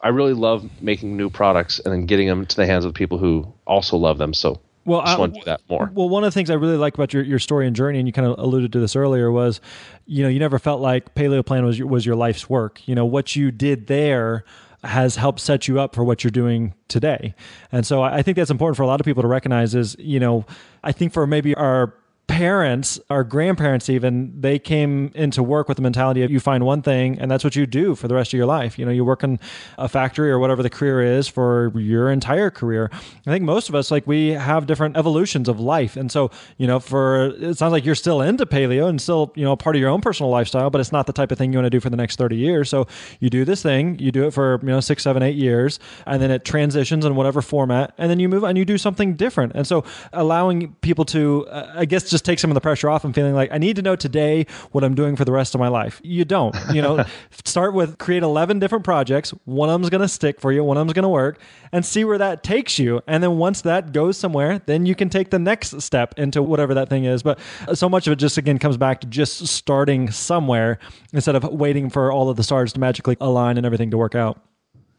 I 0.00 0.08
really 0.08 0.32
love 0.32 0.66
making 0.80 1.18
new 1.18 1.28
products 1.28 1.80
and 1.80 1.92
then 1.92 2.06
getting 2.06 2.26
them 2.26 2.46
to 2.46 2.56
the 2.56 2.64
hands 2.64 2.86
of 2.86 2.94
people 2.94 3.18
who 3.18 3.52
also 3.66 3.98
love 3.98 4.16
them. 4.16 4.32
So 4.32 4.58
well, 4.86 5.00
I 5.00 5.18
want 5.18 5.34
to 5.34 5.40
do 5.40 5.44
that 5.44 5.60
more. 5.68 5.90
Well, 5.92 6.08
one 6.08 6.24
of 6.24 6.28
the 6.28 6.34
things 6.34 6.48
I 6.48 6.54
really 6.54 6.78
like 6.78 6.94
about 6.94 7.12
your, 7.12 7.24
your 7.24 7.38
story 7.38 7.66
and 7.66 7.76
journey, 7.76 7.98
and 7.98 8.08
you 8.08 8.12
kind 8.12 8.26
of 8.26 8.38
alluded 8.38 8.72
to 8.72 8.80
this 8.80 8.96
earlier, 8.96 9.30
was, 9.30 9.60
you 10.06 10.22
know, 10.22 10.30
you 10.30 10.38
never 10.38 10.58
felt 10.58 10.80
like 10.80 11.14
Paleo 11.14 11.44
Plan 11.44 11.66
was 11.66 11.78
your, 11.78 11.86
was 11.86 12.06
your 12.06 12.16
life's 12.16 12.48
work. 12.48 12.88
You 12.88 12.94
know, 12.94 13.04
what 13.04 13.36
you 13.36 13.50
did 13.50 13.86
there 13.86 14.46
has 14.86 15.16
helped 15.16 15.40
set 15.40 15.68
you 15.68 15.80
up 15.80 15.94
for 15.94 16.04
what 16.04 16.24
you're 16.24 16.30
doing 16.30 16.74
today. 16.88 17.34
And 17.72 17.86
so 17.86 18.02
I 18.02 18.22
think 18.22 18.36
that's 18.36 18.50
important 18.50 18.76
for 18.76 18.82
a 18.82 18.86
lot 18.86 19.00
of 19.00 19.04
people 19.04 19.22
to 19.22 19.28
recognize 19.28 19.74
is, 19.74 19.96
you 19.98 20.20
know, 20.20 20.44
I 20.82 20.92
think 20.92 21.12
for 21.12 21.26
maybe 21.26 21.54
our 21.54 21.94
parents, 22.26 22.98
our 23.08 23.22
grandparents 23.22 23.88
even, 23.88 24.40
they 24.40 24.58
came 24.58 25.10
into 25.14 25.42
work 25.42 25.68
with 25.68 25.76
the 25.76 25.82
mentality 25.82 26.22
of 26.22 26.30
you 26.30 26.40
find 26.40 26.64
one 26.64 26.82
thing 26.82 27.18
and 27.18 27.30
that's 27.30 27.44
what 27.44 27.54
you 27.54 27.66
do 27.66 27.94
for 27.94 28.08
the 28.08 28.14
rest 28.14 28.32
of 28.32 28.36
your 28.36 28.46
life. 28.46 28.78
You 28.78 28.84
know, 28.84 28.90
you 28.90 29.04
work 29.04 29.22
in 29.22 29.38
a 29.78 29.88
factory 29.88 30.30
or 30.30 30.38
whatever 30.38 30.62
the 30.62 30.70
career 30.70 31.02
is 31.02 31.28
for 31.28 31.72
your 31.76 32.10
entire 32.10 32.50
career. 32.50 32.90
I 32.92 33.30
think 33.30 33.44
most 33.44 33.68
of 33.68 33.74
us, 33.74 33.90
like, 33.90 34.06
we 34.06 34.30
have 34.30 34.66
different 34.66 34.96
evolutions 34.96 35.48
of 35.48 35.60
life. 35.60 35.96
And 35.96 36.10
so, 36.10 36.30
you 36.58 36.66
know, 36.66 36.80
for 36.80 37.26
it 37.38 37.58
sounds 37.58 37.72
like 37.72 37.84
you're 37.84 37.94
still 37.94 38.20
into 38.20 38.44
paleo 38.44 38.88
and 38.88 39.00
still, 39.00 39.32
you 39.36 39.44
know, 39.44 39.54
part 39.56 39.76
of 39.76 39.80
your 39.80 39.90
own 39.90 40.00
personal 40.00 40.30
lifestyle, 40.30 40.68
but 40.68 40.80
it's 40.80 40.92
not 40.92 41.06
the 41.06 41.12
type 41.12 41.30
of 41.30 41.38
thing 41.38 41.52
you 41.52 41.58
want 41.58 41.66
to 41.66 41.70
do 41.70 41.80
for 41.80 41.90
the 41.90 41.96
next 41.96 42.16
30 42.16 42.36
years. 42.36 42.68
So 42.68 42.86
you 43.20 43.30
do 43.30 43.44
this 43.44 43.62
thing, 43.62 43.98
you 43.98 44.10
do 44.10 44.26
it 44.26 44.32
for, 44.32 44.58
you 44.62 44.68
know, 44.68 44.80
six, 44.80 45.02
seven, 45.02 45.22
eight 45.22 45.36
years, 45.36 45.78
and 46.06 46.20
then 46.20 46.30
it 46.30 46.44
transitions 46.44 47.04
in 47.04 47.14
whatever 47.14 47.40
format, 47.40 47.94
and 47.98 48.10
then 48.10 48.18
you 48.18 48.28
move 48.28 48.42
and 48.42 48.58
you 48.58 48.64
do 48.64 48.78
something 48.78 49.14
different. 49.14 49.52
And 49.54 49.66
so 49.66 49.84
allowing 50.12 50.74
people 50.80 51.04
to, 51.06 51.46
uh, 51.48 51.72
I 51.76 51.84
guess, 51.84 52.15
just 52.16 52.24
take 52.24 52.38
some 52.38 52.50
of 52.50 52.54
the 52.54 52.62
pressure 52.62 52.88
off 52.88 53.04
and 53.04 53.14
feeling 53.14 53.34
like 53.34 53.52
I 53.52 53.58
need 53.58 53.76
to 53.76 53.82
know 53.82 53.94
today 53.94 54.46
what 54.72 54.82
I'm 54.82 54.94
doing 54.94 55.16
for 55.16 55.26
the 55.26 55.32
rest 55.32 55.54
of 55.54 55.58
my 55.58 55.68
life. 55.68 56.00
You 56.02 56.24
don't. 56.24 56.56
You 56.72 56.80
know, 56.80 57.04
start 57.44 57.74
with 57.74 57.98
create 57.98 58.22
11 58.22 58.58
different 58.58 58.84
projects. 58.84 59.30
One 59.44 59.68
of 59.68 59.74
them's 59.74 59.90
going 59.90 60.00
to 60.00 60.08
stick 60.08 60.40
for 60.40 60.50
you, 60.50 60.64
one 60.64 60.78
of 60.78 60.80
them's 60.80 60.94
going 60.94 61.02
to 61.02 61.10
work, 61.10 61.38
and 61.72 61.84
see 61.84 62.04
where 62.04 62.16
that 62.16 62.42
takes 62.42 62.78
you. 62.78 63.02
And 63.06 63.22
then 63.22 63.36
once 63.36 63.60
that 63.62 63.92
goes 63.92 64.16
somewhere, 64.16 64.62
then 64.64 64.86
you 64.86 64.94
can 64.94 65.10
take 65.10 65.28
the 65.28 65.38
next 65.38 65.82
step 65.82 66.14
into 66.16 66.42
whatever 66.42 66.72
that 66.72 66.88
thing 66.88 67.04
is. 67.04 67.22
But 67.22 67.38
so 67.74 67.88
much 67.88 68.06
of 68.06 68.14
it 68.14 68.16
just 68.16 68.38
again 68.38 68.58
comes 68.58 68.78
back 68.78 69.02
to 69.02 69.06
just 69.06 69.46
starting 69.46 70.10
somewhere 70.10 70.78
instead 71.12 71.36
of 71.36 71.44
waiting 71.44 71.90
for 71.90 72.10
all 72.10 72.30
of 72.30 72.38
the 72.38 72.42
stars 72.42 72.72
to 72.72 72.80
magically 72.80 73.18
align 73.20 73.58
and 73.58 73.66
everything 73.66 73.90
to 73.90 73.98
work 73.98 74.14
out. 74.14 74.40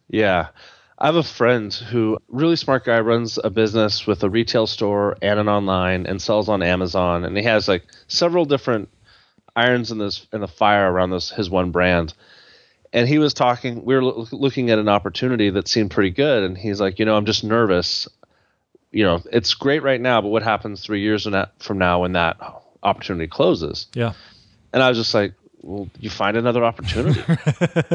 Yeah. 0.10 0.50
I 1.00 1.06
have 1.06 1.16
a 1.16 1.24
friend 1.24 1.72
who 1.72 2.18
really 2.28 2.56
smart 2.56 2.86
guy 2.86 3.00
runs 3.00 3.38
a 3.44 3.50
business 3.50 4.08
with 4.08 4.24
a 4.24 4.30
retail 4.30 4.66
store 4.66 5.16
and 5.22 5.40
an 5.40 5.48
online 5.48 6.08
and 6.08 6.20
sells 6.20 6.50
on 6.50 6.64
Amazon 6.64 7.24
and 7.24 7.38
he 7.38 7.44
has 7.44 7.68
like 7.68 7.84
several 8.08 8.46
different 8.46 8.90
irons 9.56 9.92
in 9.92 10.00
this 10.00 10.26
in 10.34 10.42
the 10.42 10.48
fire 10.48 10.92
around 10.92 11.12
this 11.12 11.30
his 11.30 11.50
one 11.50 11.72
brand. 11.72 12.14
And 12.94 13.08
he 13.08 13.20
was 13.20 13.36
talking 13.36 13.86
we 13.86 13.94
were 13.94 14.04
lo- 14.04 14.28
looking 14.32 14.72
at 14.72 14.80
an 14.80 14.90
opportunity 14.90 15.52
that 15.52 15.68
seemed 15.68 15.92
pretty 15.92 16.10
good 16.10 16.44
and 16.44 16.58
he's 16.58 16.82
like, 16.82 16.98
"You 16.98 17.06
know, 17.06 17.16
I'm 17.16 17.26
just 17.26 17.44
nervous. 17.44 18.08
You 18.92 19.04
know, 19.04 19.22
it's 19.32 19.54
great 19.54 19.84
right 19.84 20.02
now, 20.02 20.22
but 20.22 20.30
what 20.30 20.42
happens 20.42 20.84
3 20.84 21.02
years 21.02 21.28
from 21.60 21.78
now 21.78 22.02
when 22.02 22.14
that 22.14 22.38
opportunity 22.82 23.28
closes?" 23.28 23.88
Yeah. 23.94 24.14
And 24.74 24.82
I 24.82 24.90
was 24.90 24.98
just 24.98 25.14
like, 25.14 25.34
well, 25.68 25.90
you 26.00 26.10
find 26.10 26.38
another 26.38 26.64
opportunity. 26.64 27.22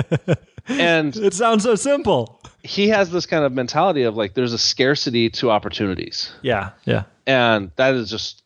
and 0.69 1.17
it 1.17 1.35
sounds 1.35 1.65
so 1.65 1.75
simple 1.75 2.41
he 2.63 2.89
has 2.89 3.11
this 3.11 3.27
kind 3.27 3.45
of 3.45 3.53
mentality 3.53 4.03
of 4.03 4.17
like 4.17 4.35
there's 4.35 4.53
a 4.53 4.59
scarcity 4.59 5.31
to 5.31 5.51
opportunities. 5.51 6.33
Yeah, 6.43 6.71
yeah. 6.85 7.05
And 7.27 7.71
that 7.77 7.95
is 7.95 8.11
just 8.11 8.43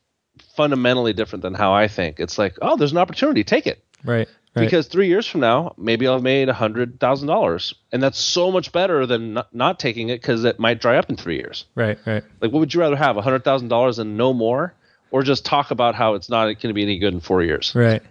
fundamentally 0.56 1.12
different 1.12 1.42
than 1.42 1.54
how 1.54 1.72
I 1.72 1.88
think. 1.88 2.18
It's 2.18 2.38
like, 2.38 2.56
oh, 2.62 2.76
there's 2.76 2.92
an 2.92 2.98
opportunity, 2.98 3.44
take 3.44 3.66
it. 3.66 3.82
Right. 4.04 4.28
Right. 4.54 4.64
Because 4.64 4.86
three 4.86 5.08
years 5.08 5.26
from 5.26 5.42
now, 5.42 5.74
maybe 5.76 6.06
I'll 6.06 6.14
have 6.14 6.22
made 6.22 6.48
a 6.48 6.54
hundred 6.54 6.98
thousand 6.98 7.28
dollars, 7.28 7.74
and 7.92 8.02
that's 8.02 8.18
so 8.18 8.50
much 8.50 8.72
better 8.72 9.04
than 9.04 9.34
not, 9.34 9.54
not 9.54 9.78
taking 9.78 10.08
it 10.08 10.22
because 10.22 10.44
it 10.44 10.58
might 10.58 10.80
dry 10.80 10.96
up 10.96 11.10
in 11.10 11.16
three 11.16 11.36
years. 11.36 11.66
Right, 11.74 11.98
right. 12.06 12.24
Like, 12.40 12.52
what 12.52 12.60
would 12.60 12.72
you 12.72 12.80
rather 12.80 12.96
have, 12.96 13.18
a 13.18 13.22
hundred 13.22 13.44
thousand 13.44 13.68
dollars 13.68 13.98
and 13.98 14.16
no 14.16 14.32
more, 14.32 14.72
or 15.10 15.22
just 15.22 15.44
talk 15.44 15.72
about 15.72 15.94
how 15.94 16.14
it's 16.14 16.30
not 16.30 16.44
going 16.44 16.56
to 16.58 16.72
be 16.72 16.82
any 16.82 16.98
good 16.98 17.12
in 17.12 17.20
four 17.20 17.42
years? 17.42 17.74
Right. 17.74 18.02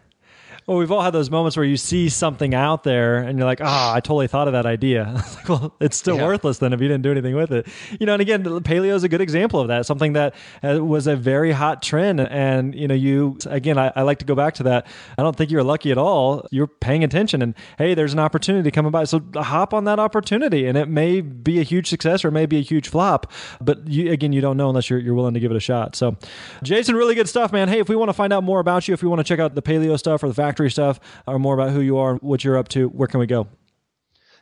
Well, 0.67 0.79
we've 0.79 0.91
all 0.91 1.03
had 1.03 1.13
those 1.13 1.29
moments 1.29 1.55
where 1.55 1.65
you 1.65 1.77
see 1.77 2.09
something 2.09 2.55
out 2.55 2.83
there 2.83 3.17
and 3.17 3.37
you're 3.37 3.45
like, 3.45 3.61
ah, 3.61 3.91
oh, 3.91 3.95
I 3.95 3.99
totally 3.99 4.25
thought 4.25 4.47
of 4.47 4.53
that 4.53 4.65
idea. 4.65 5.23
like, 5.35 5.47
well, 5.47 5.75
it's 5.79 5.95
still 5.95 6.17
yeah. 6.17 6.25
worthless 6.25 6.57
then 6.57 6.73
if 6.73 6.81
you 6.81 6.87
didn't 6.87 7.03
do 7.03 7.11
anything 7.11 7.35
with 7.35 7.51
it. 7.51 7.67
You 7.99 8.07
know, 8.07 8.13
and 8.13 8.21
again, 8.21 8.43
paleo 8.43 8.95
is 8.95 9.03
a 9.03 9.09
good 9.09 9.21
example 9.21 9.59
of 9.59 9.67
that. 9.67 9.85
Something 9.85 10.13
that 10.13 10.33
uh, 10.63 10.83
was 10.83 11.05
a 11.05 11.15
very 11.15 11.51
hot 11.51 11.83
trend. 11.83 12.19
And, 12.19 12.73
you 12.73 12.87
know, 12.87 12.95
you, 12.95 13.37
again, 13.45 13.77
I, 13.77 13.93
I 13.95 14.01
like 14.01 14.17
to 14.19 14.25
go 14.25 14.33
back 14.33 14.55
to 14.55 14.63
that. 14.63 14.87
I 15.19 15.21
don't 15.21 15.35
think 15.35 15.51
you're 15.51 15.63
lucky 15.63 15.91
at 15.91 15.99
all. 15.99 16.47
You're 16.49 16.65
paying 16.65 17.03
attention 17.03 17.43
and, 17.43 17.53
hey, 17.77 17.93
there's 17.93 18.13
an 18.13 18.19
opportunity 18.19 18.71
coming 18.71 18.91
by. 18.91 19.03
So 19.03 19.21
hop 19.35 19.71
on 19.71 19.83
that 19.83 19.99
opportunity. 19.99 20.65
And 20.65 20.79
it 20.79 20.89
may 20.89 21.21
be 21.21 21.59
a 21.59 21.63
huge 21.63 21.89
success 21.89 22.25
or 22.25 22.29
it 22.29 22.31
may 22.31 22.47
be 22.47 22.57
a 22.57 22.63
huge 22.63 22.89
flop. 22.89 23.31
But 23.61 23.87
you, 23.87 24.11
again, 24.11 24.33
you 24.33 24.41
don't 24.41 24.57
know 24.57 24.69
unless 24.69 24.89
you're, 24.89 24.99
you're 24.99 25.13
willing 25.13 25.35
to 25.35 25.39
give 25.39 25.51
it 25.51 25.57
a 25.57 25.59
shot. 25.59 25.95
So, 25.95 26.17
Jason, 26.63 26.95
really 26.95 27.13
good 27.13 27.29
stuff, 27.29 27.53
man. 27.53 27.67
Hey, 27.67 27.81
if 27.81 27.87
we 27.87 27.95
want 27.95 28.09
to 28.09 28.13
find 28.13 28.33
out 28.33 28.43
more 28.43 28.59
about 28.59 28.87
you, 28.87 28.95
if 28.95 29.03
we 29.03 29.09
want 29.09 29.19
to 29.19 29.23
check 29.23 29.39
out 29.39 29.53
the 29.53 29.61
paleo 29.61 29.99
stuff 29.99 30.23
or 30.23 30.27
the 30.27 30.33
fact 30.33 30.54
factory 30.55 30.71
stuff 30.71 31.01
or 31.27 31.37
more 31.37 31.53
about 31.53 31.71
who 31.71 31.81
you 31.81 31.97
are, 31.97 32.15
what 32.15 32.43
you're 32.43 32.57
up 32.57 32.69
to, 32.69 32.87
where 32.87 33.09
can 33.09 33.19
we 33.19 33.27
go? 33.27 33.45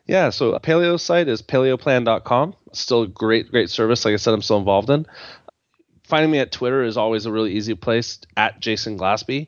Yeah, 0.06 0.30
so 0.30 0.52
Paleo 0.60 1.00
site 1.00 1.28
is 1.28 1.42
paleoplan.com. 1.42 2.56
Still 2.72 3.04
a 3.04 3.08
great, 3.08 3.50
great 3.50 3.72
service. 3.72 4.06
Like 4.06 4.14
I 4.14 4.18
said, 4.18 4.34
I'm 4.34 4.44
still 4.44 4.60
involved 4.60 4.92
in. 4.92 5.08
Finding 6.04 6.30
me 6.30 6.38
at 6.38 6.52
Twitter 6.52 6.84
is 6.84 6.98
always 6.98 7.26
a 7.26 7.32
really 7.32 7.54
easy 7.54 7.74
place 7.74 8.20
at 8.38 8.60
Jason 8.60 9.00
Glaspey. 9.00 9.48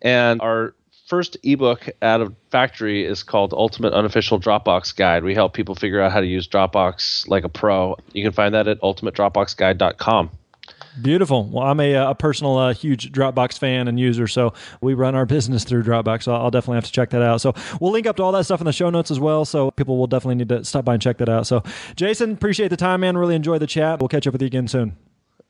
And 0.00 0.40
our 0.40 0.74
first 1.08 1.36
ebook 1.42 1.90
out 2.00 2.22
of 2.22 2.34
Factory 2.50 3.04
is 3.04 3.22
called 3.22 3.52
Ultimate 3.52 3.92
Unofficial 3.92 4.40
Dropbox 4.40 4.96
Guide. 4.96 5.24
We 5.24 5.34
help 5.34 5.52
people 5.52 5.74
figure 5.74 6.00
out 6.00 6.12
how 6.12 6.20
to 6.20 6.26
use 6.26 6.48
Dropbox 6.48 7.28
like 7.28 7.44
a 7.44 7.50
pro. 7.50 7.96
You 8.12 8.24
can 8.24 8.32
find 8.32 8.54
that 8.54 8.68
at 8.68 8.80
ultimatedropboxguide.com. 8.80 10.30
Beautiful. 11.00 11.44
Well, 11.44 11.64
I'm 11.64 11.80
a, 11.80 11.94
a 11.94 12.14
personal, 12.14 12.58
uh, 12.58 12.74
huge 12.74 13.12
Dropbox 13.12 13.58
fan 13.58 13.88
and 13.88 13.98
user, 13.98 14.28
so 14.28 14.52
we 14.80 14.94
run 14.94 15.14
our 15.14 15.24
business 15.32 15.64
through 15.64 15.84
Dropbox. 15.84 16.24
So 16.24 16.34
I'll 16.34 16.50
definitely 16.50 16.76
have 16.76 16.84
to 16.84 16.92
check 16.92 17.10
that 17.10 17.22
out. 17.22 17.40
So 17.40 17.54
we'll 17.80 17.92
link 17.92 18.06
up 18.06 18.16
to 18.16 18.22
all 18.22 18.32
that 18.32 18.44
stuff 18.44 18.60
in 18.60 18.66
the 18.66 18.72
show 18.72 18.90
notes 18.90 19.10
as 19.10 19.18
well. 19.18 19.44
So 19.44 19.70
people 19.70 19.96
will 19.96 20.06
definitely 20.06 20.36
need 20.36 20.48
to 20.50 20.64
stop 20.64 20.84
by 20.84 20.94
and 20.94 21.02
check 21.02 21.18
that 21.18 21.28
out. 21.28 21.46
So 21.46 21.62
Jason, 21.96 22.32
appreciate 22.32 22.68
the 22.68 22.76
time, 22.76 23.00
man. 23.00 23.16
Really 23.16 23.34
enjoy 23.34 23.58
the 23.58 23.66
chat. 23.66 24.00
We'll 24.00 24.08
catch 24.08 24.26
up 24.26 24.32
with 24.32 24.42
you 24.42 24.46
again 24.46 24.68
soon. 24.68 24.96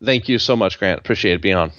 Thank 0.04 0.28
you 0.28 0.38
so 0.38 0.56
much, 0.56 0.78
Grant. 0.78 0.98
Appreciate 0.98 1.34
it 1.34 1.42
being 1.42 1.56
on. 1.56 1.72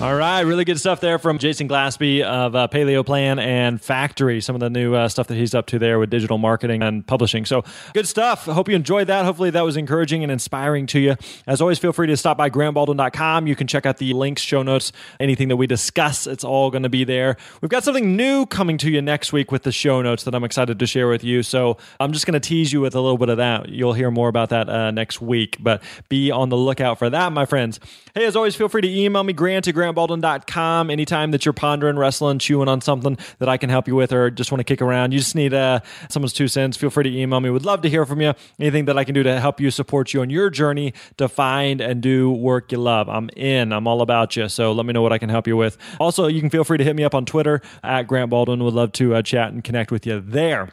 All 0.00 0.14
right, 0.14 0.40
really 0.40 0.64
good 0.64 0.80
stuff 0.80 1.00
there 1.00 1.18
from 1.18 1.36
Jason 1.36 1.68
Glaspey 1.68 2.22
of 2.22 2.56
uh, 2.56 2.68
Paleo 2.68 3.04
Plan 3.04 3.38
and 3.38 3.78
Factory. 3.78 4.40
Some 4.40 4.56
of 4.56 4.60
the 4.60 4.70
new 4.70 4.94
uh, 4.94 5.10
stuff 5.10 5.26
that 5.26 5.34
he's 5.34 5.54
up 5.54 5.66
to 5.66 5.78
there 5.78 5.98
with 5.98 6.08
digital 6.08 6.38
marketing 6.38 6.82
and 6.82 7.06
publishing. 7.06 7.44
So 7.44 7.64
good 7.92 8.08
stuff. 8.08 8.46
Hope 8.46 8.70
you 8.70 8.76
enjoyed 8.76 9.08
that. 9.08 9.26
Hopefully 9.26 9.50
that 9.50 9.60
was 9.60 9.76
encouraging 9.76 10.22
and 10.22 10.32
inspiring 10.32 10.86
to 10.86 11.00
you. 11.00 11.16
As 11.46 11.60
always, 11.60 11.78
feel 11.78 11.92
free 11.92 12.06
to 12.06 12.16
stop 12.16 12.38
by 12.38 12.48
grantbaldwin.com. 12.48 13.46
You 13.46 13.54
can 13.54 13.66
check 13.66 13.84
out 13.84 13.98
the 13.98 14.14
links, 14.14 14.40
show 14.40 14.62
notes, 14.62 14.90
anything 15.20 15.48
that 15.48 15.56
we 15.56 15.66
discuss. 15.66 16.26
It's 16.26 16.44
all 16.44 16.70
going 16.70 16.84
to 16.84 16.88
be 16.88 17.04
there. 17.04 17.36
We've 17.60 17.68
got 17.68 17.84
something 17.84 18.16
new 18.16 18.46
coming 18.46 18.78
to 18.78 18.90
you 18.90 19.02
next 19.02 19.34
week 19.34 19.52
with 19.52 19.64
the 19.64 19.72
show 19.72 20.00
notes 20.00 20.24
that 20.24 20.34
I'm 20.34 20.44
excited 20.44 20.78
to 20.78 20.86
share 20.86 21.08
with 21.08 21.22
you. 21.22 21.42
So 21.42 21.76
I'm 22.00 22.12
just 22.12 22.24
going 22.24 22.40
to 22.40 22.48
tease 22.48 22.72
you 22.72 22.80
with 22.80 22.94
a 22.94 23.00
little 23.02 23.18
bit 23.18 23.28
of 23.28 23.36
that. 23.36 23.68
You'll 23.68 23.92
hear 23.92 24.10
more 24.10 24.30
about 24.30 24.48
that 24.48 24.70
uh, 24.70 24.92
next 24.92 25.20
week, 25.20 25.58
but 25.60 25.82
be 26.08 26.30
on 26.30 26.48
the 26.48 26.56
lookout 26.56 26.98
for 26.98 27.10
that, 27.10 27.32
my 27.32 27.44
friends. 27.44 27.78
Hey, 28.12 28.24
as 28.24 28.34
always, 28.34 28.56
feel 28.56 28.68
free 28.68 28.82
to 28.82 28.88
email 28.88 29.22
me, 29.22 29.32
grant 29.32 29.72
grant 29.72 29.96
grantbaldwin.com. 29.96 30.90
Anytime 30.90 31.30
that 31.30 31.44
you're 31.44 31.52
pondering, 31.52 31.96
wrestling, 31.96 32.40
chewing 32.40 32.68
on 32.68 32.80
something 32.80 33.16
that 33.38 33.48
I 33.48 33.56
can 33.56 33.70
help 33.70 33.86
you 33.86 33.94
with 33.94 34.12
or 34.12 34.30
just 34.30 34.50
want 34.50 34.60
to 34.60 34.64
kick 34.64 34.82
around, 34.82 35.12
you 35.12 35.20
just 35.20 35.36
need 35.36 35.54
uh, 35.54 35.80
someone's 36.08 36.32
two 36.32 36.48
cents, 36.48 36.76
feel 36.76 36.90
free 36.90 37.04
to 37.04 37.16
email 37.16 37.40
me. 37.40 37.50
Would 37.50 37.64
love 37.64 37.82
to 37.82 37.90
hear 37.90 38.04
from 38.04 38.20
you. 38.20 38.34
Anything 38.58 38.86
that 38.86 38.98
I 38.98 39.04
can 39.04 39.14
do 39.14 39.22
to 39.22 39.38
help 39.38 39.60
you, 39.60 39.70
support 39.70 40.12
you 40.12 40.22
on 40.22 40.30
your 40.30 40.50
journey 40.50 40.92
to 41.18 41.28
find 41.28 41.80
and 41.80 42.00
do 42.00 42.32
work 42.32 42.72
you 42.72 42.78
love. 42.78 43.08
I'm 43.08 43.30
in. 43.36 43.72
I'm 43.72 43.86
all 43.86 44.02
about 44.02 44.34
you. 44.34 44.48
So 44.48 44.72
let 44.72 44.86
me 44.86 44.92
know 44.92 45.02
what 45.02 45.12
I 45.12 45.18
can 45.18 45.28
help 45.28 45.46
you 45.46 45.56
with. 45.56 45.78
Also, 46.00 46.26
you 46.26 46.40
can 46.40 46.50
feel 46.50 46.64
free 46.64 46.78
to 46.78 46.84
hit 46.84 46.96
me 46.96 47.04
up 47.04 47.14
on 47.14 47.24
Twitter 47.24 47.62
at 47.84 48.08
Grant 48.08 48.30
Baldwin. 48.30 48.64
Would 48.64 48.74
love 48.74 48.92
to 48.92 49.14
uh, 49.14 49.22
chat 49.22 49.52
and 49.52 49.62
connect 49.62 49.92
with 49.92 50.04
you 50.04 50.20
there. 50.20 50.70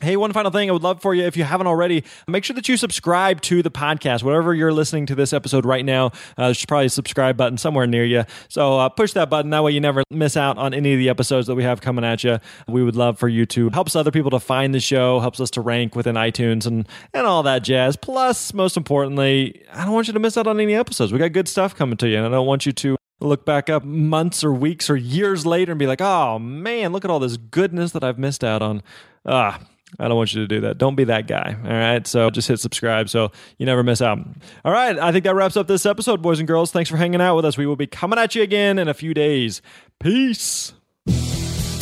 Hey, 0.00 0.16
one 0.16 0.32
final 0.32 0.52
thing 0.52 0.70
I 0.70 0.72
would 0.72 0.84
love 0.84 1.02
for 1.02 1.12
you, 1.12 1.24
if 1.24 1.36
you 1.36 1.42
haven't 1.42 1.66
already, 1.66 2.04
make 2.28 2.44
sure 2.44 2.54
that 2.54 2.68
you 2.68 2.76
subscribe 2.76 3.40
to 3.40 3.64
the 3.64 3.70
podcast. 3.70 4.22
Whatever 4.22 4.54
you're 4.54 4.72
listening 4.72 5.06
to 5.06 5.16
this 5.16 5.32
episode 5.32 5.66
right 5.66 5.84
now, 5.84 6.06
uh, 6.36 6.44
there's 6.44 6.64
probably 6.64 6.86
a 6.86 6.90
subscribe 6.90 7.36
button 7.36 7.58
somewhere 7.58 7.84
near 7.84 8.04
you. 8.04 8.22
So 8.48 8.78
uh, 8.78 8.90
push 8.90 9.12
that 9.14 9.28
button. 9.28 9.50
That 9.50 9.64
way 9.64 9.72
you 9.72 9.80
never 9.80 10.04
miss 10.08 10.36
out 10.36 10.56
on 10.56 10.72
any 10.72 10.92
of 10.92 11.00
the 11.00 11.08
episodes 11.08 11.48
that 11.48 11.56
we 11.56 11.64
have 11.64 11.80
coming 11.80 12.04
at 12.04 12.22
you. 12.22 12.38
We 12.68 12.84
would 12.84 12.94
love 12.94 13.18
for 13.18 13.26
you 13.26 13.44
to 13.46 13.70
helps 13.70 13.96
other 13.96 14.12
people 14.12 14.30
to 14.30 14.38
find 14.38 14.72
the 14.72 14.78
show, 14.78 15.18
helps 15.18 15.40
us 15.40 15.50
to 15.50 15.60
rank 15.60 15.96
within 15.96 16.14
iTunes 16.14 16.64
and, 16.64 16.88
and 17.12 17.26
all 17.26 17.42
that 17.42 17.64
jazz. 17.64 17.96
Plus, 17.96 18.54
most 18.54 18.76
importantly, 18.76 19.64
I 19.72 19.84
don't 19.84 19.94
want 19.94 20.06
you 20.06 20.12
to 20.12 20.20
miss 20.20 20.36
out 20.36 20.46
on 20.46 20.60
any 20.60 20.76
episodes. 20.76 21.12
We 21.12 21.18
got 21.18 21.32
good 21.32 21.48
stuff 21.48 21.74
coming 21.74 21.96
to 21.96 22.08
you, 22.08 22.18
and 22.18 22.26
I 22.26 22.30
don't 22.30 22.46
want 22.46 22.66
you 22.66 22.72
to 22.72 22.96
look 23.18 23.44
back 23.44 23.68
up 23.68 23.82
months 23.82 24.44
or 24.44 24.52
weeks 24.52 24.88
or 24.88 24.96
years 24.96 25.44
later 25.44 25.72
and 25.72 25.78
be 25.80 25.88
like, 25.88 26.00
oh 26.00 26.38
man, 26.38 26.92
look 26.92 27.04
at 27.04 27.10
all 27.10 27.18
this 27.18 27.36
goodness 27.36 27.90
that 27.90 28.04
I've 28.04 28.16
missed 28.16 28.44
out 28.44 28.62
on. 28.62 28.80
Ah, 29.26 29.58
I 29.98 30.08
don't 30.08 30.16
want 30.16 30.34
you 30.34 30.42
to 30.42 30.48
do 30.48 30.60
that. 30.62 30.78
Don't 30.78 30.94
be 30.94 31.04
that 31.04 31.26
guy. 31.26 31.56
All 31.64 31.70
right. 31.70 32.06
So 32.06 32.30
just 32.30 32.48
hit 32.48 32.60
subscribe 32.60 33.08
so 33.08 33.32
you 33.56 33.66
never 33.66 33.82
miss 33.82 34.02
out. 34.02 34.18
All 34.64 34.72
right. 34.72 34.98
I 34.98 35.12
think 35.12 35.24
that 35.24 35.34
wraps 35.34 35.56
up 35.56 35.66
this 35.66 35.86
episode, 35.86 36.22
boys 36.22 36.38
and 36.38 36.48
girls. 36.48 36.70
Thanks 36.70 36.90
for 36.90 36.96
hanging 36.96 37.20
out 37.20 37.36
with 37.36 37.44
us. 37.44 37.56
We 37.56 37.66
will 37.66 37.76
be 37.76 37.86
coming 37.86 38.18
at 38.18 38.34
you 38.34 38.42
again 38.42 38.78
in 38.78 38.88
a 38.88 38.94
few 38.94 39.14
days. 39.14 39.62
Peace. 39.98 40.74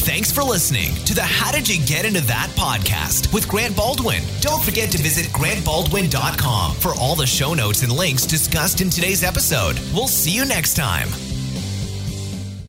Thanks 0.07 0.31
for 0.31 0.45
listening 0.45 0.95
to 1.05 1.15
the 1.15 1.23
How 1.23 1.51
Did 1.51 1.69
You 1.69 1.85
Get 1.85 2.05
Into 2.05 2.21
That 2.27 2.49
podcast 2.51 3.35
with 3.35 3.49
Grant 3.49 3.77
Baldwin. 3.77 4.23
Don't 4.41 4.63
forget 4.63 4.89
to 4.93 4.99
visit 4.99 5.27
grantbaldwin.com 5.33 6.77
for 6.77 6.95
all 6.95 7.17
the 7.17 7.27
show 7.27 7.55
notes 7.55 7.83
and 7.83 7.91
links 7.91 8.25
discussed 8.25 8.81
in 8.81 8.89
today's 8.89 9.25
episode. 9.25 9.81
We'll 9.93 10.07
see 10.07 10.31
you 10.31 10.45
next 10.45 10.75
time. 10.75 11.09